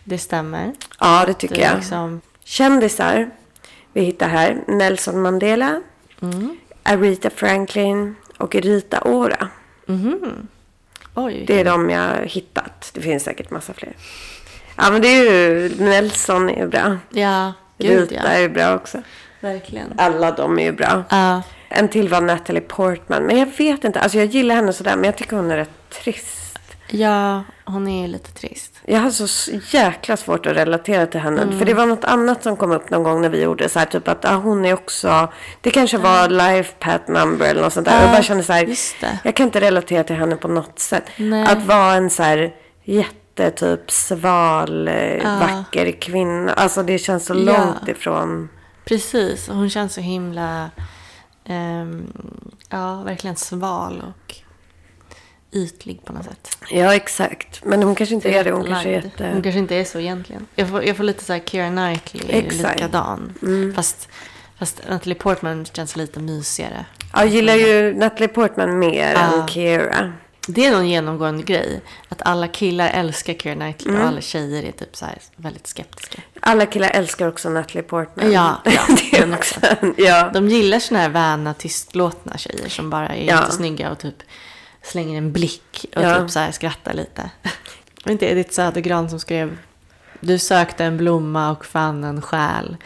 det 0.03 0.17
stämmer. 0.17 0.73
Ja, 0.99 1.23
det 1.27 1.33
tycker 1.33 1.55
Det 1.55 1.61
jag. 1.61 1.75
liksom, 1.77 2.21
Kändisar 2.43 3.29
vi 3.93 4.01
hittar 4.01 4.29
här. 4.29 4.57
Nelson 4.67 5.21
Mandela, 5.21 5.81
Aretha 6.83 7.29
Franklin 7.29 8.15
och 8.37 8.55
Rita 8.55 9.01
Ora. 9.01 9.47
oj, 11.13 11.43
Det 11.47 11.59
är 11.59 11.65
de 11.65 11.89
jag 11.89 12.01
har 12.01 12.21
hittat. 12.25 12.91
Det 12.93 13.01
finns 13.01 13.23
säkert 13.23 13.51
massa 13.51 13.73
fler. 13.73 13.95
Ja, 14.75 14.91
men 14.91 15.01
det 15.01 15.07
är 15.07 15.23
ju... 15.31 15.69
Nelson 15.79 16.49
är 16.49 16.67
bra. 16.67 16.97
ja, 17.09 17.53
gud 17.77 17.99
Rita 18.11 18.15
ja. 18.15 18.29
är 18.29 18.49
bra 18.49 18.75
också. 18.75 19.01
Verkligen. 19.39 19.93
Alla 19.97 20.31
de 20.31 20.59
är 20.59 20.63
ju 20.63 20.71
bra. 20.71 21.03
Ja, 21.09 21.41
En 21.69 21.87
till 21.87 22.09
var 22.09 22.21
Natalie 22.21 22.61
Portman. 22.61 23.23
Men 23.23 23.37
jag 23.37 23.49
vet 23.57 23.83
inte. 23.83 23.99
Alltså 23.99 24.17
jag 24.17 24.27
gillar 24.27 24.55
henne 24.55 24.73
sådär. 24.73 24.95
Men 24.95 25.03
jag 25.05 25.15
tycker 25.17 25.35
hon 25.35 25.51
är 25.51 25.57
rätt 25.57 25.89
trist. 26.03 26.46
Ja, 26.89 27.43
hon 27.65 27.87
är 27.87 28.07
lite 28.07 28.31
trist. 28.31 28.73
Jag 28.85 28.99
har 28.99 29.11
så 29.11 29.51
jäkla 29.77 30.17
svårt 30.17 30.45
att 30.45 30.55
relatera 30.55 31.05
till 31.07 31.19
henne. 31.19 31.41
Mm. 31.41 31.57
För 31.59 31.65
det 31.65 31.73
var 31.73 31.85
något 31.85 32.03
annat 32.03 32.43
som 32.43 32.57
kom 32.57 32.71
upp 32.71 32.89
någon 32.89 33.03
gång 33.03 33.21
när 33.21 33.29
vi 33.29 33.41
gjorde 33.41 33.69
så 33.69 33.79
här. 33.79 33.85
Typ 33.85 34.07
att 34.07 34.25
ah, 34.25 34.35
hon 34.35 34.65
är 34.65 34.73
också. 34.73 35.31
Det 35.61 35.71
kanske 35.71 35.97
var 35.97 36.29
life 36.29 36.73
pat 36.79 37.07
number 37.07 37.45
eller 37.45 37.61
något 37.61 37.73
sånt 37.73 37.85
där. 37.85 37.95
Ja, 37.95 38.01
jag 38.01 38.11
bara 38.11 38.23
kände 38.23 38.43
så 38.43 38.53
här. 38.53 38.75
Jag 39.23 39.35
kan 39.35 39.45
inte 39.45 39.61
relatera 39.61 40.03
till 40.03 40.15
henne 40.15 40.35
på 40.35 40.47
något 40.47 40.79
sätt. 40.79 41.03
Nej. 41.17 41.43
Att 41.47 41.65
vara 41.65 41.93
en 41.93 42.09
så 42.09 42.23
här 42.23 42.55
jätte 42.83 43.51
typ 43.51 43.91
sval, 43.91 44.87
eh, 44.87 45.39
vacker 45.39 45.91
kvinna. 45.91 46.53
Alltså 46.53 46.83
det 46.83 46.97
känns 46.97 47.25
så 47.25 47.33
Ja. 47.33 47.39
långt 47.39 47.87
ifrån. 47.87 48.49
Precis, 48.85 49.49
och 49.49 49.55
hon 49.55 49.69
känns 49.69 49.93
så 49.93 50.01
himla, 50.01 50.69
ehm, 51.45 52.13
ja, 52.69 53.01
verkligen 53.03 53.35
sval 53.35 54.03
och 54.07 54.35
ytlig 55.51 56.05
på 56.05 56.13
något 56.13 56.25
sätt. 56.25 56.57
Ja 56.71 56.95
exakt. 56.95 57.65
Men 57.65 57.83
hon 57.83 57.95
kanske 57.95 58.15
inte 58.15 58.29
är 58.29 58.43
det. 58.43 58.51
Hon 58.51 58.65
kanske 58.65 58.89
är 58.89 58.93
jätte. 58.93 59.29
Hon 59.33 59.41
kanske 59.41 59.59
inte 59.59 59.75
är 59.75 59.83
så 59.83 59.99
egentligen. 59.99 60.47
Jag 60.55 60.69
får, 60.69 60.83
jag 60.83 60.97
får 60.97 61.03
lite 61.03 61.23
så 61.25 61.33
här 61.33 61.39
Keira 61.45 61.69
Knightley, 61.69 62.25
Exakt. 62.39 62.59
Mm. 62.63 62.73
likadan. 62.75 63.33
Fast, 63.75 64.09
fast 64.59 64.81
Natalie 64.89 65.15
Portman 65.15 65.65
känns 65.65 65.95
lite 65.95 66.19
mysigare. 66.19 66.85
Jag 67.13 67.27
gillar 67.27 67.55
ju 67.55 67.93
Natalie 67.93 68.27
Portman 68.27 68.79
mer 68.79 69.13
Ja. 69.13 69.19
än 69.41 69.47
Keira. 69.47 70.13
Det 70.49 70.65
är 70.65 70.71
någon 70.71 70.89
genomgående 70.89 71.43
grej. 71.43 71.81
Att 72.09 72.21
alla 72.21 72.47
killar 72.47 72.89
älskar 72.89 73.33
Keira 73.33 73.55
Knightley 73.55 73.89
Mm. 73.93 74.01
och 74.01 74.07
alla 74.07 74.21
tjejer 74.21 74.63
är 74.63 74.71
typ 74.71 74.95
så 74.95 75.05
här 75.05 75.17
väldigt 75.35 75.67
skeptiska. 75.67 76.21
Alla 76.39 76.65
killar 76.65 76.89
älskar 76.89 77.27
också 77.27 77.49
Natalie 77.49 77.83
Portman. 77.83 78.31
Ja, 78.31 78.61
ja, 78.65 78.81
det 79.11 79.17
är 79.17 79.33
också. 79.33 79.59
Ja. 79.97 80.29
De 80.33 80.49
gillar 80.49 80.79
såna 80.79 80.99
här 80.99 81.09
väna, 81.09 81.53
tystlåtna 81.53 82.37
tjejer 82.37 82.69
som 82.69 82.89
bara 82.89 83.07
är 83.09 83.15
Ja. 83.25 83.41
jättesnygga 83.41 83.91
och 83.91 83.99
typ 83.99 84.15
slänger 84.87 85.17
en 85.17 85.31
blick 85.33 85.85
och 85.95 86.01
Ja. 86.03 86.19
typ 86.21 86.29
så 86.31 86.39
här 86.39 86.51
skrattar 86.51 86.93
lite. 86.93 87.29
Var 88.05 88.11
inte 88.11 88.25
Edith 88.25 88.51
Södergran 88.53 89.09
som 89.09 89.19
skrev 89.19 89.57
Du 90.19 90.39
sökte 90.39 90.85
en 90.85 90.97
blomma 90.97 91.51
och 91.51 91.65
fann 91.65 92.03
en 92.03 92.21
själ. 92.21 92.77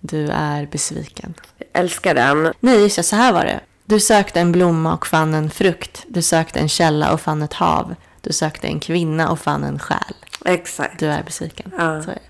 Du 0.00 0.28
är 0.30 0.66
besviken. 0.66 1.34
Älskar 1.72 2.14
den. 2.14 2.52
Nej, 2.60 2.80
just 2.82 2.96
det, 2.96 3.02
så 3.02 3.16
här 3.16 3.32
var 3.32 3.44
det. 3.44 3.60
Du 3.84 4.00
sökte 4.00 4.40
en 4.40 4.52
blomma 4.52 4.94
och 4.94 5.06
fann 5.06 5.34
en 5.34 5.50
frukt. 5.50 6.04
Du 6.08 6.22
sökte 6.22 6.58
en 6.58 6.68
källa 6.68 7.12
och 7.12 7.20
fann 7.20 7.42
ett 7.42 7.52
hav. 7.52 7.94
Du 8.20 8.32
sökte 8.32 8.66
en 8.66 8.80
kvinna 8.80 9.30
och 9.30 9.40
fann 9.40 9.64
en 9.64 9.78
själ. 9.78 10.14
Exakt. 10.44 10.98
Du 10.98 11.06
är 11.06 11.22
besviken. 11.22 11.72
Ja. 11.78 12.02
Så 12.02 12.10
är 12.10 12.14
det. 12.14 12.20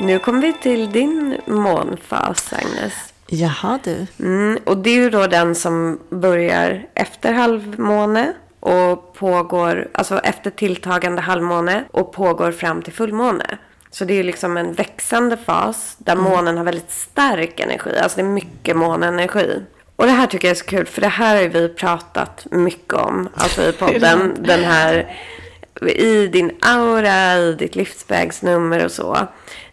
Nu 0.00 0.18
kommer 0.18 0.40
vi 0.42 0.52
till 0.62 0.92
din 0.92 1.40
månfas, 1.46 2.52
Agnes. 2.52 3.07
Jaha 3.30 3.78
du. 3.84 4.06
Mm, 4.20 4.58
och 4.64 4.76
det 4.76 4.90
är 4.90 4.94
ju 4.94 5.10
då 5.10 5.26
den 5.26 5.54
som 5.54 6.00
börjar 6.10 6.86
efter 6.94 7.32
halvmåne 7.32 8.32
och 8.60 9.14
pågår, 9.14 9.88
alltså 9.92 10.18
efter 10.18 10.50
tilltagande 10.50 11.22
halvmåne 11.22 11.84
och 11.90 12.12
pågår 12.12 12.52
fram 12.52 12.82
till 12.82 12.92
fullmåne. 12.92 13.58
Så 13.90 14.04
det 14.04 14.14
är 14.14 14.24
liksom 14.24 14.56
en 14.56 14.72
växande 14.72 15.36
fas 15.36 15.96
där 15.98 16.16
månen 16.16 16.56
har 16.56 16.64
väldigt 16.64 16.90
stark 16.90 17.60
energi. 17.60 17.98
Alltså 17.98 18.16
det 18.16 18.22
är 18.22 18.32
mycket 18.32 18.76
månenergi. 18.76 19.62
Och 19.96 20.06
det 20.06 20.12
här 20.12 20.26
tycker 20.26 20.48
jag 20.48 20.56
är 20.56 20.58
så 20.58 20.64
kul 20.64 20.86
för 20.86 21.00
det 21.00 21.08
här 21.08 21.34
har 21.34 21.42
ju 21.42 21.48
vi 21.48 21.68
pratat 21.68 22.46
mycket 22.50 22.94
om. 22.94 23.28
Alltså 23.34 23.62
i 23.62 23.72
podden. 23.78 24.36
den 24.38 24.64
här 24.64 25.16
i 25.86 26.26
din 26.26 26.50
aura, 26.60 27.38
i 27.38 27.52
ditt 27.52 27.76
livsvägsnummer 27.76 28.84
och 28.84 28.92
så. 28.92 29.26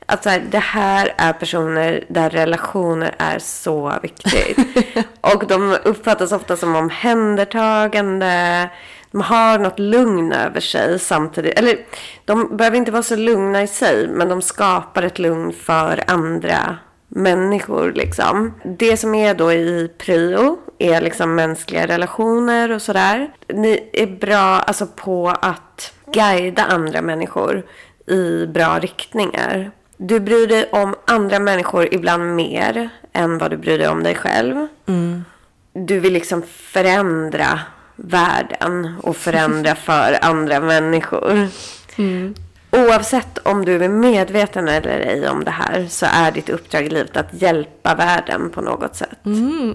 Att 0.05 0.23
så 0.23 0.29
här, 0.29 0.43
det 0.49 0.59
här 0.59 1.13
är 1.17 1.33
personer 1.33 2.03
där 2.07 2.29
relationer 2.29 3.15
är 3.17 3.39
så 3.39 3.93
viktigt. 4.01 4.57
och 5.21 5.47
de 5.47 5.77
uppfattas 5.83 6.31
ofta 6.31 6.57
som 6.57 6.75
omhändertagande. 6.75 8.69
De 9.11 9.21
har 9.21 9.59
något 9.59 9.79
lugn 9.79 10.31
över 10.31 10.59
sig 10.59 10.99
samtidigt. 10.99 11.59
Eller 11.59 11.77
de 12.25 12.57
behöver 12.57 12.77
inte 12.77 12.91
vara 12.91 13.03
så 13.03 13.15
lugna 13.15 13.63
i 13.63 13.67
sig. 13.67 14.07
Men 14.07 14.29
de 14.29 14.41
skapar 14.41 15.03
ett 15.03 15.19
lugn 15.19 15.53
för 15.53 16.03
andra 16.07 16.77
människor 17.07 17.91
liksom. 17.95 18.53
Det 18.63 18.97
som 18.97 19.15
är 19.15 19.33
då 19.33 19.53
i 19.53 19.91
prio 19.97 20.57
är 20.79 21.01
liksom 21.01 21.35
mänskliga 21.35 21.87
relationer 21.87 22.71
och 22.71 22.81
sådär. 22.81 23.29
Ni 23.47 23.89
är 23.93 24.07
bra 24.07 24.37
alltså 24.37 24.87
på 24.87 25.29
att 25.41 25.93
guida 26.13 26.63
andra 26.63 27.01
människor 27.01 27.65
i 28.07 28.45
bra 28.47 28.79
riktningar. 28.79 29.71
Du 29.97 30.19
bryr 30.19 30.47
dig 30.47 30.69
om 30.71 30.95
andra 31.05 31.39
människor 31.39 31.93
ibland 31.93 32.35
mer 32.35 32.89
än 33.13 33.37
vad 33.37 33.51
du 33.51 33.57
bryr 33.57 33.77
dig 33.77 33.87
om 33.87 34.03
dig 34.03 34.15
själv. 34.15 34.67
Du 35.73 35.99
vill 35.99 36.13
liksom 36.13 36.41
förändra 36.47 37.59
världen 37.95 38.93
och 39.03 39.17
förändra 39.17 39.75
för 39.85 40.17
andra 40.21 40.59
människor. 40.59 41.47
Oavsett 42.71 43.37
om 43.37 43.65
du 43.65 43.83
är 43.83 43.89
medveten 43.89 44.67
eller 44.67 44.99
ej 44.99 45.29
om 45.29 45.43
det 45.43 45.51
här 45.51 45.85
så 45.89 46.05
är 46.09 46.31
ditt 46.31 46.49
uppdrag 46.49 46.85
i 46.85 46.89
livet 46.89 47.17
att 47.17 47.41
hjälpa 47.41 47.95
världen 47.95 48.49
på 48.49 48.61
något 48.61 48.95
sätt. 48.95 49.19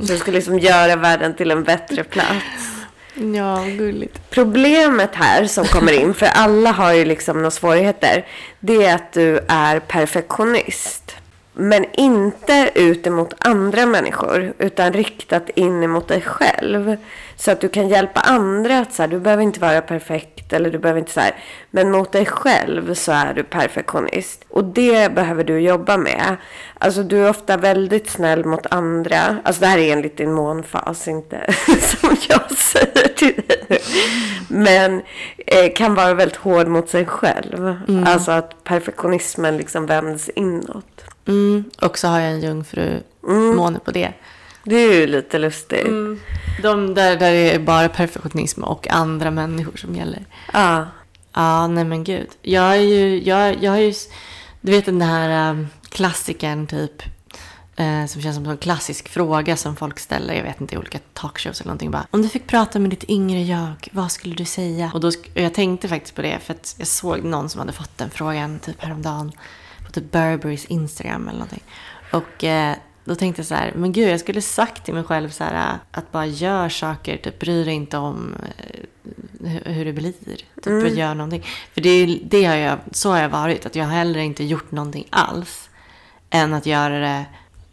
Så 0.07 0.13
du 0.13 0.19
ska 0.19 0.31
liksom 0.31 0.59
göra 0.59 0.97
världen 0.97 1.35
till 1.35 1.51
en 1.51 1.63
bättre 1.65 2.05
plats. 2.05 2.80
Ja, 3.21 3.65
gulligt. 3.79 4.31
Problemet 4.31 5.15
här 5.15 5.45
som 5.45 5.65
kommer 5.65 5.93
in, 5.93 6.15
för 6.15 6.27
alla 6.27 6.73
har 6.73 6.93
ju 6.93 7.05
liksom 7.05 7.37
några 7.37 7.51
svårigheter, 7.51 8.27
det 8.61 8.85
är 8.85 8.95
att 8.95 9.13
du 9.13 9.41
är 9.49 9.79
perfektionist. 9.81 11.17
Men 11.53 11.85
inte 11.93 12.71
ut 12.75 13.07
emot 13.07 13.35
andra 13.39 13.87
människor, 13.87 14.53
utan 14.59 14.93
riktat 14.93 15.49
in 15.49 15.83
emot 15.83 16.09
dig 16.09 16.21
själv. 16.21 16.97
Så 17.41 17.51
att 17.51 17.61
du 17.61 17.69
kan 17.69 17.89
hjälpa 17.89 18.21
andra 18.21 18.79
att 18.79 18.93
så 18.93 19.03
här, 19.03 19.09
du 19.09 19.21
behöver 19.21 19.43
inte 19.43 19.61
vara 19.61 19.81
perfekt 19.81 20.53
eller 20.53 20.71
du 20.71 20.79
behöver 20.79 21.01
inte 21.01 21.13
så 21.13 21.21
här. 21.21 21.35
Men 21.71 21.91
mot 21.91 22.13
dig 22.13 22.27
själv 22.27 22.95
så 22.95 23.13
är 23.13 23.35
du 23.35 23.43
perfektionist. 23.43 24.45
Och 24.49 24.65
det 24.65 25.15
behöver 25.15 25.45
du 25.45 25.59
jobba 25.61 25.97
med. 25.97 26.37
Alltså 26.79 27.03
du 27.03 27.25
är 27.25 27.31
ofta 27.31 27.57
väldigt 27.57 28.11
snäll 28.11 28.45
mot 28.45 28.67
andra. 28.71 29.37
Alltså 29.45 29.61
det 29.61 29.67
här 29.67 29.79
är 29.79 29.93
enligt 29.93 30.17
din 30.17 30.33
månfas, 30.33 31.09
inte 31.09 31.55
som 31.81 32.17
jag 32.29 32.53
säger 32.57 33.09
till 33.17 33.43
dig 33.47 33.65
nu. 33.69 33.79
Men 34.49 35.03
eh, 35.47 35.73
kan 35.75 35.95
vara 35.95 36.15
väldigt 36.15 36.37
hård 36.37 36.69
mot 36.69 36.89
sig 36.89 37.07
själv. 37.07 37.77
Alltså 38.07 38.31
att 38.31 38.65
perfektionismen 38.65 39.57
liksom 39.57 39.87
vänds 39.87 40.29
inåt. 40.29 41.05
Mm. 41.29 41.65
Och 41.83 41.99
så 41.99 42.09
har 42.09 42.21
jag 42.21 42.31
en 42.31 42.41
jungfru 42.41 43.01
måne 43.55 43.79
på 43.79 43.91
det. 43.91 44.13
Det 44.65 44.77
är 44.77 44.93
ju 45.01 45.07
lite 45.07 45.39
lustigt. 45.39 45.87
De 46.63 46.95
där, 46.95 47.17
där 47.17 47.33
det 47.33 47.55
är 47.55 47.59
bara 47.59 47.89
perfektionism 47.89 48.65
och 48.65 48.91
andra 48.91 49.31
människor 49.31 49.77
som 49.77 49.95
gäller. 49.95 50.27
Ja. 50.53 50.87
Ja, 51.33 51.67
nej 51.67 51.85
men 51.85 52.05
gud. 52.05 52.29
Jag 52.43 52.77
är 52.77 52.81
ju, 52.81 53.23
jag, 53.23 53.63
jag 53.63 53.71
har 53.71 53.79
ju, 53.79 53.95
du 54.61 54.73
vet 54.73 54.85
den 54.85 55.03
här 55.03 55.51
um, 55.51 55.69
klassikern 55.89 56.67
typ. 56.67 57.03
Eh, 57.77 58.07
som 58.07 58.23
känns 58.23 58.37
som 58.37 58.47
en 58.47 58.57
klassisk 58.57 59.09
fråga 59.09 59.57
som 59.57 59.77
folk 59.77 59.99
ställer, 59.99 60.35
jag 60.35 60.43
vet 60.43 60.61
inte, 60.61 60.75
i 60.75 60.79
olika 60.79 60.99
talkshows 61.13 61.61
eller 61.61 61.69
någonting. 61.69 61.91
Bara, 61.91 62.07
Om 62.11 62.23
du 62.23 62.29
fick 62.29 62.47
prata 62.47 62.79
med 62.79 62.91
ditt 62.91 63.11
yngre 63.11 63.43
jag, 63.43 63.73
vad 63.93 64.13
skulle 64.13 64.35
du 64.35 64.45
säga? 64.45 64.91
Och, 64.95 65.01
då, 65.01 65.09
och 65.09 65.15
jag 65.35 65.55
tänkte 65.55 65.89
faktiskt 65.89 66.15
på 66.15 66.23
det, 66.23 66.39
för 66.43 66.55
att 66.55 66.75
jag 66.79 66.87
såg 66.87 67.25
någon 67.25 67.49
som 67.49 67.59
hade 67.59 67.73
fått 67.73 67.99
den 67.99 68.11
frågan 68.11 68.59
typ 68.59 68.83
häromdagen. 68.83 69.33
På 69.87 69.93
typ 69.93 70.13
Burberrys 70.13 70.65
Instagram 70.65 71.29
eller 71.29 71.39
någonting. 71.39 71.63
Och 72.13 72.45
eh, 72.45 72.77
då 73.05 73.15
tänkte 73.15 73.41
jag 73.41 73.47
så 73.47 73.55
här, 73.55 73.73
men 73.77 73.93
gud, 73.93 74.09
jag 74.09 74.21
skulle 74.21 74.43
sagt 74.43 74.85
till 74.85 74.95
mig 74.95 75.03
själv 75.05 75.29
så 75.31 75.45
här, 75.45 75.79
att 75.91 76.13
bara 76.13 76.27
gör 76.27 76.69
saker, 76.69 77.17
typ 77.17 77.39
bry 77.39 77.65
dig 77.65 77.75
inte 77.75 77.97
om 77.97 78.35
eh, 79.45 79.73
hur- 79.73 79.85
det 79.85 79.93
blir. 79.93 80.13
Typ 80.63 80.97
gör 80.97 81.15
någonting. 81.15 81.45
För 81.75 81.81
det, 81.81 82.19
det 82.25 82.45
har 82.45 82.57
jag, 82.57 82.79
så 82.93 83.11
har 83.11 83.19
jag 83.19 83.29
varit, 83.29 83.67
att 83.67 83.77
jag 83.77 83.85
har 83.85 83.93
heller 83.93 84.21
inte 84.21 84.45
gjort 84.45 84.71
någonting 84.73 85.07
alls. 85.11 85.71
Än 86.31 86.55
att 86.55 86.67
göra 86.67 86.99
det 86.99 87.25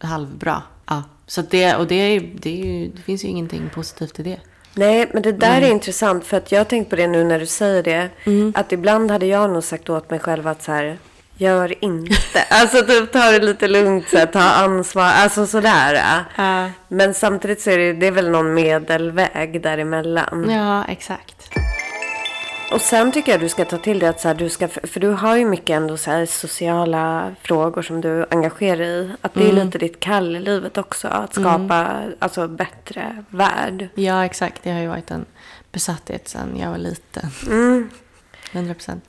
halvbra. 0.08 0.62
Ja. 0.86 1.04
Så 1.28 1.42
det, 1.42 1.76
och 1.76 1.88
det, 1.88 2.20
det, 2.20 2.90
det 2.96 3.02
finns 3.02 3.24
ju 3.24 3.28
ingenting 3.28 3.70
positivt 3.74 4.20
i 4.20 4.24
det. 4.24 4.40
Nej, 4.74 5.10
men 5.14 5.22
det 5.24 5.32
där 5.32 5.62
är 5.62 5.72
intressant 5.72 6.26
för 6.26 6.38
att 6.38 6.52
jag 6.52 6.60
har 6.60 6.66
tänkt 6.66 6.90
på 6.90 6.96
det 6.96 7.08
nu 7.08 7.24
när 7.24 7.40
du 7.40 7.46
säger 7.46 7.84
det. 7.84 8.10
Att 8.56 8.72
ibland 8.72 9.12
hade 9.12 9.26
jag 9.26 9.50
nog 9.50 9.64
sagt 9.64 9.90
åt 9.90 10.10
mig 10.10 10.20
själv 10.20 10.48
att 10.48 10.64
så 10.64 10.72
här, 10.72 10.98
gör 11.38 11.84
inte. 11.84 12.42
alltså 12.50 12.86
typ 12.86 13.12
ta 13.12 13.32
det 13.32 13.40
lite 13.40 13.68
lugnt, 13.68 14.10
så 14.10 14.18
här, 14.18 14.26
ta 14.26 14.42
ansvar, 14.42 15.04
alltså 15.04 15.48
sådär. 15.48 16.26
Ja. 16.38 16.70
Men 16.88 17.14
samtidigt 17.14 17.62
så 17.62 17.70
är 17.70 17.78
det, 17.78 17.94
det 17.94 18.08
är 18.08 18.12
väl 18.12 18.30
någon 18.30 18.54
medelväg 18.54 19.62
däremellan. 19.62 20.50
Ja, 20.50 20.86
exakt. 20.86 21.50
Och 22.72 22.82
sen 22.82 23.12
tycker 23.12 23.32
jag 23.32 23.42
du 23.42 23.50
ska 23.50 23.66
ta 23.66 23.78
till 23.78 24.00
det 24.00 24.10
att 24.10 24.22
så 24.22 24.28
här, 24.28 24.36
du 24.36 24.50
ska, 24.50 24.68
för 24.68 25.00
du 25.00 25.10
har 25.10 25.36
ju 25.38 25.46
mycket 25.46 25.70
ändå 25.70 25.98
så 25.98 26.12
här 26.12 26.26
sociala 26.26 27.36
frågor 27.42 27.82
som 27.82 28.02
du 28.02 28.26
engagerar 28.32 28.78
dig 28.78 28.88
i. 28.88 29.12
Att 29.22 29.34
det 29.34 29.50
är 29.50 29.54
lite 29.54 29.78
ditt 29.78 30.00
kall 30.00 30.36
i 30.36 30.40
livet 30.40 30.78
också. 30.78 31.08
Att 31.08 31.34
skapa 31.34 32.02
alltså 32.20 32.48
bättre 32.48 33.24
värld. 33.30 33.90
Ja, 33.96 34.26
exakt. 34.26 34.64
Det 34.64 34.72
har 34.72 34.80
ju 34.80 34.88
varit 34.88 35.12
en 35.12 35.26
besatthet 35.72 36.28
sedan 36.28 36.58
jag 36.60 36.70
var 36.70 36.78
liten. 36.78 37.30
100 38.52 38.74
procent. 38.74 39.04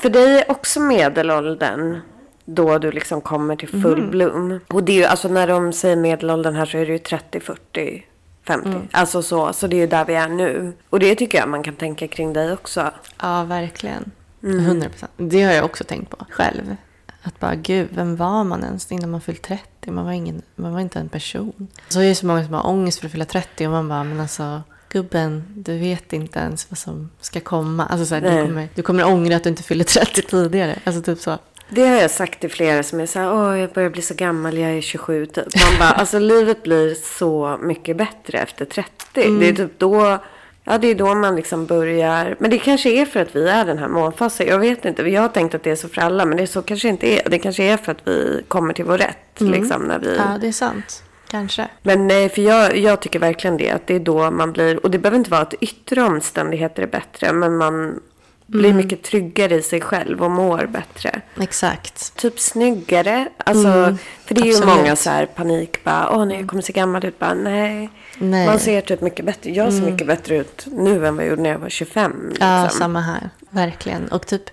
För 0.00 0.10
dig 0.10 0.38
är 0.38 0.50
också 0.50 0.80
medelåldern 0.80 2.00
då 2.44 2.78
du 2.78 2.92
liksom 2.92 3.20
kommer 3.20 3.56
till 3.56 3.82
full 3.82 4.10
bloom. 4.10 4.60
Och 4.68 4.84
det 4.84 4.92
är 4.92 4.96
ju, 4.96 5.04
alltså 5.04 5.28
när 5.28 5.46
de 5.46 5.72
säger 5.72 5.96
medelåldern 5.96 6.54
här 6.54 6.66
så 6.66 6.78
är 6.78 6.86
det 6.86 6.92
ju 6.92 6.98
30, 6.98 7.40
40, 7.40 8.06
50. 8.46 8.70
Alltså 8.90 9.22
så, 9.22 9.52
så 9.52 9.66
det 9.66 9.76
är 9.76 9.80
ju 9.80 9.86
där 9.86 10.04
vi 10.04 10.14
är 10.14 10.28
nu. 10.28 10.72
Och 10.90 11.00
det 11.00 11.14
tycker 11.14 11.38
jag 11.38 11.48
man 11.48 11.62
kan 11.62 11.74
tänka 11.74 12.08
kring 12.08 12.32
dig 12.32 12.52
också. 12.52 12.90
Ja, 13.20 13.44
verkligen. 13.44 14.10
100 14.42 14.88
procent. 14.88 15.12
Det 15.16 15.42
har 15.42 15.52
jag 15.52 15.64
också 15.64 15.84
tänkt 15.84 16.10
på 16.10 16.26
själv. 16.30 16.76
Att 17.22 17.40
bara, 17.40 17.54
gud, 17.54 17.88
vem 17.90 18.16
var 18.16 18.44
man 18.44 18.64
ens 18.64 18.92
innan 18.92 19.10
man 19.10 19.20
fyllt 19.20 19.42
30? 19.42 19.90
Man 19.90 20.04
var, 20.04 20.12
ingen, 20.12 20.42
man 20.54 20.72
var 20.72 20.80
inte 20.80 20.98
en 20.98 21.08
person. 21.08 21.68
Så 21.88 22.00
är 22.00 22.08
det 22.08 22.14
så 22.14 22.26
många 22.26 22.44
som 22.44 22.54
har 22.54 22.66
ångest 22.66 22.98
för 22.98 23.06
att 23.06 23.12
fylla 23.12 23.24
30 23.24 23.66
och 23.66 23.72
man 23.72 23.88
bara, 23.88 24.04
men 24.04 24.20
alltså 24.20 24.62
gubben, 24.92 25.44
du 25.56 25.78
vet 25.78 26.12
inte 26.12 26.38
ens 26.38 26.70
vad 26.70 26.78
som 26.78 27.10
ska 27.20 27.40
komma. 27.40 27.86
Alltså 27.86 28.06
så 28.06 28.14
här, 28.14 28.20
du, 28.22 28.46
kommer, 28.46 28.68
du 28.74 28.82
kommer 28.82 29.06
ångra 29.06 29.36
att 29.36 29.42
du 29.42 29.48
inte 29.48 29.62
fyller 29.62 29.84
30 29.84 30.22
tidigare. 30.22 30.78
Alltså 30.84 31.02
typ 31.02 31.18
så. 31.18 31.38
Det 31.68 31.86
har 31.86 31.96
jag 31.96 32.10
sagt 32.10 32.40
till 32.40 32.50
flera 32.50 32.82
som 32.82 33.00
är 33.00 33.06
så 33.06 33.18
här, 33.18 33.32
åh 33.32 33.58
jag 33.58 33.70
börjar 33.70 33.90
bli 33.90 34.02
så 34.02 34.14
gammal, 34.14 34.58
jag 34.58 34.70
är 34.70 34.80
27 34.80 35.26
typ. 35.26 35.44
Man 35.44 35.78
bara, 35.78 35.90
alltså 35.90 36.18
livet 36.18 36.62
blir 36.62 36.94
så 36.94 37.58
mycket 37.62 37.96
bättre 37.96 38.38
efter 38.38 38.64
30. 38.64 38.90
Det 39.14 39.48
är 39.48 39.54
typ 39.54 39.78
då, 39.78 40.18
ja 40.64 40.78
det 40.78 40.88
är 40.88 40.94
då 40.94 41.14
man 41.14 41.36
liksom 41.36 41.66
börjar. 41.66 42.36
Men 42.38 42.50
det 42.50 42.58
kanske 42.58 42.90
är 42.90 43.06
för 43.06 43.20
att 43.20 43.36
vi 43.36 43.48
är 43.48 43.64
den 43.64 43.78
här 43.78 43.88
månfasen, 43.88 44.46
jag 44.46 44.58
vet 44.58 44.84
inte. 44.84 45.02
Jag 45.02 45.22
har 45.22 45.28
tänkt 45.28 45.54
att 45.54 45.62
det 45.62 45.70
är 45.70 45.76
så 45.76 45.88
för 45.88 46.02
alla, 46.02 46.24
men 46.24 46.36
det 46.36 46.42
är 46.42 46.46
så 46.46 46.62
kanske 46.62 46.88
inte 46.88 47.06
är. 47.06 47.30
Det 47.30 47.38
kanske 47.38 47.64
är 47.64 47.76
för 47.76 47.92
att 47.92 48.08
vi 48.08 48.42
kommer 48.48 48.74
till 48.74 48.84
vår 48.84 48.98
rätt 48.98 49.40
liksom 49.40 49.82
när 49.82 49.98
vi. 49.98 50.16
Ja, 50.16 50.38
det 50.40 50.48
är 50.48 50.52
sant. 50.52 51.02
Kanske. 51.32 51.68
Men 51.82 52.06
nej, 52.06 52.28
för 52.28 52.42
jag, 52.42 52.76
jag 52.76 53.00
tycker 53.00 53.18
verkligen 53.18 53.56
det. 53.56 53.70
Att 53.70 53.86
det 53.86 53.94
är 53.94 54.00
då 54.00 54.30
man 54.30 54.52
blir, 54.52 54.84
och 54.84 54.90
det 54.90 54.98
behöver 54.98 55.18
inte 55.18 55.30
vara 55.30 55.40
att 55.40 55.54
yttre 55.60 56.02
omständigheter 56.02 56.82
är 56.82 56.86
bättre. 56.86 57.32
Men 57.32 57.56
man 57.56 58.00
blir 58.46 58.72
mycket 58.72 59.02
tryggare 59.02 59.54
i 59.54 59.62
sig 59.62 59.80
själv 59.80 60.22
och 60.22 60.30
mår 60.30 60.66
bättre. 60.66 61.20
Exakt. 61.40 62.16
Typ 62.16 62.40
snyggare. 62.40 63.28
Alltså, 63.38 63.96
för 64.24 64.34
det 64.34 64.40
är 64.40 64.44
ju 64.44 64.50
absolut. 64.52 64.76
många 64.76 64.96
så 64.96 65.10
här 65.10 65.26
panik. 65.26 65.84
Bara, 65.84 66.10
Åh 66.10 66.24
nej, 66.24 66.40
jag 66.40 66.48
kommer 66.48 66.62
se 66.62 66.72
gammal 66.72 67.04
ut. 67.04 67.18
Bara, 67.18 67.34
nej. 67.34 67.90
Nej. 68.18 68.46
Man 68.46 68.58
ser 68.58 68.80
typ 68.80 69.00
mycket 69.00 69.24
bättre. 69.24 69.50
Jag 69.50 69.72
ser 69.72 69.82
mycket 69.82 70.06
bättre 70.06 70.36
ut 70.36 70.66
nu 70.66 71.06
än 71.06 71.16
vad 71.16 71.24
jag 71.24 71.30
gjorde 71.30 71.42
när 71.42 71.50
jag 71.50 71.58
var 71.58 71.68
25. 71.68 72.28
Liksom. 72.28 72.48
Ja, 72.48 72.68
samma 72.68 73.00
här. 73.00 73.30
Verkligen. 73.50 74.08
Och 74.08 74.26
typ 74.26 74.50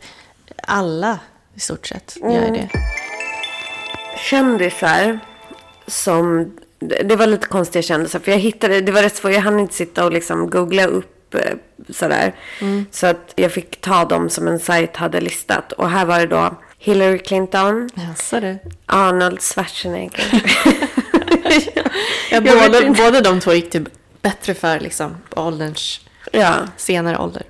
alla 0.64 1.20
i 1.54 1.60
stort 1.60 1.88
sett 1.88 2.18
gör 2.22 2.52
det. 2.52 2.70
kändisar 4.18 5.20
som... 5.88 6.54
Det 6.80 7.16
var 7.16 7.28
lite 7.28 7.48
konstiga 7.48 7.84
kändisar. 7.84 8.20
För 8.20 8.32
jag 8.32 8.40
hittade... 8.40 8.82
Det 8.82 8.92
var 8.92 9.02
rätt 9.02 9.16
svårt. 9.16 9.34
Jag 9.34 9.42
hann 9.42 9.60
inte 9.60 9.74
sitta 9.74 10.06
och 10.06 10.12
liksom 10.12 10.50
googla 10.50 10.86
upp 10.86 11.36
eh, 11.36 11.42
sådär. 11.90 12.36
Så 12.92 13.08
att 13.08 13.34
jag 13.36 13.52
fick 13.52 13.82
ta 13.82 14.06
dem 14.06 14.30
som 14.30 14.48
en 14.48 14.60
sajt 14.60 14.96
hade 14.96 15.22
listat. 15.22 15.72
Och 15.72 15.90
här 15.90 16.06
var 16.06 16.20
det 16.20 16.28
då 16.28 16.56
Hillary 16.78 17.20
Clinton, 17.20 17.90
Jaså 17.94 18.40
du? 18.40 18.58
Arnold 18.86 19.42
Schwarzenegger. 19.42 20.44
Ja, 22.32 22.38
inte. 22.82 23.04
båda 23.04 23.22
de 23.22 23.40
två 23.40 23.54
gick 23.54 23.70
typ 23.70 23.84
bättre 24.22 24.54
för 24.54 24.80
liksom 24.80 25.18
ålderns 25.36 26.02
ja. 26.32 26.56
senare 26.78 27.18
ålder. 27.18 27.44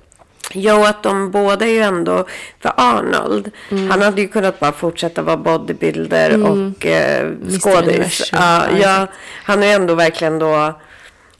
Jo, 0.52 0.84
att 0.84 1.02
de 1.02 1.30
båda 1.30 1.66
är 1.66 1.70
ju 1.70 1.80
ändå... 1.80 2.26
För 2.60 2.72
Arnold, 2.76 3.50
Mm. 3.70 3.90
han 3.90 4.02
hade 4.02 4.20
ju 4.20 4.28
kunnat 4.28 4.60
bara 4.60 4.72
fortsätta 4.72 5.22
vara 5.22 5.36
bodybuilder 5.36 6.42
och 6.50 6.86
eh, 6.86 7.30
skådis. 7.60 8.30
Ja, 8.32 8.62
Ja, 8.80 9.06
han 9.44 9.62
är 9.62 9.66
ju 9.66 9.72
ändå 9.72 9.94
verkligen 9.94 10.38
då... 10.38 10.74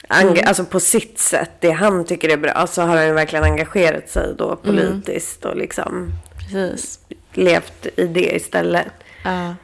Mm. 0.09 0.37
Alltså 0.47 0.65
på 0.65 0.79
sitt 0.79 1.19
sätt, 1.19 1.51
det 1.59 1.71
han 1.71 2.05
tycker 2.05 2.29
är 2.29 2.37
bra, 2.37 2.67
så 2.67 2.81
har 2.81 2.95
han 2.97 3.05
ju 3.07 3.13
verkligen 3.13 3.43
engagerat 3.45 4.09
sig 4.09 4.33
då 4.37 4.45
Mm. 4.45 4.57
politiskt 4.63 5.45
och 5.45 5.55
liksom 5.57 6.11
Precis. 6.39 6.99
levt 7.33 7.87
i 7.95 8.07
det 8.07 8.35
istället. 8.35 8.87
Ja. 9.23 9.55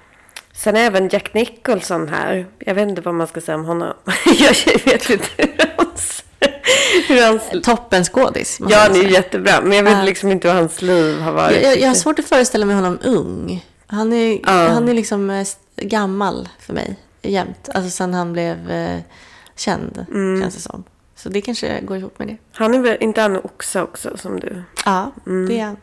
Sen 0.54 0.76
är 0.78 0.82
även 0.86 1.10
Jack 1.10 1.34
Nicholson 1.34 2.10
här. 2.10 2.46
Jag 2.60 2.76
vet 2.76 2.90
inte 2.90 3.02
vad 3.02 3.14
man 3.14 3.28
ska 3.28 3.42
säga 3.42 3.56
om 3.56 3.66
honom. 3.66 3.94
jag 4.26 4.56
vet 4.86 5.10
inte 5.10 5.28
hur 5.38 5.56
hans... 5.78 6.24
Hur 7.08 7.22
hans 7.26 7.44
Toppen 7.66 8.04
skådis. 8.04 8.60
måste 8.60 8.76
Ja, 8.76 8.82
han 8.82 8.96
är 8.96 9.04
jättebra. 9.10 9.62
Men 9.62 9.78
jag 9.78 9.84
vet 9.84 10.06
liksom 10.06 10.32
inte 10.32 10.48
hur 10.48 10.56
hans 10.56 10.82
liv 10.82 11.20
har 11.20 11.32
varit. 11.32 11.64
jag, 11.64 11.80
jag, 11.80 11.88
har 11.88 11.96
svårt 11.96 12.20
att 12.20 12.26
föreställa 12.26 12.66
mig 12.66 12.76
honom 12.76 13.00
ung. 13.04 13.66
Han 13.88 14.14
är, 14.14 14.40
Ja. 14.44 14.52
han 14.68 14.90
är 14.90 14.94
liksom 14.94 15.30
eh, 15.30 15.48
gammal 15.76 16.50
för 16.60 16.74
mig 16.74 16.96
jämt. 17.22 17.70
Alltså 17.74 17.90
sen 17.90 18.14
han 18.14 18.34
blev 18.34 18.72
eh, 18.72 19.00
känd, 19.56 20.06
Mm. 20.12 20.42
känns 20.42 20.56
det 20.56 20.62
som. 20.62 20.84
Så 21.16 21.30
det 21.30 21.42
kanske 21.42 21.82
går 21.82 21.98
ihop 21.98 22.20
med 22.20 22.28
det. 22.28 22.38
Han 22.54 22.74
är 22.74 22.80
väl 22.80 22.98
inte 23.00 23.22
han 23.22 23.38
oxe 23.38 23.82
också 23.82 24.18
som 24.18 24.40
du? 24.40 24.64
Ja, 24.86 25.12
Mm. 25.28 25.50
det 25.50 25.60
är 25.60 25.64
han. 25.66 25.78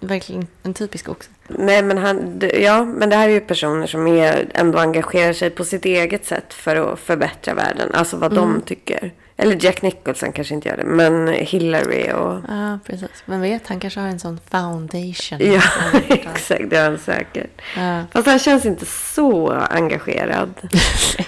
Verkligen 0.00 0.46
en 0.62 0.74
typisk 0.74 1.08
också. 1.08 1.30
Nej, 1.48 1.82
men 1.82 1.98
han, 1.98 2.40
ja, 2.60 2.84
men 2.84 3.10
det 3.10 3.16
här 3.16 3.28
är 3.28 3.32
ju 3.32 3.40
personer 3.40 3.86
som 3.86 4.06
är, 4.06 4.50
ändå 4.54 4.78
engagerar 4.78 5.32
sig 5.32 5.50
på 5.50 5.64
sitt 5.64 5.84
eget 5.84 6.26
sätt 6.26 6.54
för 6.54 6.76
att 6.92 7.00
förbättra 7.00 7.54
världen. 7.54 7.90
Alltså 7.94 8.16
vad 8.16 8.32
Mm. 8.32 8.44
de 8.44 8.60
tycker. 8.60 9.12
Eller 9.36 9.64
Jack 9.64 9.82
Nicholson 9.82 10.32
kanske 10.32 10.54
inte 10.54 10.68
gör 10.68 10.76
det, 10.76 10.84
men 10.84 11.28
Hillary 11.28 12.12
och... 12.12 12.40
Ja, 12.48 12.78
precis. 12.86 13.10
Men 13.24 13.40
vet, 13.40 13.66
han 13.68 13.80
kanske 13.80 14.00
har 14.00 14.08
en 14.08 14.18
sån 14.20 14.40
foundation. 14.50 15.38
Ja, 15.40 15.60
exakt. 16.08 16.70
Det 16.70 16.76
har 16.76 16.84
han 16.84 16.98
säkert. 16.98 17.50
Ja. 17.76 18.02
Fast 18.12 18.26
han 18.26 18.38
känns 18.38 18.66
inte 18.66 18.86
så 18.86 19.50
engagerad. 19.70 20.54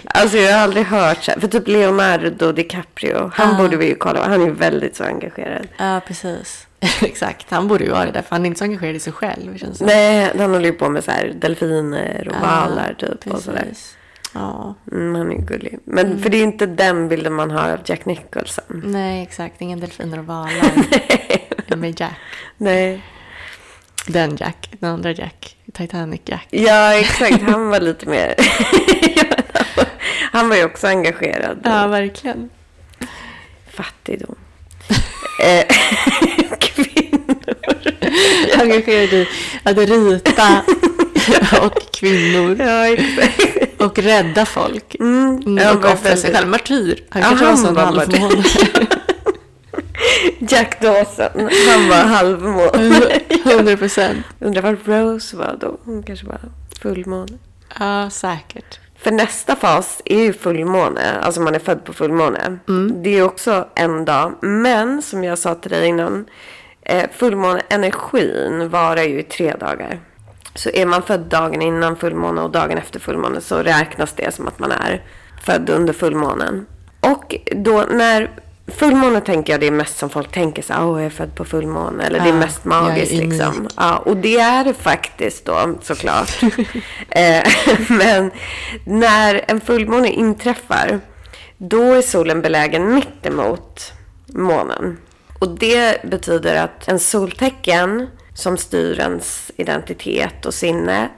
Alltså 0.04 0.36
jag 0.38 0.52
har 0.52 0.62
aldrig 0.62 0.86
hört 0.86 1.22
så 1.24 1.30
här. 1.30 1.40
För 1.40 1.48
typ 1.48 1.68
Leonardo 1.68 2.52
DiCaprio, 2.52 3.30
han 3.34 3.48
Ja. 3.56 3.62
borde 3.62 3.76
vi 3.76 3.86
ju 3.86 3.94
kolla. 3.94 4.28
Han 4.28 4.40
är 4.42 4.46
ju 4.46 4.52
väldigt 4.52 4.96
så 4.96 5.04
engagerad. 5.04 5.66
Ja, 5.76 6.00
precis. 6.06 6.66
Exakt. 7.02 7.46
Han 7.50 7.68
borde 7.68 7.84
ju 7.84 7.90
vara 7.90 8.04
det 8.04 8.12
där, 8.12 8.22
för 8.22 8.30
han 8.30 8.42
är 8.42 8.46
inte 8.46 8.58
så 8.58 8.64
engagerad 8.64 8.96
i 8.96 9.00
sig 9.00 9.12
själv. 9.12 9.58
Känns 9.58 9.78
det. 9.78 9.86
Nej, 9.86 10.32
han 10.38 10.50
håller 10.50 10.64
ju 10.66 10.72
på 10.72 10.88
med 10.88 11.04
så 11.04 11.10
här 11.10 11.32
delfiner 11.40 12.28
och 12.28 12.34
Ja, 12.42 12.46
valar 12.68 12.94
typ. 12.98 13.26
Och 13.34 13.40
sådär. 13.40 13.66
Ja, 14.38 14.74
Mm, 14.92 15.14
han 15.14 15.32
är 15.32 15.36
gullig. 15.36 15.78
Men 15.84 16.22
för 16.22 16.30
det 16.30 16.36
är 16.36 16.42
inte 16.42 16.66
den 16.66 17.08
bilden 17.08 17.32
man 17.32 17.50
har 17.50 17.70
av 17.72 17.78
Jack 17.84 18.04
Nicholson. 18.04 18.82
nej 18.84 19.22
exakt. 19.22 19.60
Inga 19.60 19.76
delfiner 19.76 20.18
och 20.18 20.26
valar. 20.26 20.72
med 21.76 22.00
Jack. 22.00 22.12
Nej. 22.56 23.02
Den 24.06 24.36
Jack. 24.36 24.70
Den 24.80 24.90
andra 24.90 25.10
Jack. 25.12 25.56
Titanic 25.72 26.20
Jack. 26.24 26.46
Ja, 26.50 26.94
exakt. 26.94 27.42
Han 27.42 27.68
var 27.68 27.80
lite 27.80 28.06
mer... 28.08 28.34
Var- 29.76 29.86
han 30.32 30.48
var 30.48 30.56
ju 30.56 30.64
också 30.64 30.86
engagerad. 30.86 31.58
Ja, 31.64 31.86
verkligen. 31.86 32.50
Fattigdom. 33.70 34.34
Eh, 35.44 35.64
Kvinnor. 36.58 37.36
Engagerad 38.60 39.12
i 39.12 39.28
att 39.62 39.76
rita 39.78 40.62
och 41.62 41.92
kvinnor. 41.92 42.56
Ja, 42.58 42.86
exakt. 42.88 43.65
Och 43.78 43.98
rädda 43.98 44.46
folk. 44.46 44.94
Mm, 45.00 45.42
Mm, 45.46 45.76
och 45.76 45.82
var 45.82 45.92
offra 45.92 45.96
sig 45.96 46.10
väldigt- 46.16 46.36
själv. 46.36 46.48
Martyr. 46.48 47.04
Han 47.10 47.22
Ja, 47.22 47.28
kanske 47.28 47.46
var 47.46 47.56
sån 47.56 47.74
var 47.74 47.82
halvmåne. 47.82 48.44
Jack 50.38 50.80
Dawson, 50.80 51.48
han 51.68 51.88
var 51.88 52.04
halvmåne. 52.04 53.20
100 53.44 53.76
procent. 53.76 54.16
Undrar 54.40 54.62
vad 54.62 54.78
Rose 54.86 55.36
var 55.36 55.56
då? 55.60 55.76
Hon 55.84 56.02
kanske 56.02 56.26
var 56.26 56.40
fullmåne. 56.82 57.38
Ja, 57.78 58.10
säkert. 58.10 58.80
För 58.98 59.10
nästa 59.10 59.56
fas 59.56 60.02
är 60.04 60.20
ju 60.22 60.32
fullmåne, 60.32 61.18
alltså 61.22 61.40
man 61.40 61.54
är 61.54 61.58
född 61.58 61.84
på 61.84 61.92
fullmåne. 61.92 62.58
Det 63.02 63.18
är 63.18 63.22
också 63.22 63.68
en 63.74 64.04
dag, 64.04 64.32
men 64.40 65.02
som 65.02 65.24
jag 65.24 65.38
sa 65.38 65.54
till 65.54 65.70
dig 65.70 65.86
innan, 65.88 66.24
eh, 66.82 67.04
fullmåneenergin 67.16 68.68
varar 68.68 69.02
ju 69.02 69.20
i 69.20 69.22
tre 69.22 69.54
dagar. 69.60 70.00
Så 70.56 70.70
är 70.74 70.86
man 70.86 71.02
född 71.02 71.20
dagen 71.20 71.62
innan 71.62 71.96
fullmåne 71.96 72.40
och 72.40 72.50
dagen 72.50 72.78
efter 72.78 73.00
fullmåne 73.00 73.40
så 73.40 73.62
räknas 73.62 74.12
det 74.12 74.34
som 74.34 74.48
att 74.48 74.58
man 74.58 74.72
är 74.72 75.02
född 75.44 75.70
under 75.70 75.92
fullmånen. 75.92 76.66
Och 77.00 77.34
då 77.56 77.84
när 77.90 78.30
fullmåne 78.66 79.20
tänker 79.20 79.52
jag 79.52 79.60
det 79.60 79.66
är 79.66 79.70
mest 79.70 79.98
som 79.98 80.10
folk 80.10 80.32
tänker 80.32 80.62
så 80.62 80.74
åh 80.74 80.98
jag 81.00 81.06
är 81.06 81.10
född 81.10 81.34
på 81.34 81.44
fullmåne, 81.44 82.04
eller 82.06 82.18
det 82.18 82.24
är 82.24 82.32
Ja, 82.32 82.38
mest 82.38 82.64
är 82.64 82.68
magiskt 82.68 83.12
unik. 83.12 83.24
liksom. 83.24 83.68
Ja, 83.76 83.96
och 83.96 84.16
det 84.16 84.36
är 84.36 84.64
det 84.64 84.74
faktiskt 84.74 85.44
då 85.44 85.78
såklart. 85.82 86.42
eh, 87.10 87.42
men 87.88 88.30
när 88.84 89.44
en 89.48 89.60
fullmåne 89.60 90.08
inträffar, 90.08 91.00
då 91.58 91.94
är 91.94 92.02
solen 92.02 92.42
belägen 92.42 92.94
mitt 92.94 93.26
emot 93.26 93.92
månen. 94.26 94.98
Och 95.38 95.48
det 95.48 96.04
betyder 96.04 96.62
att 96.64 96.88
en 96.88 96.98
soltecken 96.98 98.08
som 98.36 98.56
styr 98.56 99.00
ens 99.00 99.52
identitet 99.56 100.46
och 100.46 100.54
sinne 100.54 101.08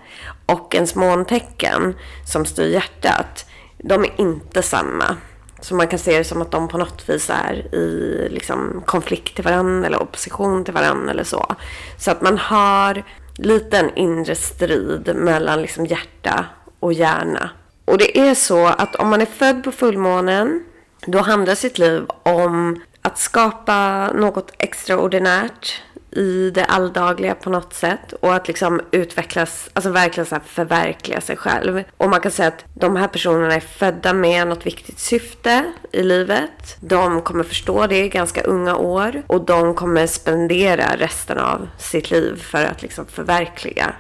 och 0.46 0.74
ens 0.74 0.94
måntecken 0.94 1.94
som 2.26 2.44
styr 2.44 2.68
hjärtat, 2.72 3.46
de 3.78 4.04
är 4.04 4.20
inte 4.20 4.62
samma. 4.62 5.16
Så 5.60 5.74
man 5.74 5.88
kan 5.88 5.98
se 5.98 6.18
det 6.18 6.24
som 6.24 6.42
att 6.42 6.50
de 6.50 6.68
på 6.68 6.78
något 6.78 7.08
vis 7.08 7.30
är 7.30 7.74
i 7.74 8.28
liksom, 8.30 8.82
konflikt 8.86 9.34
till 9.34 9.44
varandra 9.44 9.86
eller 9.86 10.02
opposition 10.02 10.64
till 10.64 10.74
varandra 10.74 11.10
eller 11.10 11.24
så. 11.24 11.54
Så 11.98 12.10
att 12.10 12.22
man 12.22 12.38
har 12.38 13.04
lite 13.36 13.78
en 13.78 13.96
inre 13.96 14.34
strid 14.34 15.16
mellan 15.16 15.62
liksom, 15.62 15.86
hjärta 15.86 16.46
och 16.80 16.92
hjärna. 16.92 17.50
Och 17.84 17.98
det 17.98 18.18
är 18.18 18.34
så 18.34 18.66
att 18.66 18.94
om 18.96 19.08
man 19.08 19.20
är 19.20 19.26
född 19.26 19.64
på 19.64 19.72
fullmånen, 19.72 20.64
då 21.06 21.18
handlar 21.18 21.54
sitt 21.54 21.78
liv 21.78 22.06
om 22.22 22.80
att 23.02 23.18
skapa 23.18 24.08
något 24.12 24.52
extraordinärt 24.58 25.82
i 26.10 26.50
det 26.50 26.64
alldagliga 26.64 27.34
på 27.34 27.50
något 27.50 27.74
sätt 27.74 28.12
och 28.12 28.34
att 28.34 28.48
liksom 28.48 28.80
utvecklas, 28.90 29.70
alltså 29.72 29.90
verkligen 29.90 30.26
så 30.26 30.34
här 30.34 30.42
förverkliga 30.46 31.20
sig 31.20 31.36
själv. 31.36 31.82
Och 31.96 32.10
man 32.10 32.20
kan 32.20 32.32
säga 32.32 32.48
att 32.48 32.64
de 32.74 32.96
här 32.96 33.08
personerna 33.08 33.54
är 33.54 33.60
födda 33.60 34.12
med 34.12 34.48
något 34.48 34.66
viktigt 34.66 34.98
syfte 34.98 35.72
i 35.92 36.02
livet. 36.02 36.76
De 36.80 37.22
kommer 37.22 37.44
förstå 37.44 37.86
det 37.86 38.04
i 38.04 38.08
ganska 38.08 38.42
unga 38.42 38.76
år 38.76 39.22
och 39.26 39.44
de 39.44 39.74
kommer 39.74 40.06
spendera 40.06 40.96
resten 40.96 41.38
av 41.38 41.68
sitt 41.78 42.10
liv 42.10 42.42
för 42.42 42.64
att 42.64 42.82
liksom 42.82 43.06
förverkliga 43.06 43.92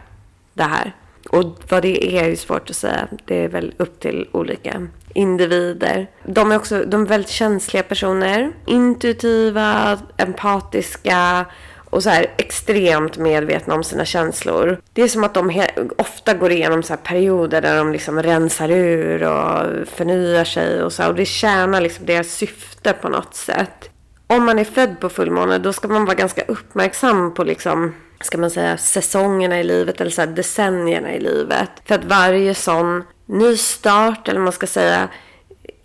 det 0.54 0.62
här. 0.62 0.92
Och 1.30 1.44
vad 1.68 1.82
det 1.82 2.16
är 2.16 2.24
är 2.24 2.28
ju 2.28 2.36
svårt 2.36 2.70
att 2.70 2.76
säga. 2.76 3.08
Det 3.24 3.44
är 3.44 3.48
väl 3.48 3.74
upp 3.76 4.00
till 4.00 4.28
olika 4.32 4.86
individer. 5.14 6.10
De 6.24 6.52
är 6.52 6.56
också 6.56 6.84
de 6.84 7.02
är 7.02 7.06
väldigt 7.06 7.30
känsliga 7.30 7.82
personer. 7.82 8.52
Intuitiva, 8.66 9.98
empatiska 10.16 11.46
och 11.90 12.02
så 12.02 12.10
här 12.10 12.26
extremt 12.38 13.18
medvetna 13.18 13.74
om 13.74 13.84
sina 13.84 14.04
känslor. 14.04 14.80
Det 14.92 15.02
är 15.02 15.08
som 15.08 15.24
att 15.24 15.34
de 15.34 15.66
ofta 15.96 16.34
går 16.34 16.52
igenom 16.52 16.82
så 16.82 16.92
här 16.92 17.00
perioder 17.00 17.60
där 17.60 17.76
de 17.76 17.92
liksom 17.92 18.22
rensar 18.22 18.70
ur 18.70 19.22
och 19.22 19.88
förnyar 19.88 20.44
sig 20.44 20.82
och 20.82 20.92
så. 20.92 21.02
här. 21.02 21.10
Och 21.10 21.16
det 21.16 21.24
tjänar 21.24 21.80
liksom 21.80 22.06
deras 22.06 22.28
syfte 22.28 22.92
på 22.92 23.08
något 23.08 23.34
sätt. 23.34 23.90
Om 24.26 24.44
man 24.44 24.58
är 24.58 24.64
född 24.64 25.00
på 25.00 25.08
fullmåne 25.08 25.58
då 25.58 25.72
ska 25.72 25.88
man 25.88 26.04
vara 26.04 26.14
ganska 26.14 26.42
uppmärksam 26.42 27.34
på 27.34 27.44
liksom 27.44 27.94
ska 28.20 28.38
man 28.38 28.50
säga, 28.50 28.76
säsongerna 28.76 29.60
i 29.60 29.64
livet 29.64 30.00
eller 30.00 30.10
så 30.10 30.20
här 30.20 30.28
decennierna 30.28 31.14
i 31.14 31.20
livet. 31.20 31.70
För 31.84 31.94
att 31.94 32.04
varje 32.04 32.54
sån 32.54 33.04
ny 33.26 33.56
start, 33.56 34.28
eller 34.28 34.40
man 34.40 34.52
ska 34.52 34.66
säga, 34.66 35.08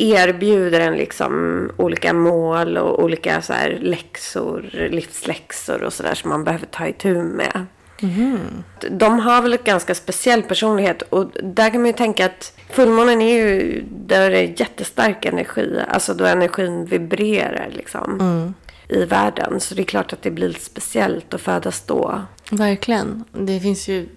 erbjuder 0.04 0.80
en 0.80 0.98
liksom 0.98 1.72
olika 1.78 2.14
mål 2.14 2.78
och 2.78 3.04
olika 3.04 3.42
så 3.42 3.54
här 3.54 3.80
läxor, 3.82 4.70
livsläxor 4.92 5.84
och 5.84 5.94
sådär 5.94 6.16
som 6.16 6.30
man 6.30 6.44
behöver 6.44 6.66
ta 6.66 6.88
itu 6.88 7.24
med. 7.24 7.66
De 8.92 9.20
har 9.20 9.42
väl 9.42 9.54
ett 9.54 9.64
ganska 9.64 9.96
speciell 9.96 10.44
personlighet 10.44 11.02
och 11.02 11.32
där 11.44 11.70
kan 11.70 11.82
man 11.82 11.88
ju 11.88 11.94
tänka 11.94 12.26
att 12.26 12.54
fullmånen 12.70 13.22
är 13.22 13.36
ju 13.36 13.84
där 13.90 14.30
det 14.30 14.38
är 14.38 14.60
jättestark 14.60 15.26
energi, 15.26 15.80
alltså 15.88 16.14
då 16.14 16.26
energin 16.26 16.86
vibrerar 16.86 17.70
liksom 17.72 18.54
i 18.90 19.06
världen. 19.06 19.60
Så 19.60 19.76
det 19.76 19.82
är 19.82 19.86
klart 19.86 20.14
att 20.14 20.22
det 20.22 20.32
blir 20.32 20.54
speciellt 20.54 21.34
att 21.34 21.42
födas 21.42 21.82
då. 21.86 22.22
Verkligen. 22.52 23.24
Det 23.32 23.60
finns 23.60 23.88
ju 23.88 24.08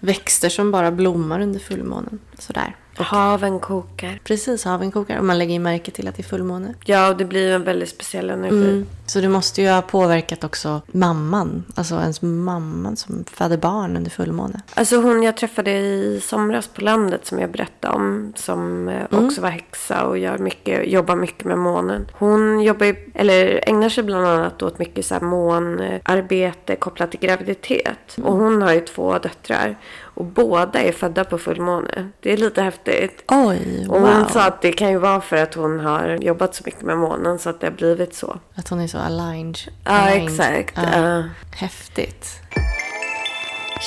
växter 0.00 0.48
som 0.48 0.70
bara 0.70 0.90
blommar 0.90 1.40
under 1.40 1.60
fullmånen. 1.60 2.18
Sådär. 2.38 2.76
Haven 3.02 3.60
kokar. 3.60 4.20
Precis, 4.24 4.64
haven 4.64 4.90
kokar. 4.92 5.18
Och 5.18 5.24
man 5.24 5.38
lägger 5.38 5.52
ju 5.52 5.58
märke 5.58 5.90
till 5.90 6.08
att 6.08 6.16
det 6.16 6.20
är 6.20 6.24
fullmåne. 6.24 6.74
Ja, 6.84 7.08
och 7.08 7.16
det 7.16 7.24
blir 7.24 7.48
ju 7.48 7.52
en 7.52 7.64
väldigt 7.64 7.88
speciell 7.88 8.30
energi. 8.30 8.68
Mm. 8.68 8.86
Så 9.06 9.20
det 9.20 9.28
måste 9.28 9.62
ju 9.62 9.68
ha 9.68 9.82
påverkat 9.82 10.44
också 10.44 10.82
mamman. 10.86 11.64
Alltså 11.74 11.94
ens 11.94 12.22
mamman 12.22 12.96
som 12.96 13.24
föder 13.30 13.56
barn 13.56 13.96
under 13.96 14.10
fullmåne. 14.10 14.62
Alltså 14.74 14.96
hon 14.96 15.22
jag 15.22 15.36
träffade 15.36 15.70
i 15.70 16.20
somras 16.24 16.68
på 16.68 16.80
landet 16.80 17.26
som 17.26 17.38
jag 17.38 17.50
berättade 17.50 17.94
om. 17.94 18.32
Som 18.36 18.88
eh, 18.88 19.24
också 19.24 19.40
var 19.40 19.48
häxa 19.48 20.04
och 20.04 20.18
gör 20.18 20.38
mycket, 20.38 20.88
jobbar 20.88 21.16
mycket 21.16 21.44
med 21.44 21.58
månen. 21.58 22.06
Hon 22.12 22.62
jobbar 22.62 22.96
eller 23.14 23.68
ägnar 23.68 23.88
sig 23.88 24.04
bland 24.04 24.26
annat 24.26 24.62
åt 24.62 24.78
mycket 24.78 25.06
så 25.06 25.14
här 25.14 25.20
månarbete 25.20 26.76
kopplat 26.76 27.10
till 27.10 27.20
graviditet. 27.20 28.16
Och 28.22 28.36
hon 28.36 28.62
har 28.62 28.72
ju 28.72 28.80
två 28.80 29.18
döttrar. 29.18 29.76
Och 30.14 30.24
båda 30.24 30.78
är 30.82 30.92
födda 30.92 31.24
på 31.24 31.38
fullmåne. 31.38 32.08
Det 32.20 32.32
är 32.32 32.36
lite 32.36 32.62
häftigt. 32.62 33.24
Oj, 33.28 33.86
Och 33.88 34.00
wow. 34.00 34.10
hon 34.12 34.28
sa 34.28 34.44
att 34.44 34.62
det 34.62 34.72
kan 34.72 34.90
ju 34.90 34.98
vara 34.98 35.20
för 35.20 35.36
att 35.36 35.54
hon 35.54 35.80
har 35.80 36.18
jobbat 36.20 36.54
så 36.54 36.62
mycket 36.66 36.82
med 36.82 36.98
månen 36.98 37.38
så 37.38 37.50
att 37.50 37.60
det 37.60 37.66
har 37.66 37.72
blivit 37.74 38.14
så. 38.14 38.38
Att 38.54 38.68
hon 38.68 38.80
är 38.80 38.86
så 38.86 38.98
aligned. 38.98 39.58
Ja, 39.84 39.90
aligned. 39.90 40.28
exakt. 40.28 40.76
Ja. 40.76 41.00
Ja. 41.00 41.24
Häftigt. 41.56 42.40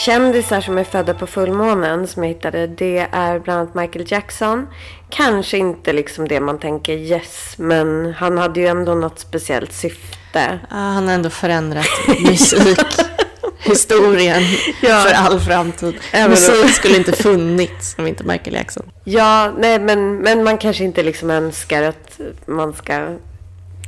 Kändisar 0.05 0.61
som 0.61 0.77
är 0.77 0.83
födda 0.83 1.13
på 1.13 1.27
fullmånen 1.27 2.07
som 2.07 2.23
jag 2.23 2.29
hittade, 2.29 2.67
det 2.67 3.07
är 3.11 3.39
bland 3.39 3.59
annat 3.59 3.75
Michael 3.75 4.05
Jackson. 4.11 4.67
Kanske 5.09 5.57
inte 5.57 5.93
liksom 5.93 6.27
det 6.27 6.39
man 6.39 6.59
tänker 6.59 6.93
yes, 6.93 7.55
men 7.57 8.13
han 8.17 8.37
hade 8.37 8.59
ju 8.59 8.67
ändå 8.67 8.93
något 8.93 9.19
speciellt 9.19 9.73
syfte. 9.73 10.59
Ja, 10.69 10.75
han 10.75 11.07
har 11.07 11.13
ändå 11.13 11.29
förändrat 11.29 11.85
musikhistorien 13.57 14.41
Ja. 14.81 15.01
för 15.07 15.13
all 15.13 15.39
framtid. 15.39 15.95
Även 16.11 16.29
Musik 16.29 16.69
skulle 16.75 16.97
inte 16.97 17.11
funnits 17.11 17.95
om 17.97 18.07
inte 18.07 18.23
Michael 18.23 18.55
Jackson. 18.55 18.83
Ja, 19.03 19.51
nej 19.57 19.79
men, 19.79 20.17
men 20.17 20.43
man 20.43 20.57
kanske 20.57 20.83
inte 20.83 21.03
liksom 21.03 21.29
önskar 21.29 21.83
att 21.83 22.19
man 22.45 22.73
ska... 22.73 23.17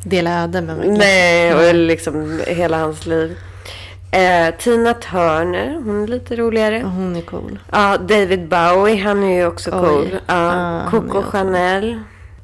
Dela 0.04 0.44
öde 0.44 0.62
med 0.62 0.78
Michael 0.78 0.98
Nej, 0.98 1.54
och 1.70 1.76
liksom 1.76 2.42
hela 2.48 2.78
hans 2.80 3.06
liv. 3.06 3.38
Eh, 4.12 4.56
Tina 4.58 4.94
Turner, 4.94 5.74
hon 5.86 6.04
är 6.04 6.08
lite 6.08 6.36
roligare. 6.36 6.76
Jackson. 6.76 6.92
Hon 6.92 7.16
är 7.16 7.22
cool. 7.22 7.60
Ja, 7.72 7.98
David 7.98 8.48
Bowie, 8.48 9.04
han 9.04 9.24
är 9.24 9.36
ju 9.36 9.46
också 9.48 9.70
Oj. 9.74 9.80
cool. 9.90 10.20
Ja, 10.28 10.52
är 10.52 10.90
Coco 10.92 11.22
Chanel. 11.22 12.00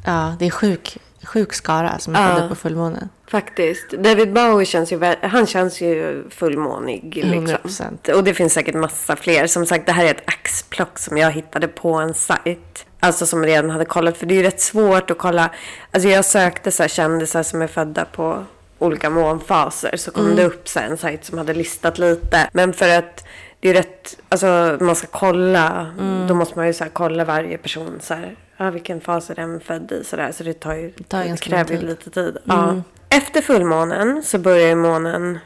Ja, 0.06 0.36
det 0.40 0.46
är 0.46 0.50
sjuk, 0.50 0.98
sjuk 1.26 1.54
skara 1.54 2.00
som 2.00 2.16
är 2.16 2.42
Ja. 2.42 2.50
på 2.50 2.56
fullmånen. 2.56 3.10
Faktiskt. 3.28 3.92
David 3.92 4.34
Bowie 4.34 4.66
känns 4.66 4.92
ju, 4.92 5.16
han 5.22 5.48
känns 5.48 5.82
ju 5.82 6.24
fullmånig. 6.30 7.16
Liksom. 7.26 7.48
100%. 7.48 8.12
Och 8.14 8.24
det 8.24 8.34
finns 8.34 8.54
säkert 8.54 8.76
massa 8.76 9.16
fler. 9.16 9.48
Som 9.48 9.66
sagt, 9.66 9.86
det 9.86 9.92
här 9.92 10.06
är 10.06 10.12
ett 10.12 10.24
axplock 10.30 11.00
som 11.00 11.18
jag 11.18 11.32
hittade 11.32 11.68
på 11.68 11.94
en 11.94 12.14
sajt. 12.14 12.86
Alltså 13.00 13.26
som 13.26 13.44
redan 13.46 13.70
hade 13.70 13.86
kollat. 13.86 14.18
För 14.18 14.26
det 14.26 14.34
är 14.34 14.38
ju 14.38 14.44
rätt 14.44 14.62
svårt 14.62 15.12
att 15.12 15.18
kolla. 15.18 15.50
Alltså 15.92 16.10
jag 16.10 16.26
sökte 16.26 16.72
så 16.72 16.84
här 16.84 16.88
kändisar 16.88 17.44
som 17.44 17.62
är 17.62 17.68
födda 17.68 18.06
på 18.06 18.44
olika 18.80 19.10
månfaser. 19.10 19.98
Så 19.98 20.12
kom 20.12 20.36
det 20.36 20.46
upp 20.46 20.68
så 20.68 20.80
en 20.80 20.98
sajt 20.98 21.26
som 21.26 21.38
hade 21.38 21.54
listat 21.54 21.98
lite. 21.98 22.50
Men 22.54 22.74
för 22.74 22.90
att 22.98 23.24
det 23.60 23.70
är 23.70 23.74
rätt, 23.74 24.18
alltså 24.30 24.78
man 24.80 24.96
ska 24.96 25.08
kolla. 25.08 25.88
Då 26.28 26.34
måste 26.36 26.58
man 26.58 26.68
ju 26.68 26.74
så 26.74 26.86
kolla 26.94 27.26
varje 27.26 27.58
person 27.58 27.98
så 28.02 28.14
här. 28.14 28.36
Ja, 28.58 28.70
vilken 28.70 29.01
fas 29.01 29.30
är 29.30 29.36
den 29.36 29.60
född 29.60 29.91
i? 29.91 30.03
Så, 30.03 30.16
där. 30.16 30.32
så 30.32 30.43
det 30.43 30.53
tar 30.53 30.74
ju, 30.74 30.91
tar 30.91 31.24
det 31.24 31.41
kräver 31.41 31.74
ju 31.74 31.82
lite 31.82 32.10
tid. 32.10 32.38
Ja. 32.43 32.82
Efter 33.10 33.41
fullmånen 33.41 34.24
så 34.24 34.38
börjar 34.38 34.68
ju 34.68 34.76
månen 34.76 35.39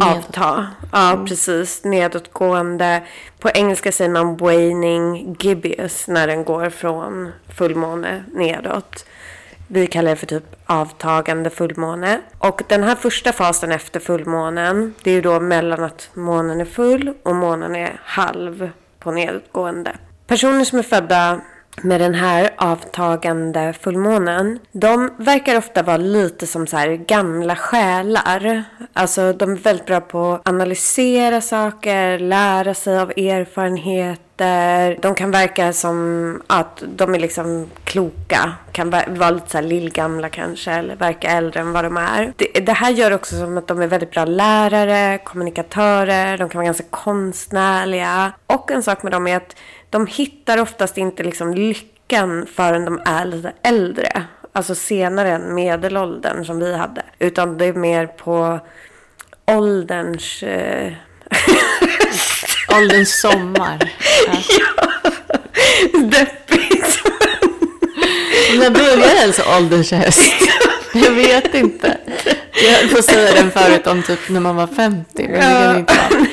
avta. 0.00 0.68
Ja, 0.92 1.24
precis. 1.28 1.84
Nedåtgående. 1.84 3.02
På 3.38 3.50
engelska 3.50 3.92
säger 3.92 4.10
man 4.10 4.36
waning 4.36 5.36
gibbous 5.40 6.08
när 6.08 6.26
den 6.26 6.44
går 6.44 6.70
från 6.70 7.32
fullmåne 7.48 8.24
nedåt. 8.32 9.06
Vi 9.68 9.86
kallar 9.86 10.10
det 10.10 10.16
för 10.16 10.26
typ 10.26 10.44
avtagande 10.66 11.50
fullmåne. 11.50 12.20
Och 12.38 12.62
den 12.68 12.82
här 12.82 12.94
första 12.94 13.32
fasen 13.32 13.72
efter 13.72 14.00
fullmånen, 14.00 14.94
det 15.02 15.10
är 15.10 15.14
ju 15.14 15.20
då 15.20 15.40
mellan 15.40 15.84
att 15.84 16.10
månen 16.14 16.60
är 16.60 16.64
full 16.64 17.14
och 17.22 17.34
månen 17.34 17.76
är 17.76 18.00
halv 18.04 18.70
på 18.98 19.10
nedåtgående. 19.10 19.96
Personer 20.26 20.64
som 20.64 20.78
är 20.78 20.82
födda 20.82 21.40
med 21.82 22.00
den 22.00 22.14
här 22.14 22.50
avtagande 22.56 23.74
fullmånen. 23.80 24.58
De 24.72 25.10
verkar 25.18 25.58
ofta 25.58 25.82
vara 25.82 25.96
lite 25.96 26.46
som 26.46 26.66
så 26.66 26.76
här 26.76 26.88
gamla 26.88 27.56
själar. 27.56 28.64
Alltså 28.92 29.32
de 29.32 29.52
är 29.52 29.56
väldigt 29.56 29.86
bra 29.86 30.00
på 30.00 30.32
att 30.32 30.48
analysera 30.48 31.40
saker, 31.40 32.18
lära 32.18 32.74
sig 32.74 32.98
av 32.98 33.10
erfarenheter. 33.10 34.98
De 35.02 35.14
kan 35.14 35.30
verka 35.30 35.72
som 35.72 36.42
att 36.46 36.82
de 36.96 37.14
är 37.14 37.18
liksom 37.18 37.70
kloka. 37.84 38.52
Kan 38.72 38.90
vara 38.90 39.30
lite 39.30 39.50
så 39.50 39.58
här 39.58 39.64
lillgamla 39.64 40.28
kanske 40.28 40.72
eller 40.72 40.96
verka 40.96 41.28
äldre 41.28 41.60
än 41.60 41.72
vad 41.72 41.84
de 41.84 41.96
är. 41.96 42.32
Det, 42.36 42.60
det 42.66 42.72
här 42.72 42.90
gör 42.90 43.12
också 43.12 43.38
som 43.38 43.58
att 43.58 43.68
de 43.68 43.82
är 43.82 43.86
väldigt 43.86 44.10
bra 44.10 44.24
lärare, 44.24 45.18
kommunikatörer, 45.18 46.38
de 46.38 46.48
kan 46.48 46.58
vara 46.58 46.66
ganska 46.66 46.84
konstnärliga. 46.90 48.32
Och 48.46 48.70
en 48.70 48.82
sak 48.82 49.02
med 49.02 49.12
dem 49.12 49.26
är 49.26 49.36
att 49.36 49.56
de 49.94 50.06
hittar 50.06 50.58
oftast 50.58 50.98
inte 50.98 51.22
liksom 51.22 51.54
lyckan 51.54 52.46
förrän 52.54 52.84
de 52.84 53.00
är 53.04 53.24
lite 53.24 53.52
äldre. 53.62 54.22
Alltså 54.52 54.74
senare 54.74 55.30
än 55.30 55.54
medelåldern 55.54 56.44
som 56.44 56.58
vi 56.58 56.76
hade. 56.76 57.02
Utan 57.18 57.58
det 57.58 57.64
är 57.64 57.72
mer 57.72 58.06
på 58.06 58.60
ålderns... 59.46 60.42
Eh... 60.42 60.92
Ålderns 62.76 63.20
sommar. 63.20 63.92
Ja. 64.26 64.36
Deppigt. 65.98 67.02
När 68.58 68.70
börjar 68.70 69.20
ens 69.20 69.40
ålderns 69.58 69.92
höst? 69.92 70.32
Jag 70.94 71.10
vet 71.10 71.54
inte. 71.54 71.98
Jag 72.64 72.70
höll 72.70 72.88
på 72.88 72.98
att 72.98 73.04
säga 73.04 73.34
den 73.34 73.50
förut 73.50 73.86
om 73.86 74.02
typ 74.02 74.28
när 74.28 74.40
man 74.40 74.56
var 74.56 74.66
50. 74.66 75.28
Men 75.28 75.32
det 75.32 75.40
kan 75.40 75.78
inte 75.78 75.94
vara. 75.94 76.26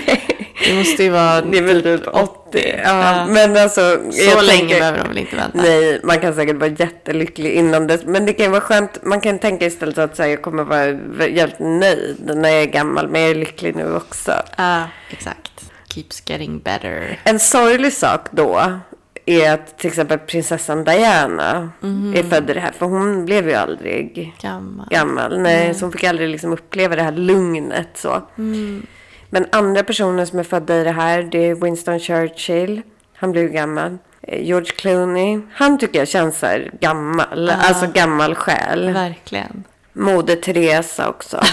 Det 0.66 0.74
måste 0.74 1.04
ju 1.04 1.10
vara 1.10 1.42
Det 1.42 1.58
är 1.58 1.62
väl 1.62 1.84
typ 1.84 2.08
80. 2.08 2.41
Ja, 2.60 2.82
Ja. 2.84 3.26
Men 3.30 3.58
alltså... 3.58 3.82
så 4.12 4.42
länge 4.42 4.80
behöver 4.80 4.98
de 4.98 5.08
väl 5.08 5.18
inte 5.18 5.36
vänta. 5.36 5.58
Nej, 5.58 6.00
man 6.04 6.20
kan 6.20 6.34
säkert 6.36 6.56
vara 6.56 6.70
jättelycklig 6.70 7.52
innan 7.52 7.88
dess. 7.88 8.02
Men 8.06 8.26
det 8.26 8.34
kan 8.34 8.46
ju 8.46 8.52
vara 8.52 8.62
skönt. 8.62 9.04
Man 9.04 9.22
kan 9.22 9.40
tänka 9.40 9.66
istället 9.66 9.98
att 9.98 10.18
här, 10.18 10.28
jag 10.28 10.42
kommer 10.42 10.64
vara 10.64 10.86
jävligt 11.28 11.60
nöjd 11.60 12.32
när 12.36 12.50
jag 12.50 12.62
är 12.62 12.66
gammal. 12.66 13.08
Men 13.08 13.22
jag 13.22 13.30
är 13.32 13.36
lycklig 13.36 13.76
nu 13.76 13.96
också. 13.96 14.32
Ja, 14.58 14.84
exakt. 15.10 15.52
Keeps 15.94 16.24
getting 16.26 16.60
better. 16.60 17.20
En 17.24 17.40
sorglig 17.40 17.94
sak 17.94 18.28
då 18.32 18.62
är 19.26 19.52
att 19.54 19.78
till 19.78 19.88
exempel 19.88 20.20
prinsessan 20.20 20.84
Diana 20.84 21.70
är 22.16 22.30
född 22.30 22.50
i 22.50 22.54
det 22.54 22.60
här. 22.60 22.72
För 22.72 22.86
hon 22.86 23.26
blev 23.26 23.50
ju 23.50 23.54
aldrig 23.56 24.34
Gammal. 24.42 24.88
gammal. 24.90 25.40
Nej, 25.42 25.74
så 25.74 25.86
hon 25.86 25.92
fick 25.92 26.04
aldrig 26.04 26.30
liksom 26.30 26.54
uppleva 26.54 26.96
det 26.96 27.04
här 27.04 27.12
lugnet 27.12 27.90
så. 27.94 28.22
Men 29.34 29.46
andra 29.52 29.84
personer 29.84 30.26
som 30.26 30.40
är 30.40 30.44
födda 30.44 30.82
i 30.82 30.84
det 30.84 30.92
här, 30.92 31.24
det 31.24 31.50
är 31.50 31.56
Winston 31.56 32.00
Churchill. 32.00 32.82
Han 33.16 33.32
blev 33.32 33.48
gammal. 33.48 33.98
Eh, 34.22 34.44
George 34.44 34.72
Clooney. 34.72 35.40
Han 35.54 35.78
tycker 35.78 36.00
jag 36.00 36.08
känns 36.08 36.40
så 36.40 36.46
här 36.46 36.72
gammal. 36.80 37.50
Alltså 37.50 37.88
gammal 37.88 38.36
själ. 38.36 38.94
Verkligen. 38.94 39.64
Moder 39.94 40.36
Teresa 40.36 41.10
också. 41.10 41.44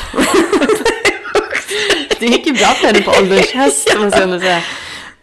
Det 2.20 2.26
gick 2.26 2.46
ju 2.46 2.52
bra 2.52 2.66
för 2.66 2.86
henne 2.86 3.02
på 3.02 3.10
ålderns 3.10 3.52
höst 3.52 3.94
måste 3.98 4.20
jag 4.20 4.40
säga. 4.40 4.62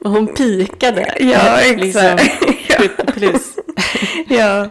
Hon 0.04 0.28
pikade. 0.28 1.16
Ja, 1.20 1.60
exakt. 1.62 1.80
Liksom, 1.80 2.18
70 2.78 3.12
plus. 3.12 3.56
ja. 4.28 4.70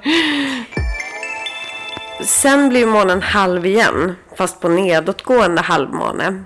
Sen 2.23 2.69
blir 2.69 2.87
månen 2.87 3.23
halv 3.23 3.67
igen. 3.67 4.17
Fast 4.37 4.61
på 4.61 4.69
nedåtgående 4.69 5.61
halvmåne. 5.61 6.45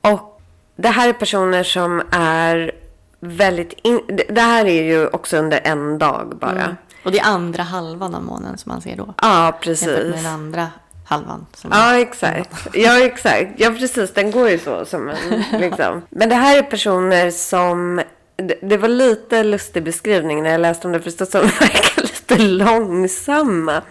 Och 0.00 0.31
det 0.76 0.88
här 0.88 1.08
är 1.08 1.12
personer 1.12 1.62
som 1.62 2.02
är 2.12 2.72
väldigt... 3.20 3.72
In... 3.82 4.00
det- 4.08 4.26
Det 4.34 4.40
här 4.40 4.64
är 4.66 4.82
ju 4.82 5.06
också 5.06 5.36
under 5.36 5.60
en 5.64 5.98
dag 5.98 6.32
bara. 6.40 6.76
Och 7.04 7.12
det 7.12 7.18
är 7.18 7.24
andra 7.26 7.62
halvan 7.62 8.14
av 8.14 8.22
månen 8.22 8.58
som 8.58 8.72
man 8.72 8.80
ser 8.80 8.96
då. 8.96 9.14
Ja, 9.22 9.44
Jämfört 9.44 9.60
precis. 9.60 9.86
med 9.88 10.12
den 10.12 10.26
andra 10.26 10.68
halvan. 11.08 11.46
Ja, 11.70 11.98
exakt. 11.98 12.50
Ja, 12.72 13.00
exakt. 13.04 13.50
Ja, 13.56 13.70
precis. 13.70 14.14
Den 14.14 14.30
går 14.30 14.48
ju 14.50 14.58
så 14.58 14.84
som 14.84 15.08
en, 15.08 15.42
liksom. 15.60 16.02
Men 16.10 16.28
det 16.28 16.34
här 16.34 16.58
är 16.58 16.62
personer 16.62 17.30
som... 17.30 18.02
Det, 18.36 18.58
det 18.62 18.76
var 18.76 18.88
lite 18.88 19.44
lustig 19.44 19.82
beskrivning 19.84 20.42
när 20.42 20.50
jag 20.50 20.60
läste 20.60 20.86
om 20.86 20.92
det 20.92 21.00
förstås. 21.00 21.30
Som 21.30 21.40
verkar 21.40 22.02
lite 22.02 22.38
långsamma. 22.38 23.82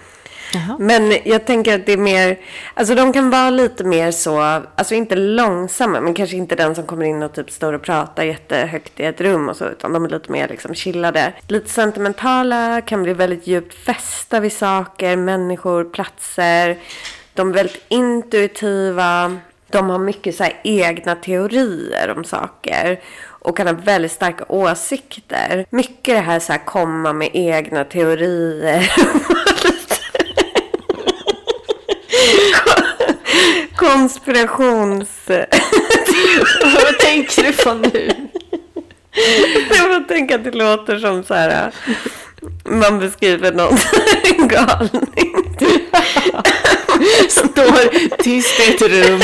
Jaha. 0.53 0.77
Men 0.79 1.17
jag 1.23 1.45
tänker 1.45 1.75
att 1.75 1.85
det 1.85 1.93
är 1.93 1.97
mer... 1.97 2.39
Alltså 2.73 2.95
de 2.95 3.13
kan 3.13 3.29
vara 3.29 3.49
lite 3.49 3.83
mer 3.83 4.11
så... 4.11 4.41
Alltså 4.75 4.95
inte 4.95 5.15
långsamma, 5.15 6.01
men 6.01 6.13
kanske 6.13 6.35
inte 6.35 6.55
den 6.55 6.75
som 6.75 6.83
kommer 6.83 7.05
in 7.05 7.23
och 7.23 7.33
typ 7.33 7.51
står 7.51 7.73
och 7.73 7.81
pratar 7.81 8.23
jättehögt 8.23 8.99
i 8.99 9.03
ett 9.03 9.21
rum 9.21 9.49
och 9.49 9.57
så. 9.57 9.65
Utan 9.65 9.93
de 9.93 10.05
är 10.05 10.09
lite 10.09 10.31
mer 10.31 10.47
liksom 10.47 10.75
chillade. 10.75 11.33
Lite 11.47 11.69
sentimentala, 11.69 12.81
kan 12.81 13.03
bli 13.03 13.13
väldigt 13.13 13.47
djupt 13.47 13.73
fästa 13.73 14.39
vid 14.39 14.53
saker, 14.53 15.15
människor, 15.15 15.83
platser. 15.83 16.77
De 17.33 17.49
är 17.49 17.53
väldigt 17.53 17.85
intuitiva. 17.87 19.37
De 19.69 19.89
har 19.89 19.99
mycket 19.99 20.35
så 20.35 20.43
här 20.43 20.59
egna 20.63 21.15
teorier 21.15 22.13
om 22.17 22.23
saker. 22.23 22.99
Och 23.23 23.57
kan 23.57 23.67
ha 23.67 23.73
väldigt 23.73 24.11
starka 24.11 24.45
åsikter. 24.47 25.65
Mycket 25.69 26.15
det 26.15 26.21
här 26.21 26.39
så 26.39 26.51
här 26.51 26.65
komma 26.65 27.13
med 27.13 27.29
egna 27.33 27.83
teorier. 27.83 28.91
Konspirations... 33.75 35.09
Vad 36.63 36.99
tänker 36.99 37.43
du 37.43 37.53
på 37.53 37.73
nu? 37.73 38.11
Jag 39.77 39.89
bara 39.89 39.99
tänker 39.99 40.35
att 40.35 40.43
det 40.43 40.51
låter 40.51 40.99
som 40.99 41.23
så 41.23 41.33
här... 41.33 41.71
Man 42.65 42.99
beskriver 42.99 43.51
någon 43.51 43.77
galning. 44.47 45.35
Står 47.29 48.17
tyst 48.23 48.59
i 48.59 48.73
ett 48.73 48.81
rum. 48.81 49.21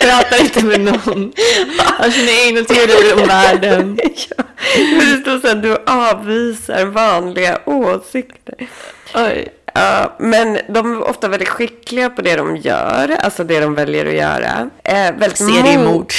Pratar 0.00 0.40
inte 0.40 0.64
med 0.64 0.80
någon. 0.80 1.32
Har 1.78 2.10
sina 2.10 2.32
egna 2.32 2.62
teorier 2.62 3.22
om 3.22 3.28
världen. 3.28 3.98
Ja, 4.02 4.44
men 4.76 5.12
det 5.12 5.20
står 5.20 5.40
så 5.40 5.48
här, 5.48 5.54
du 5.54 5.76
avvisar 5.86 6.84
vanliga 6.84 7.58
åsikter. 7.64 8.68
Oj. 9.14 9.48
Ja, 9.78 10.14
men 10.18 10.58
de 10.68 10.92
är 10.92 11.08
ofta 11.08 11.28
väldigt 11.28 11.48
skickliga 11.48 12.10
på 12.10 12.22
det 12.22 12.36
de 12.36 12.56
gör, 12.56 13.16
alltså 13.20 13.44
det 13.44 13.60
de 13.60 13.74
väljer 13.74 14.06
att 14.06 14.14
göra. 14.14 14.70
Eh, 14.84 15.14
väldigt 15.14 15.38
Seriemord. 15.38 16.12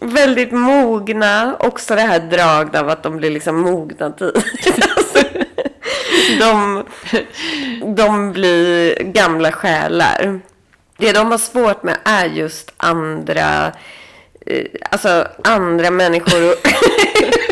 väldigt 0.00 0.52
mogna. 0.52 1.56
Också 1.60 1.94
det 1.94 2.00
här 2.00 2.20
draget 2.20 2.74
av 2.74 2.88
att 2.88 3.02
de 3.02 3.16
blir 3.16 3.30
liksom 3.30 3.60
mogna 3.60 4.10
tidigt. 4.10 4.44
Alltså, 4.96 5.28
de, 6.38 6.84
de 7.96 8.32
blir 8.32 9.02
gamla 9.02 9.52
själar. 9.52 10.40
Det 10.96 11.12
de 11.12 11.30
har 11.30 11.38
svårt 11.38 11.82
med 11.82 11.96
är 12.04 12.26
just 12.26 12.72
andra, 12.76 13.72
eh, 14.46 14.64
alltså 14.90 15.26
andra 15.44 15.90
människor. 15.90 16.50
Och 16.50 16.56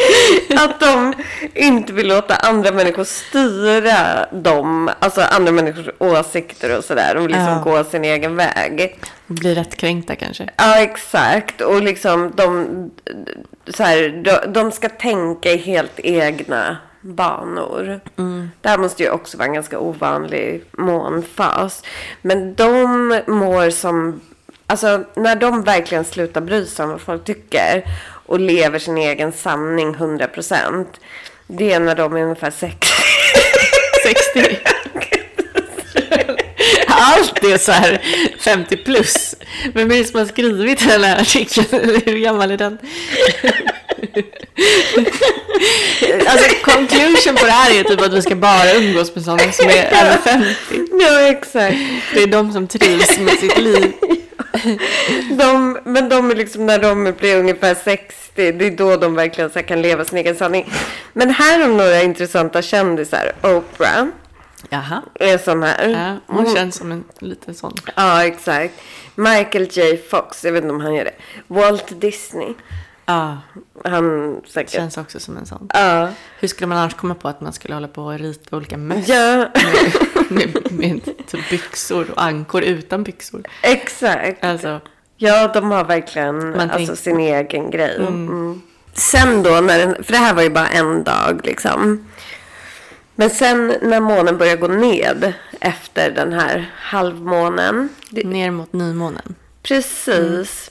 att 0.56 0.80
de 0.80 1.14
inte 1.54 1.92
vill 1.92 2.08
låta 2.08 2.34
andra 2.36 2.72
människor 2.72 3.04
styra 3.04 4.26
dem. 4.32 4.90
Alltså 4.98 5.20
andra 5.20 5.52
människors 5.52 5.88
åsikter 5.98 6.78
och 6.78 6.84
sådär. 6.84 7.14
De 7.14 7.22
vill 7.22 7.32
liksom 7.32 7.62
Ja. 7.66 7.72
gå 7.72 7.84
sin 7.84 8.04
egen 8.04 8.36
väg. 8.36 8.98
Blir 9.26 9.54
rätt 9.54 9.76
kränkta 9.76 10.16
kanske. 10.16 10.48
Ja, 10.56 10.78
exakt. 10.80 11.60
Och 11.60 11.82
liksom 11.82 12.32
de, 12.34 12.66
så 13.68 13.82
här, 13.82 14.08
de, 14.24 14.52
de 14.52 14.72
ska 14.72 14.88
tänka 14.88 15.50
i 15.52 15.56
helt 15.56 15.98
egna 16.00 16.76
banor. 17.00 18.00
Det 18.60 18.68
här 18.68 18.78
måste 18.78 19.02
ju 19.02 19.10
också 19.10 19.36
vara 19.38 19.46
en 19.48 19.54
ganska 19.54 19.78
ovanlig 19.78 20.64
månfas. 20.72 21.82
Men 22.22 22.54
de 22.54 23.20
mår 23.26 23.70
som... 23.70 24.20
Alltså 24.66 25.04
när 25.16 25.36
de 25.36 25.62
verkligen 25.62 26.04
slutar 26.04 26.40
bry 26.40 26.66
sig 26.66 26.84
om 26.84 26.90
vad 26.90 27.00
folk 27.00 27.24
tycker 27.24 27.84
och 28.26 28.40
lever 28.40 28.78
sin 28.78 28.98
egen 28.98 29.32
sanning 29.32 29.94
100%. 29.94 30.86
Det 31.46 31.72
är 31.72 31.80
när 31.80 31.94
de 31.94 32.16
är 32.16 32.22
ungefär 32.22 32.50
60. 32.50 32.86
60. 34.34 34.58
Allt 36.86 37.44
är 37.44 37.58
så 37.58 37.72
här 37.72 38.02
50 38.40 38.76
plus. 38.76 39.34
Vem 39.74 39.90
är 39.90 39.96
det 39.96 40.04
som 40.04 40.18
har 40.18 40.26
skrivit 40.26 40.88
den 40.88 41.04
här 41.04 41.20
artikeln? 41.20 41.66
Hur 42.06 42.18
gammal 42.18 42.50
är 42.50 42.56
den? 42.56 42.78
Alltså 46.26 46.54
conclusion 46.64 47.36
på 47.36 47.46
det 47.46 47.52
här 47.52 47.80
är 47.80 47.84
typ 47.84 48.00
att 48.00 48.12
vi 48.12 48.22
ska 48.22 48.34
bara 48.36 48.72
umgås 48.74 49.14
med 49.14 49.24
sådana 49.24 49.52
som 49.52 49.68
är 49.68 49.84
över 49.84 50.16
50. 50.16 50.48
ja, 51.00 51.20
exakt. 51.20 51.76
Det 52.14 52.22
är 52.22 52.26
de 52.26 52.52
som 52.52 52.68
trivs 52.68 53.18
med 53.18 53.38
sitt 53.38 53.58
liv. 53.58 53.92
De, 55.38 55.78
men 55.84 56.08
de 56.08 56.30
är 56.30 56.34
liksom 56.34 56.66
när 56.66 56.78
de 56.78 57.14
blir 57.18 57.36
ungefär 57.36 57.74
60, 57.74 58.52
det 58.52 58.66
är 58.66 58.70
då 58.70 58.96
de 58.96 59.14
verkligen 59.14 59.50
så 59.50 59.62
kan 59.62 59.82
leva 59.82 60.04
sin 60.04 60.18
egen 60.18 60.36
sanning. 60.36 60.72
Men 61.12 61.30
här 61.30 61.60
har 61.60 61.68
några 61.68 62.02
intressanta 62.02 62.62
kändisar. 62.62 63.32
Oprah. 63.42 64.06
Jaha. 64.68 65.02
är 65.14 65.38
sån 65.38 65.62
här. 65.62 65.88
Ja, 65.88 66.34
hon 66.34 66.54
känns 66.54 66.76
som 66.76 66.92
en 66.92 67.04
liten 67.18 67.54
sån. 67.54 67.72
Ja, 67.96 68.24
exakt. 68.24 68.74
Michael 69.14 69.68
J 69.70 69.96
Fox, 70.10 70.44
jag 70.44 70.52
vet 70.52 70.62
inte 70.62 70.74
om 70.74 70.80
han 70.80 70.94
gör 70.94 71.04
det. 71.04 71.14
Walt 71.46 72.00
Disney. 72.00 72.54
Ja, 73.06 73.38
Han 73.84 74.40
säkert. 74.46 74.72
känns 74.72 74.96
också 74.98 75.20
som 75.20 75.36
en 75.36 75.46
sån. 75.46 75.68
Ja. 75.74 76.08
Hur 76.40 76.48
skulle 76.48 76.66
man 76.66 76.78
annars 76.78 76.94
komma 76.94 77.14
på 77.14 77.28
att 77.28 77.40
man 77.40 77.52
skulle 77.52 77.74
hålla 77.74 77.88
på 77.88 78.02
och 78.04 78.18
rita 78.18 78.56
olika 78.56 78.76
möss 78.76 79.08
Ja, 79.08 79.48
med, 80.28 80.72
med 80.72 81.04
typ 81.26 81.50
byxor 81.50 82.10
och 82.10 82.22
ankor 82.22 82.62
utan 82.62 83.02
byxor? 83.02 83.42
exakt. 83.62 84.44
Alltså, 84.44 84.80
Ja, 85.16 85.48
de 85.54 85.70
har 85.70 85.84
verkligen 85.84 86.60
alltså, 86.60 86.96
sin 86.96 87.20
egen 87.20 87.70
grej. 87.70 87.96
Mm. 87.96 88.62
Sen 88.92 89.42
då, 89.42 89.50
när 89.60 90.02
för 90.02 90.12
det 90.12 90.18
här 90.18 90.34
var 90.34 90.42
ju 90.42 90.50
bara 90.50 90.68
en 90.68 91.04
dag 91.04 91.40
liksom. 91.44 92.06
Men 93.14 93.30
sen 93.30 93.74
när 93.82 94.00
månen 94.00 94.38
börjar 94.38 94.56
gå 94.56 94.68
ned 94.68 95.32
efter 95.60 96.10
den 96.10 96.32
här 96.32 96.70
halvmånen. 96.76 97.88
Det, 98.10 98.24
ner 98.24 98.50
mot 98.50 98.72
nymånen. 98.72 99.34
precis. 99.62 100.70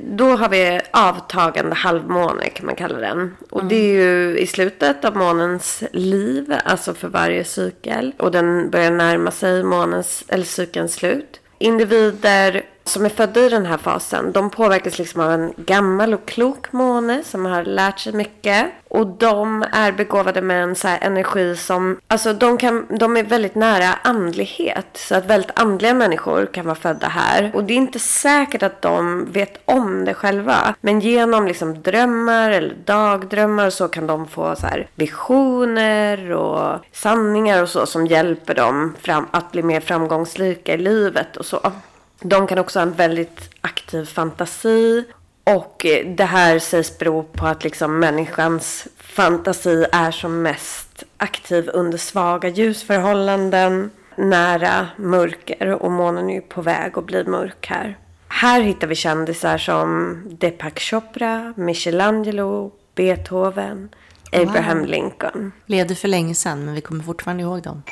Då 0.00 0.36
har 0.36 0.48
vi 0.48 0.80
avtagande 0.90 1.74
halvmåne 1.74 2.48
kan 2.48 2.66
man 2.66 2.74
kalla 2.74 2.98
den. 2.98 3.36
Och 3.50 3.64
det 3.64 3.76
är 3.76 4.04
ju 4.04 4.38
i 4.38 4.46
slutet 4.46 5.04
av 5.04 5.16
månens 5.16 5.82
liv, 5.92 6.54
alltså 6.64 6.94
för 6.94 7.08
varje 7.08 7.44
cykel. 7.44 8.14
Och 8.18 8.30
den 8.30 8.70
börjar 8.70 8.90
närma 8.90 9.30
sig 9.30 9.62
månens, 9.62 10.24
eller 10.28 10.44
cykelns 10.44 10.94
slut. 10.94 11.40
Individer 11.58 12.62
som 12.88 13.04
är 13.04 13.08
födda 13.08 13.40
i 13.40 13.48
den 13.48 13.66
här 13.66 13.78
fasen, 13.78 14.32
de 14.32 14.50
påverkas 14.50 14.98
liksom 14.98 15.20
av 15.20 15.32
en 15.32 15.52
gammal 15.56 16.14
och 16.14 16.26
klok 16.26 16.72
måne 16.72 17.22
som 17.24 17.46
har 17.46 17.64
lärt 17.64 17.98
sig 17.98 18.12
mycket. 18.12 18.66
Och 18.88 19.06
de 19.06 19.64
är 19.72 19.92
begåvade 19.92 20.42
med 20.42 20.62
en 20.62 20.74
så 20.74 20.88
här 20.88 20.98
energi 21.02 21.56
som, 21.56 22.00
alltså 22.08 22.32
de, 22.32 22.58
kan, 22.58 22.86
de 22.98 23.16
är 23.16 23.22
väldigt 23.22 23.54
nära 23.54 23.94
andlighet. 24.02 24.86
Så 24.94 25.14
att 25.14 25.26
väldigt 25.26 25.58
andliga 25.58 25.94
människor 25.94 26.46
kan 26.46 26.64
vara 26.64 26.74
födda 26.74 27.08
här. 27.08 27.50
Och 27.54 27.64
det 27.64 27.74
är 27.74 27.76
inte 27.76 27.98
säkert 27.98 28.62
att 28.62 28.82
de 28.82 29.24
vet 29.32 29.60
om 29.64 30.04
det 30.04 30.14
själva. 30.14 30.74
Men 30.80 31.00
genom 31.00 31.46
liksom 31.46 31.82
drömmar 31.82 32.50
eller 32.50 32.74
dagdrömmar 32.84 33.66
och 33.66 33.72
så 33.72 33.88
kan 33.88 34.06
de 34.06 34.26
få 34.26 34.56
så 34.56 34.66
här 34.66 34.88
visioner 34.94 36.32
och 36.32 36.80
sanningar 36.92 37.62
och 37.62 37.68
så 37.68 37.86
som 37.86 38.06
hjälper 38.06 38.54
dem 38.54 38.94
fram, 39.02 39.26
att 39.30 39.52
bli 39.52 39.62
mer 39.62 39.80
framgångsrika 39.80 40.74
i 40.74 40.78
livet 40.78 41.36
och 41.36 41.46
så. 41.46 41.72
De 42.20 42.46
kan 42.46 42.58
också 42.58 42.78
ha 42.78 42.82
en 42.82 42.92
väldigt 42.92 43.50
aktiv 43.60 44.04
fantasi. 44.04 45.04
Och 45.44 45.86
eh, 45.86 46.06
det 46.06 46.24
här 46.24 46.58
sägs 46.58 46.98
bero 46.98 47.22
på 47.22 47.46
att 47.46 47.64
liksom 47.64 47.98
människans 47.98 48.88
fantasi 48.96 49.86
är 49.92 50.10
som 50.10 50.42
mest 50.42 51.04
aktiv 51.16 51.70
under 51.72 51.98
svaga 51.98 52.48
ljusförhållanden. 52.48 53.90
Nära 54.16 54.88
mörker 54.96 55.68
och 55.68 55.90
månen 55.90 56.30
är 56.30 56.34
ju 56.34 56.40
på 56.40 56.62
väg 56.62 56.98
att 56.98 57.06
bli 57.06 57.24
mörk 57.24 57.66
här. 57.66 57.98
Här 58.28 58.60
hittar 58.60 58.86
vi 58.86 58.94
kändisar 58.94 59.58
som 59.58 60.22
Deepak 60.40 60.80
Chopra, 60.80 61.54
Michelangelo, 61.56 62.72
Beethoven, 62.94 63.88
Abraham 64.32 64.84
Lincoln. 64.84 65.52
Levde 65.66 65.94
för 65.94 66.08
länge 66.08 66.34
sedan, 66.34 66.64
men 66.64 66.74
vi 66.74 66.80
kommer 66.80 67.04
fortfarande 67.04 67.42
ihåg 67.42 67.62
dem. 67.62 67.82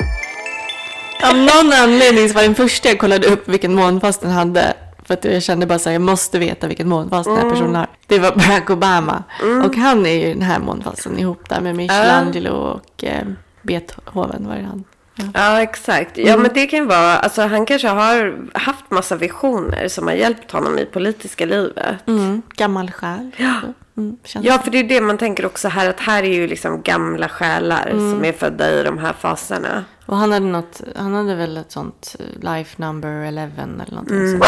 Av 1.22 1.36
någon 1.36 1.72
anledning 1.82 2.28
så 2.28 2.34
var 2.34 2.42
den 2.42 2.54
första 2.54 2.88
jag 2.88 2.98
kollade 2.98 3.26
upp 3.26 3.48
vilken 3.48 3.74
månfas 3.74 4.18
den 4.18 4.30
hade. 4.30 4.74
För 5.04 5.14
att 5.14 5.24
jag 5.24 5.42
kände 5.42 5.66
bara 5.66 5.78
så 5.78 5.88
här, 5.88 5.94
jag 5.94 6.02
måste 6.02 6.38
veta 6.38 6.66
vilken 6.66 6.88
månfas 6.88 7.26
den 7.26 7.36
här 7.36 7.50
personen 7.50 7.74
har. 7.74 7.86
Det 8.06 8.18
var 8.18 8.30
Barack 8.32 8.70
Obama. 8.70 9.22
Och 9.64 9.76
han 9.76 10.06
är 10.06 10.26
ju 10.26 10.32
den 10.34 10.42
här 10.42 10.58
månfasen 10.58 11.18
ihop 11.18 11.48
där 11.48 11.60
med 11.60 11.74
Michelangelo 11.76 12.50
och 12.54 13.04
eh, 13.04 13.22
Beethoven. 13.62 14.48
Var 14.48 14.56
det 14.56 14.62
han? 14.62 14.84
Ja. 15.14 15.24
Ja, 15.34 15.62
exakt. 15.62 16.18
Ja, 16.18 16.36
men 16.36 16.50
det 16.54 16.66
kan 16.66 16.78
ju 16.78 16.84
vara, 16.84 17.16
alltså 17.18 17.42
han 17.42 17.66
kanske 17.66 17.88
har 17.88 18.36
haft 18.58 18.90
massa 18.90 19.16
visioner 19.16 19.88
som 19.88 20.06
har 20.06 20.14
hjälpt 20.14 20.50
honom 20.52 20.78
i 20.78 20.84
politiska 20.84 21.44
livet. 21.46 21.94
Mm, 22.06 22.42
gammal 22.56 22.90
själ. 22.90 23.30
Så, 23.38 23.72
Mm, 24.00 24.16
Ja, 24.42 24.58
för 24.58 24.70
det 24.70 24.78
är 24.78 24.84
det 24.84 25.00
man 25.00 25.18
tänker 25.18 25.46
också 25.46 25.68
här, 25.68 25.88
att 25.90 26.00
här 26.00 26.22
är 26.22 26.32
ju 26.34 26.46
liksom 26.46 26.82
gamla 26.82 27.28
själar 27.28 27.90
som 27.90 28.24
är 28.24 28.32
födda 28.32 28.70
i 28.80 28.82
de 28.82 28.98
här 28.98 29.12
faserna. 29.20 29.84
Och 30.06 30.16
han 30.16 30.32
hade, 30.32 30.46
något, 30.46 30.80
han 30.96 31.14
hade 31.14 31.34
väl 31.34 31.56
ett 31.56 31.72
sånt 31.72 32.16
eh, 32.18 32.54
life 32.54 32.74
number 32.82 33.08
11 33.08 33.42
eller 33.62 33.90
någonting 33.90 34.16
Mm. 34.16 34.30
sånt. 34.30 34.44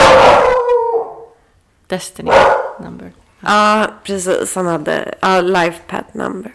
Destiny 1.87 2.31
number. 2.81 3.13
Ja, 3.41 3.87
precis. 4.05 4.55
Han 4.55 4.67
hade 4.67 5.15
ja, 5.21 5.41
life 5.41 5.79
path 5.87 6.09
number. 6.13 6.55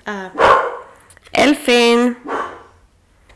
Elfin! 1.32 2.16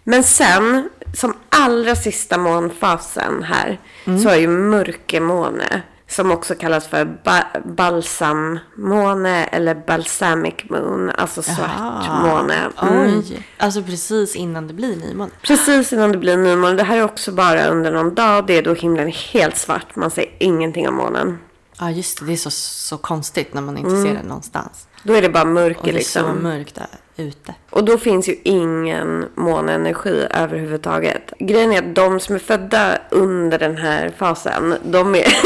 Men 0.03 0.23
sen, 0.23 0.89
som 1.13 1.33
allra 1.49 1.95
sista 1.95 2.37
månfasen 2.37 3.43
här, 3.43 3.79
så 4.23 4.29
är 4.29 4.35
ju 4.35 4.47
mörkermåne. 4.47 5.81
Som 6.09 6.31
också 6.31 6.55
kallas 6.55 6.87
för 6.87 7.05
ba- 7.05 7.59
balsammåne 7.65 9.45
eller 9.45 9.75
balsamic 9.75 10.55
moon. 10.69 11.09
Alltså 11.17 11.41
svart 11.41 11.57
Jaha. 11.77 12.21
måne. 12.27 12.69
Mm. 12.81 13.17
Oj, 13.17 13.47
alltså 13.57 13.83
precis 13.83 14.35
innan 14.35 14.67
det 14.67 14.73
blir 14.73 14.95
nymåne. 14.95 15.31
Precis 15.41 15.93
innan 15.93 16.11
det 16.11 16.17
blir 16.17 16.37
nymåne. 16.37 16.75
Det 16.75 16.83
här 16.83 16.97
är 16.97 17.03
också 17.03 17.31
bara 17.31 17.67
under 17.67 17.91
någon 17.91 18.15
dag. 18.15 18.47
Det 18.47 18.53
är 18.57 18.61
då 18.63 18.73
himlen 18.73 19.07
är 19.07 19.11
helt 19.33 19.57
svart. 19.57 19.95
Man 19.95 20.11
ser 20.11 20.25
ingenting 20.39 20.87
av 20.87 20.93
månen. 20.93 21.39
Ja, 21.79 21.91
just 21.91 22.19
det. 22.19 22.25
Det 22.25 22.33
är 22.33 22.37
så, 22.37 22.51
så 22.51 22.97
konstigt 22.97 23.53
när 23.53 23.61
man 23.61 23.77
inte 23.77 24.01
ser 24.01 24.13
den 24.13 24.25
någonstans. 24.25 24.87
Då 25.03 25.13
är 25.13 25.21
det 25.21 25.29
bara 25.29 25.43
Och 25.43 25.47
mörker 25.47 25.83
det 25.83 25.89
är 25.89 26.03
så 26.03 26.19
liksom. 26.19 26.43
mörkt 26.43 26.75
där 26.75 26.87
ute. 27.17 27.53
Och 27.69 27.83
då 27.83 27.97
finns 27.97 28.29
ju 28.29 28.35
ingen 28.43 29.25
månenergi 29.35 30.27
överhuvudtaget. 30.29 31.33
Grejen 31.39 31.73
är 31.73 31.77
att 31.77 31.95
de 31.95 32.19
som 32.19 32.35
är 32.35 32.39
födda 32.39 32.97
under 33.09 33.59
den 33.59 33.77
här 33.77 34.11
fasen, 34.17 34.75
de 34.83 35.15
är... 35.15 35.27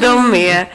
de 0.00 0.34
är 0.34 0.72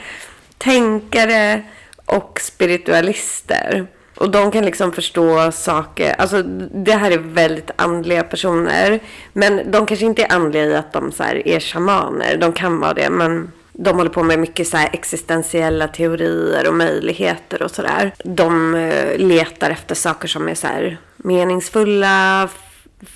tänkare 0.58 1.62
och 2.06 2.40
spiritualister. 2.40 3.86
Och 4.16 4.30
de 4.30 4.50
kan 4.50 4.64
liksom 4.64 4.92
förstå 4.92 5.52
saker. 5.52 6.14
Alltså 6.18 6.42
det 6.72 6.92
här 6.92 7.10
är 7.10 7.18
väldigt 7.18 7.70
andliga 7.76 8.22
personer. 8.22 9.00
Men 9.32 9.70
de 9.70 9.86
kanske 9.86 10.06
inte 10.06 10.22
är 10.22 10.32
andliga 10.32 10.64
i 10.64 10.76
att 10.76 10.92
de 10.92 11.12
så 11.12 11.22
här 11.22 11.48
är 11.48 11.60
shamaner. 11.60 12.36
De 12.36 12.52
kan 12.52 12.80
vara 12.80 12.94
det. 12.94 13.10
Men 13.10 13.52
de 13.78 13.96
håller 13.96 14.10
på 14.10 14.22
med 14.22 14.38
mycket 14.38 14.68
så 14.68 14.76
existentiella 14.76 15.88
teorier 15.88 16.68
och 16.68 16.74
möjligheter 16.74 17.62
och 17.62 17.70
sådär. 17.70 18.14
De 18.24 18.74
eh, 18.74 19.18
letar 19.18 19.70
efter 19.70 19.94
saker 19.94 20.28
som 20.28 20.48
är 20.48 20.54
så 20.54 20.68
meningsfulla 21.16 22.48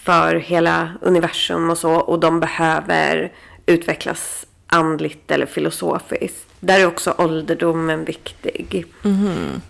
för 0.04 0.34
hela 0.34 0.88
universum 1.02 1.70
och 1.70 1.78
så. 1.78 1.92
Och 1.92 2.20
de 2.20 2.40
behöver 2.40 3.32
utvecklas 3.66 4.46
andligt 4.66 5.30
eller 5.30 5.46
filosofiskt. 5.46 6.46
Där 6.60 6.80
är 6.80 6.86
också 6.86 7.14
ålderdomen 7.18 8.04
viktig. 8.04 8.86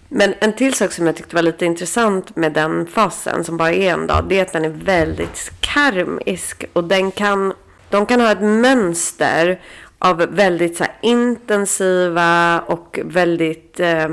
Men 0.09 0.35
en 0.41 0.53
till 0.53 0.75
sak 0.75 0.93
som 0.93 1.07
jag 1.07 1.17
tyckte 1.17 1.35
var 1.35 1.43
lite 1.43 1.65
intressant 1.67 2.37
med 2.37 2.53
den 2.53 2.87
fasen 2.87 3.45
som 3.45 3.57
bara 3.57 3.73
är 3.73 3.93
en 3.93 4.07
dag. 4.07 4.25
Det 4.29 4.39
är 4.39 4.43
att 4.43 4.53
den 4.53 4.65
är 4.65 4.69
väldigt 4.85 5.53
karmisk. 5.61 6.65
Och 6.73 6.85
den 6.85 7.11
kan, 7.11 7.53
de 7.91 8.07
kan 8.07 8.21
ha 8.21 8.33
ett 8.33 8.43
mönster 8.43 9.61
av 10.01 10.17
väldigt 10.17 10.77
så 10.77 10.85
här, 10.85 10.93
intensiva 11.01 12.61
och 12.61 13.01
väldigt, 13.05 13.81
eh, 13.81 14.09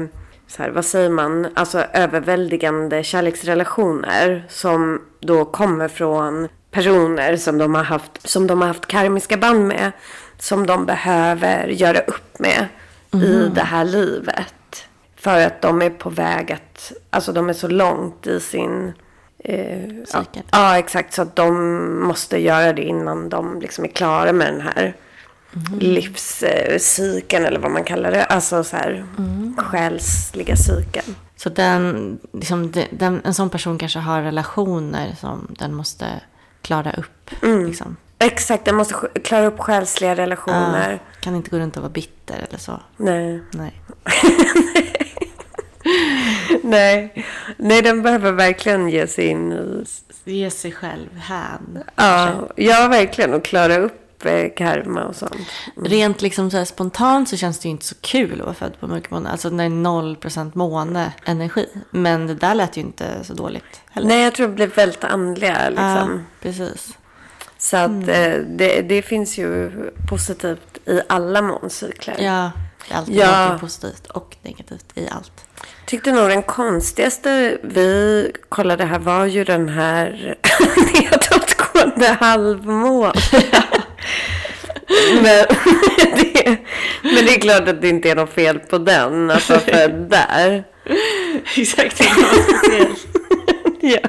så 0.48 0.64
här, 0.64 0.70
vad 0.70 0.86
säger 0.86 1.10
man, 1.10 1.48
alltså 1.54 1.80
överväldigande 1.94 3.04
kärleksrelationer. 3.04 4.46
Som 4.50 5.02
då 5.20 5.46
kommer 5.46 5.88
från 5.88 6.48
personer 6.72 7.38
som 7.38 7.58
de 7.58 7.76
har 7.76 7.84
haft, 7.84 8.30
som 8.30 8.48
de 8.48 8.62
har 8.62 8.68
haft 8.68 8.86
karmiska 8.86 9.38
band 9.38 9.68
med. 9.68 9.92
Som 10.40 10.68
de 10.68 10.86
behöver 10.86 11.68
göra 11.68 12.00
upp 12.00 12.40
med 12.40 12.68
i 13.14 13.50
det 13.56 13.62
här 13.62 13.86
livet. 13.86 14.86
För 15.16 15.46
att 15.46 15.62
de 15.62 15.82
är 15.82 15.90
på 15.90 16.10
väg 16.10 16.52
att, 16.52 16.92
alltså 17.10 17.32
de 17.32 17.50
är 17.50 17.54
så 17.54 17.68
långt 17.68 18.28
i 18.28 18.40
sin... 18.40 18.94
Eh, 19.40 19.88
ja, 20.14 20.26
ja, 20.52 20.78
exakt. 20.78 21.14
Så 21.14 21.22
att 21.22 21.36
de 21.36 22.02
måste 22.08 22.42
göra 22.42 22.74
det 22.74 22.84
innan 22.84 23.30
de 23.30 23.60
liksom 23.62 23.84
är 23.84 23.90
klara 23.90 24.34
med 24.34 24.54
den 24.54 24.62
här 24.62 24.94
livscykeln 25.80 27.46
eller 27.46 27.60
vad 27.60 27.72
man 27.72 27.84
kallar 27.84 28.12
det. 28.12 28.26
Alltså 28.26 28.64
så 28.64 28.76
här 28.78 29.06
själsliga 29.58 30.56
cykeln. 30.56 31.16
Så 31.36 31.50
den, 31.50 32.18
liksom, 32.34 32.72
de- 32.72 32.88
den, 32.92 33.22
en 33.26 33.34
sån 33.34 33.50
person 33.50 33.78
kanske 33.78 34.00
har 34.00 34.22
relationer 34.22 35.16
som 35.20 35.56
den 35.60 35.74
måste 35.74 36.06
klara 36.62 36.92
upp. 36.92 37.32
Liksom. 37.68 37.96
Exakt, 38.20 38.66
den 38.66 38.76
måste 38.76 38.94
klara 39.24 39.46
upp 39.46 39.60
själsliga 39.60 40.16
relationer. 40.16 40.92
Ja, 40.92 40.98
kan 41.20 41.36
inte 41.36 41.50
gå 41.50 41.58
runt 41.60 41.76
och 41.78 41.84
vara 41.84 41.92
bitter 41.94 42.46
eller 42.50 42.60
så. 42.60 42.80
Nej. 42.98 43.42
Nej. 43.54 43.82
Nej. 46.64 47.26
Nej, 47.58 47.82
den 47.82 48.02
behöver 48.02 48.32
verkligen 48.32 48.90
ge 48.90 49.08
sig 49.08 49.26
in 49.28 49.52
i 49.54 49.86
Ge 50.24 50.50
sig 50.52 50.72
själv 50.72 51.18
hän. 51.18 51.84
Ja, 51.96 52.48
ja, 52.56 52.88
verkligen. 52.88 53.34
Och 53.34 53.46
klara 53.46 53.78
upp 53.78 54.07
upp 54.26 54.56
karma 54.56 55.04
och 55.04 55.16
sånt. 55.16 55.36
Rent 55.76 56.22
liksom 56.22 56.52
så 56.52 56.66
spontant 56.66 57.30
så 57.30 57.38
känns 57.38 57.60
det 57.60 57.68
ju 57.68 57.72
inte 57.72 57.86
så 57.86 57.96
kul 58.02 58.40
att 58.40 58.46
vara 58.46 58.54
född 58.54 58.80
på 58.80 58.88
mörkermåne. 58.88 59.30
Alltså 59.30 59.50
när 59.50 59.70
det 59.70 59.76
är 59.76 60.16
0% 60.16 60.52
måne-energi. 60.54 61.68
Men 61.92 62.28
det 62.28 62.36
där 62.36 62.56
lät 62.56 62.78
ju 62.78 62.82
inte 62.82 63.24
så 63.24 63.34
dåligt 63.34 63.82
heller. 63.92 64.08
Nej, 64.08 64.24
jag 64.24 64.34
tror 64.36 64.48
det 64.48 64.54
blir 64.54 64.68
väldigt 64.68 65.04
andliga 65.04 65.70
liksom. 65.70 66.26
precis. 66.42 66.98
Så 67.58 67.78
att 67.78 67.90
eh, 68.08 68.34
det, 68.48 68.82
det 68.90 69.02
finns 69.02 69.38
ju 69.38 69.72
positivt 70.10 70.78
i 70.86 71.02
alla 71.10 71.42
måncykler. 71.42 72.16
Ja, 72.20 72.52
det 72.88 72.94
är 72.94 72.98
alltid 72.98 73.16
Ja. 73.16 73.58
positivt 73.60 74.08
och 74.08 74.36
negativt 74.42 74.86
i 74.96 75.08
allt. 75.10 75.32
Tyckte 75.86 76.12
nog 76.12 76.30
den 76.30 76.44
konstigaste 76.44 77.58
vi 77.64 78.32
kollade 78.50 78.86
här 78.86 79.00
var 79.00 79.26
ju 79.26 79.44
den 79.44 79.70
här 79.70 80.36
nedåtgående 80.94 82.08
halvmån. 82.20 83.14
men, 85.22 85.24
det, 86.16 86.58
men 87.02 87.26
det 87.26 87.36
är 87.36 87.40
klart 87.40 87.68
att 87.68 87.82
det 87.82 87.90
inte 87.90 88.10
är 88.10 88.16
något 88.16 88.34
fel 88.34 88.60
på 88.60 88.78
den. 88.78 89.32
Alltså 89.32 89.60
för 89.60 89.88
där. 90.10 90.64
Exakt. 91.58 92.04
Ja, 93.80 94.00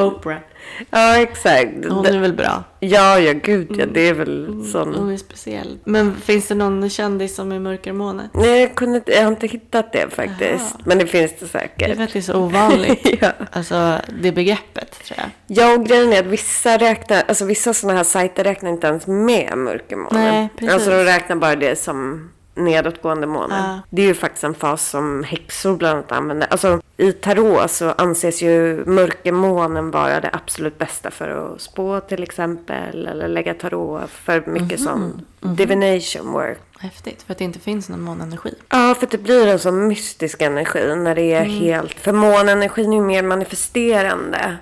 Oprah. 0.00 0.38
ja 0.90 1.16
exakt. 1.18 1.70
Hon 1.88 2.06
är 2.06 2.18
väl 2.18 2.32
bra. 2.32 2.64
Ja, 2.80 3.18
ja 3.18 3.32
gud 3.32 3.70
ja. 3.78 3.86
Det 3.86 4.08
är 4.08 4.14
väl 4.14 4.64
sån. 4.72 4.94
Hon 4.94 5.12
är 5.12 5.16
speciell. 5.16 5.78
Men 5.84 6.16
finns 6.16 6.48
det 6.48 6.54
någon 6.54 6.90
kändis 6.90 7.34
som 7.34 7.52
är 7.52 7.58
mörkermåne? 7.58 8.30
Nej, 8.34 8.60
jag, 8.60 8.74
kunde, 8.74 9.02
jag 9.06 9.22
har 9.22 9.28
inte 9.28 9.46
hittat 9.46 9.92
det 9.92 10.10
faktiskt. 10.10 10.76
Men 10.84 10.98
det 10.98 11.06
finns 11.06 11.32
det 11.40 11.46
säkert. 11.46 12.12
det 12.12 12.16
är 12.16 12.20
så 12.22 12.34
ovanligt. 12.34 13.18
ja. 13.20 13.32
Alltså 13.52 13.98
det 14.22 14.32
begreppet 14.32 15.04
tror 15.04 15.18
jag. 15.18 15.30
Ja, 15.46 15.74
och 15.74 15.86
grejen 15.86 16.12
är 16.12 16.20
att 16.20 16.26
vissa 16.26 16.76
räknar, 16.76 17.22
alltså 17.28 17.44
vissa 17.44 17.74
sådana 17.74 17.96
här 17.96 18.04
sajter 18.04 18.44
räknar 18.44 18.70
inte 18.70 18.86
ens 18.86 19.06
med 19.06 19.52
mörkermånen. 19.56 20.22
Nej, 20.22 20.48
precis. 20.56 20.74
Alltså 20.74 20.90
de 20.90 21.04
räknar 21.04 21.36
bara 21.36 21.56
det 21.56 21.78
som 21.78 22.30
nedåtgående 22.54 23.26
månen. 23.26 23.64
Ja. 23.64 23.80
Det 23.90 24.02
är 24.02 24.06
ju 24.06 24.14
faktiskt 24.14 24.44
en 24.44 24.54
fas 24.54 24.88
som 24.88 25.24
häxor 25.24 25.76
bland 25.76 25.96
annat 25.98 26.12
använder. 26.12 26.48
Alltså 26.50 26.80
i 26.96 27.12
tarot 27.12 27.70
så 27.70 27.90
anses 27.90 28.42
ju 28.42 28.84
mörkermånen 28.86 29.90
vara 29.90 30.20
det 30.20 30.30
absolut 30.32 30.78
bästa 30.78 31.10
för 31.10 31.28
att 31.28 31.60
spå 31.60 32.00
till 32.00 32.22
exempel. 32.22 33.06
Eller 33.06 33.28
lägga 33.28 33.54
tarot 33.54 34.10
för 34.10 34.44
mycket 34.46 34.80
sån 34.80 35.26
divination 35.40 36.32
work. 36.32 36.58
Häftigt, 36.78 37.22
för 37.22 37.32
att 37.32 37.38
det 37.38 37.44
inte 37.44 37.58
finns 37.58 37.88
någon 37.88 38.00
månenergi. 38.00 38.54
Ja, 38.68 38.94
för 39.00 39.06
det 39.10 39.18
blir 39.18 39.46
en 39.46 39.58
sån 39.58 39.88
mystisk 39.88 40.42
energi 40.42 40.96
när 40.96 41.14
det 41.14 41.32
är 41.32 41.44
helt... 41.44 41.92
För 41.92 42.12
månenergin 42.12 42.92
är 42.92 42.96
ju 42.96 43.02
mer 43.02 43.22
manifesterande. 43.22 44.56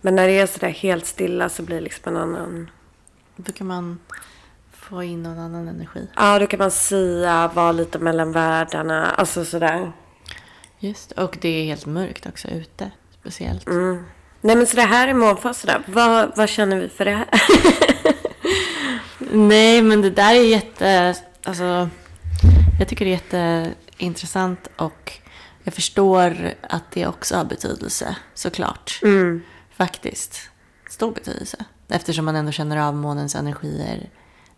Men 0.00 0.14
när 0.14 0.26
det 0.26 0.38
är 0.38 0.46
sådär 0.46 0.68
helt 0.68 1.06
stilla 1.06 1.48
så 1.48 1.62
blir 1.62 1.76
det 1.76 1.82
liksom 1.82 2.16
en 2.16 2.22
annan... 2.22 2.70
Då 3.36 3.52
kan 3.52 3.66
man 3.66 3.98
få 4.92 5.02
in 5.02 5.22
någon 5.22 5.38
annan 5.38 5.68
energi. 5.68 6.08
Ja, 6.16 6.38
då 6.38 6.46
kan 6.46 6.58
man 6.58 6.70
sia, 6.70 7.48
vara 7.48 7.72
lite 7.72 7.98
mellan 7.98 8.32
världarna. 8.32 9.10
Alltså 9.10 9.44
sådär. 9.44 9.92
Just 10.78 11.12
och 11.12 11.38
det 11.40 11.48
är 11.48 11.64
helt 11.64 11.86
mörkt 11.86 12.26
också 12.26 12.48
ute. 12.48 12.90
Speciellt. 13.20 13.66
Nej, 14.40 14.56
men 14.56 14.66
så 14.66 14.76
det 14.76 14.82
här 14.82 15.08
är 15.08 15.14
månfaserna. 15.14 15.82
Vad, 15.86 16.36
vad 16.36 16.48
känner 16.48 16.76
vi 16.76 16.88
för 16.88 17.04
det 17.04 17.10
här? 17.10 17.26
Nej, 19.32 19.82
men 19.82 20.02
det 20.02 20.10
där 20.10 20.34
är 20.34 20.48
jätte... 20.48 21.14
Alltså, 21.44 21.88
jag 22.78 22.88
tycker 22.88 23.04
det 23.04 23.10
är 23.10 23.60
jätteintressant 23.64 24.68
och 24.76 25.12
jag 25.62 25.74
förstår 25.74 26.54
att 26.60 26.90
det 26.90 27.06
också 27.06 27.36
har 27.36 27.44
betydelse, 27.44 28.16
såklart. 28.34 29.00
Faktiskt. 29.76 30.50
Stor 30.90 31.12
betydelse. 31.12 31.64
Eftersom 31.88 32.24
man 32.24 32.36
ändå 32.36 32.52
känner 32.52 32.76
av 32.76 32.94
månens 32.94 33.34
energier 33.34 34.08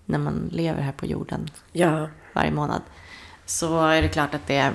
när 0.06 0.18
man 0.18 0.48
lever 0.52 0.82
här 0.82 0.92
på 0.92 1.06
jorden 1.06 1.50
ja. 1.72 2.08
varje 2.32 2.50
månad. 2.50 2.82
Så 3.46 3.86
är 3.86 4.02
det 4.02 4.08
klart 4.08 4.34
att 4.34 4.46
det, 4.46 4.72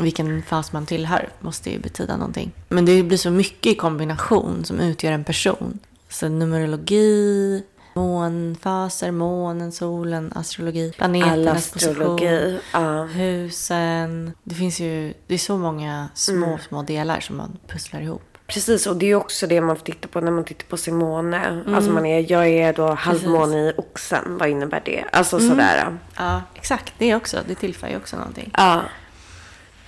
vilken 0.00 0.42
fas 0.42 0.72
man 0.72 0.86
tillhör 0.86 1.28
måste 1.40 1.70
ju 1.70 1.78
betyda 1.78 2.16
någonting. 2.16 2.52
Men 2.68 2.84
det 2.84 3.02
blir 3.02 3.18
så 3.18 3.30
mycket 3.30 3.72
i 3.72 3.74
kombination 3.74 4.64
som 4.64 4.80
utgör 4.80 5.12
en 5.12 5.24
person. 5.24 5.78
Så 6.08 6.28
numerologi, 6.28 7.62
månfaser, 7.94 9.10
månen, 9.10 9.72
solen, 9.72 10.32
astrologi, 10.34 10.92
planeternas 10.96 11.72
position. 11.72 12.58
Ja. 12.72 13.04
husen. 13.04 14.32
Det 14.42 14.54
finns 14.54 14.80
ju, 14.80 15.14
det 15.26 15.34
är 15.34 15.38
så 15.38 15.58
många 15.58 16.08
små, 16.14 16.58
små 16.68 16.82
delar 16.82 17.20
som 17.20 17.36
man 17.36 17.58
pusslar 17.68 18.00
ihop. 18.00 18.29
Precis, 18.50 18.86
och 18.86 18.96
det 18.96 19.06
är 19.10 19.14
också 19.14 19.46
det 19.46 19.60
man 19.60 19.76
får 19.76 19.84
titta 19.84 20.08
på 20.08 20.20
när 20.20 20.32
man 20.32 20.44
tittar 20.44 20.66
på 20.66 20.76
sin 20.76 20.96
måne. 20.96 21.62
Alltså 21.74 21.90
man 21.90 22.06
är, 22.06 22.32
jag 22.32 22.48
är 22.48 22.72
då 22.72 22.86
halvmåne 22.86 23.56
i 23.56 23.72
oxen. 23.76 24.38
Vad 24.38 24.48
innebär 24.48 24.82
det? 24.84 25.04
Alltså 25.12 25.40
sådär. 25.40 25.98
Ja, 26.16 26.42
exakt. 26.54 26.92
Det 26.98 27.14
också. 27.14 27.38
Det 27.48 27.54
tillför 27.54 27.88
ju 27.88 27.96
också 27.96 28.16
någonting. 28.16 28.50
Ja. 28.56 28.80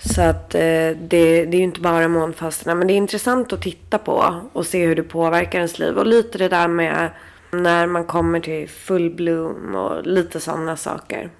Så 0.04 0.22
att 0.22 0.54
eh, 0.54 0.60
det, 0.60 0.94
det 1.44 1.54
är 1.54 1.54
ju 1.54 1.62
inte 1.62 1.80
bara 1.80 2.08
månfaserna. 2.08 2.74
Men 2.74 2.86
det 2.86 2.92
är 2.92 2.96
intressant 2.96 3.52
att 3.52 3.62
titta 3.62 3.98
på 3.98 4.40
och 4.52 4.66
se 4.66 4.86
hur 4.86 4.96
det 4.96 5.02
påverkar 5.02 5.58
ens 5.58 5.78
liv. 5.78 5.98
Och 5.98 6.06
lite 6.06 6.38
det 6.38 6.48
där 6.48 6.68
med 6.68 7.10
när 7.50 7.86
man 7.86 8.04
kommer 8.04 8.40
till 8.40 8.68
full 8.68 9.10
bloom 9.10 9.74
och 9.74 10.06
lite 10.06 10.40
sådana 10.40 10.76
saker. 10.76 11.30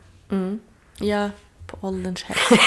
Ja, 0.99 1.31
på 1.67 1.87
ålderns 1.87 2.23
höst. 2.29 2.63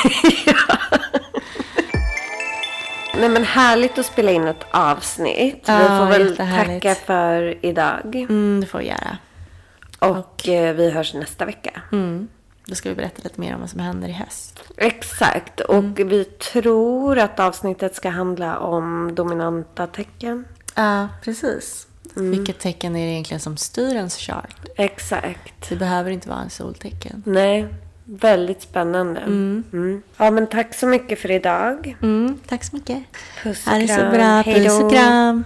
Nej 3.20 3.30
men 3.30 3.44
härligt 3.44 3.98
att 3.98 4.06
spela 4.06 4.32
in 4.32 4.48
ett 4.48 4.66
avsnitt. 4.72 5.64
Vi 5.68 5.72
Ja, 5.74 5.88
får 5.88 6.06
väl 6.06 6.38
tacka 6.38 6.96
för 6.96 7.66
idag. 7.66 8.16
Mm, 8.16 8.62
det 8.62 8.68
får 8.68 8.80
vi 8.80 8.86
göra. 8.88 9.18
Och 10.00 10.48
eh, 10.50 10.76
vi 10.76 10.92
hörs 10.92 11.14
nästa 11.14 11.46
vecka. 11.46 11.82
Mm. 11.92 12.28
Då 12.66 12.76
ska 12.76 12.90
vi 12.90 12.96
berätta 12.96 13.22
lite 13.24 13.40
mer 13.40 13.54
om 13.56 13.60
vad 13.62 13.70
som 13.70 13.80
händer 13.80 14.08
i 14.08 14.12
höst. 14.12 14.60
Exakt. 14.78 15.60
Och 15.60 16.00
vi 16.00 16.24
tror 16.24 17.18
att 17.20 17.40
avsnittet 17.40 17.96
ska 17.96 18.10
handla 18.10 18.58
om 18.60 19.16
dominanta 19.16 19.88
tecken. 19.88 20.46
Ja, 20.76 21.08
precis. 21.24 21.88
Vilket 22.16 22.60
tecken 22.60 22.96
är 22.96 23.06
det 23.06 23.12
egentligen 23.12 23.40
som 23.42 23.58
styr 23.58 23.96
ens 23.96 24.18
chart? 24.18 24.56
Exakt. 24.76 25.70
Det 25.70 25.76
behöver 25.76 26.12
inte 26.12 26.30
vara 26.30 26.40
en 26.40 26.50
soltecken. 26.50 27.24
Nej, 27.26 27.68
väldigt 28.06 28.62
spännande. 28.62 29.20
Mm. 29.20 30.02
Ja, 30.18 30.32
men 30.32 30.48
tack 30.48 30.74
så 30.74 30.88
mycket 30.88 31.20
för 31.20 31.32
idag. 31.32 31.98
Mm, 32.02 32.40
tack 32.48 32.64
så 32.64 32.76
mycket. 32.76 33.04
Puss 33.44 33.66
och 33.68 33.72
Ha 33.74 33.80
det 33.80 33.88
så 33.88 33.96
kram. 33.96 34.12
bra. 34.14 34.44
Puss 34.44 34.80
och 34.84 34.92
kram. 34.92 35.44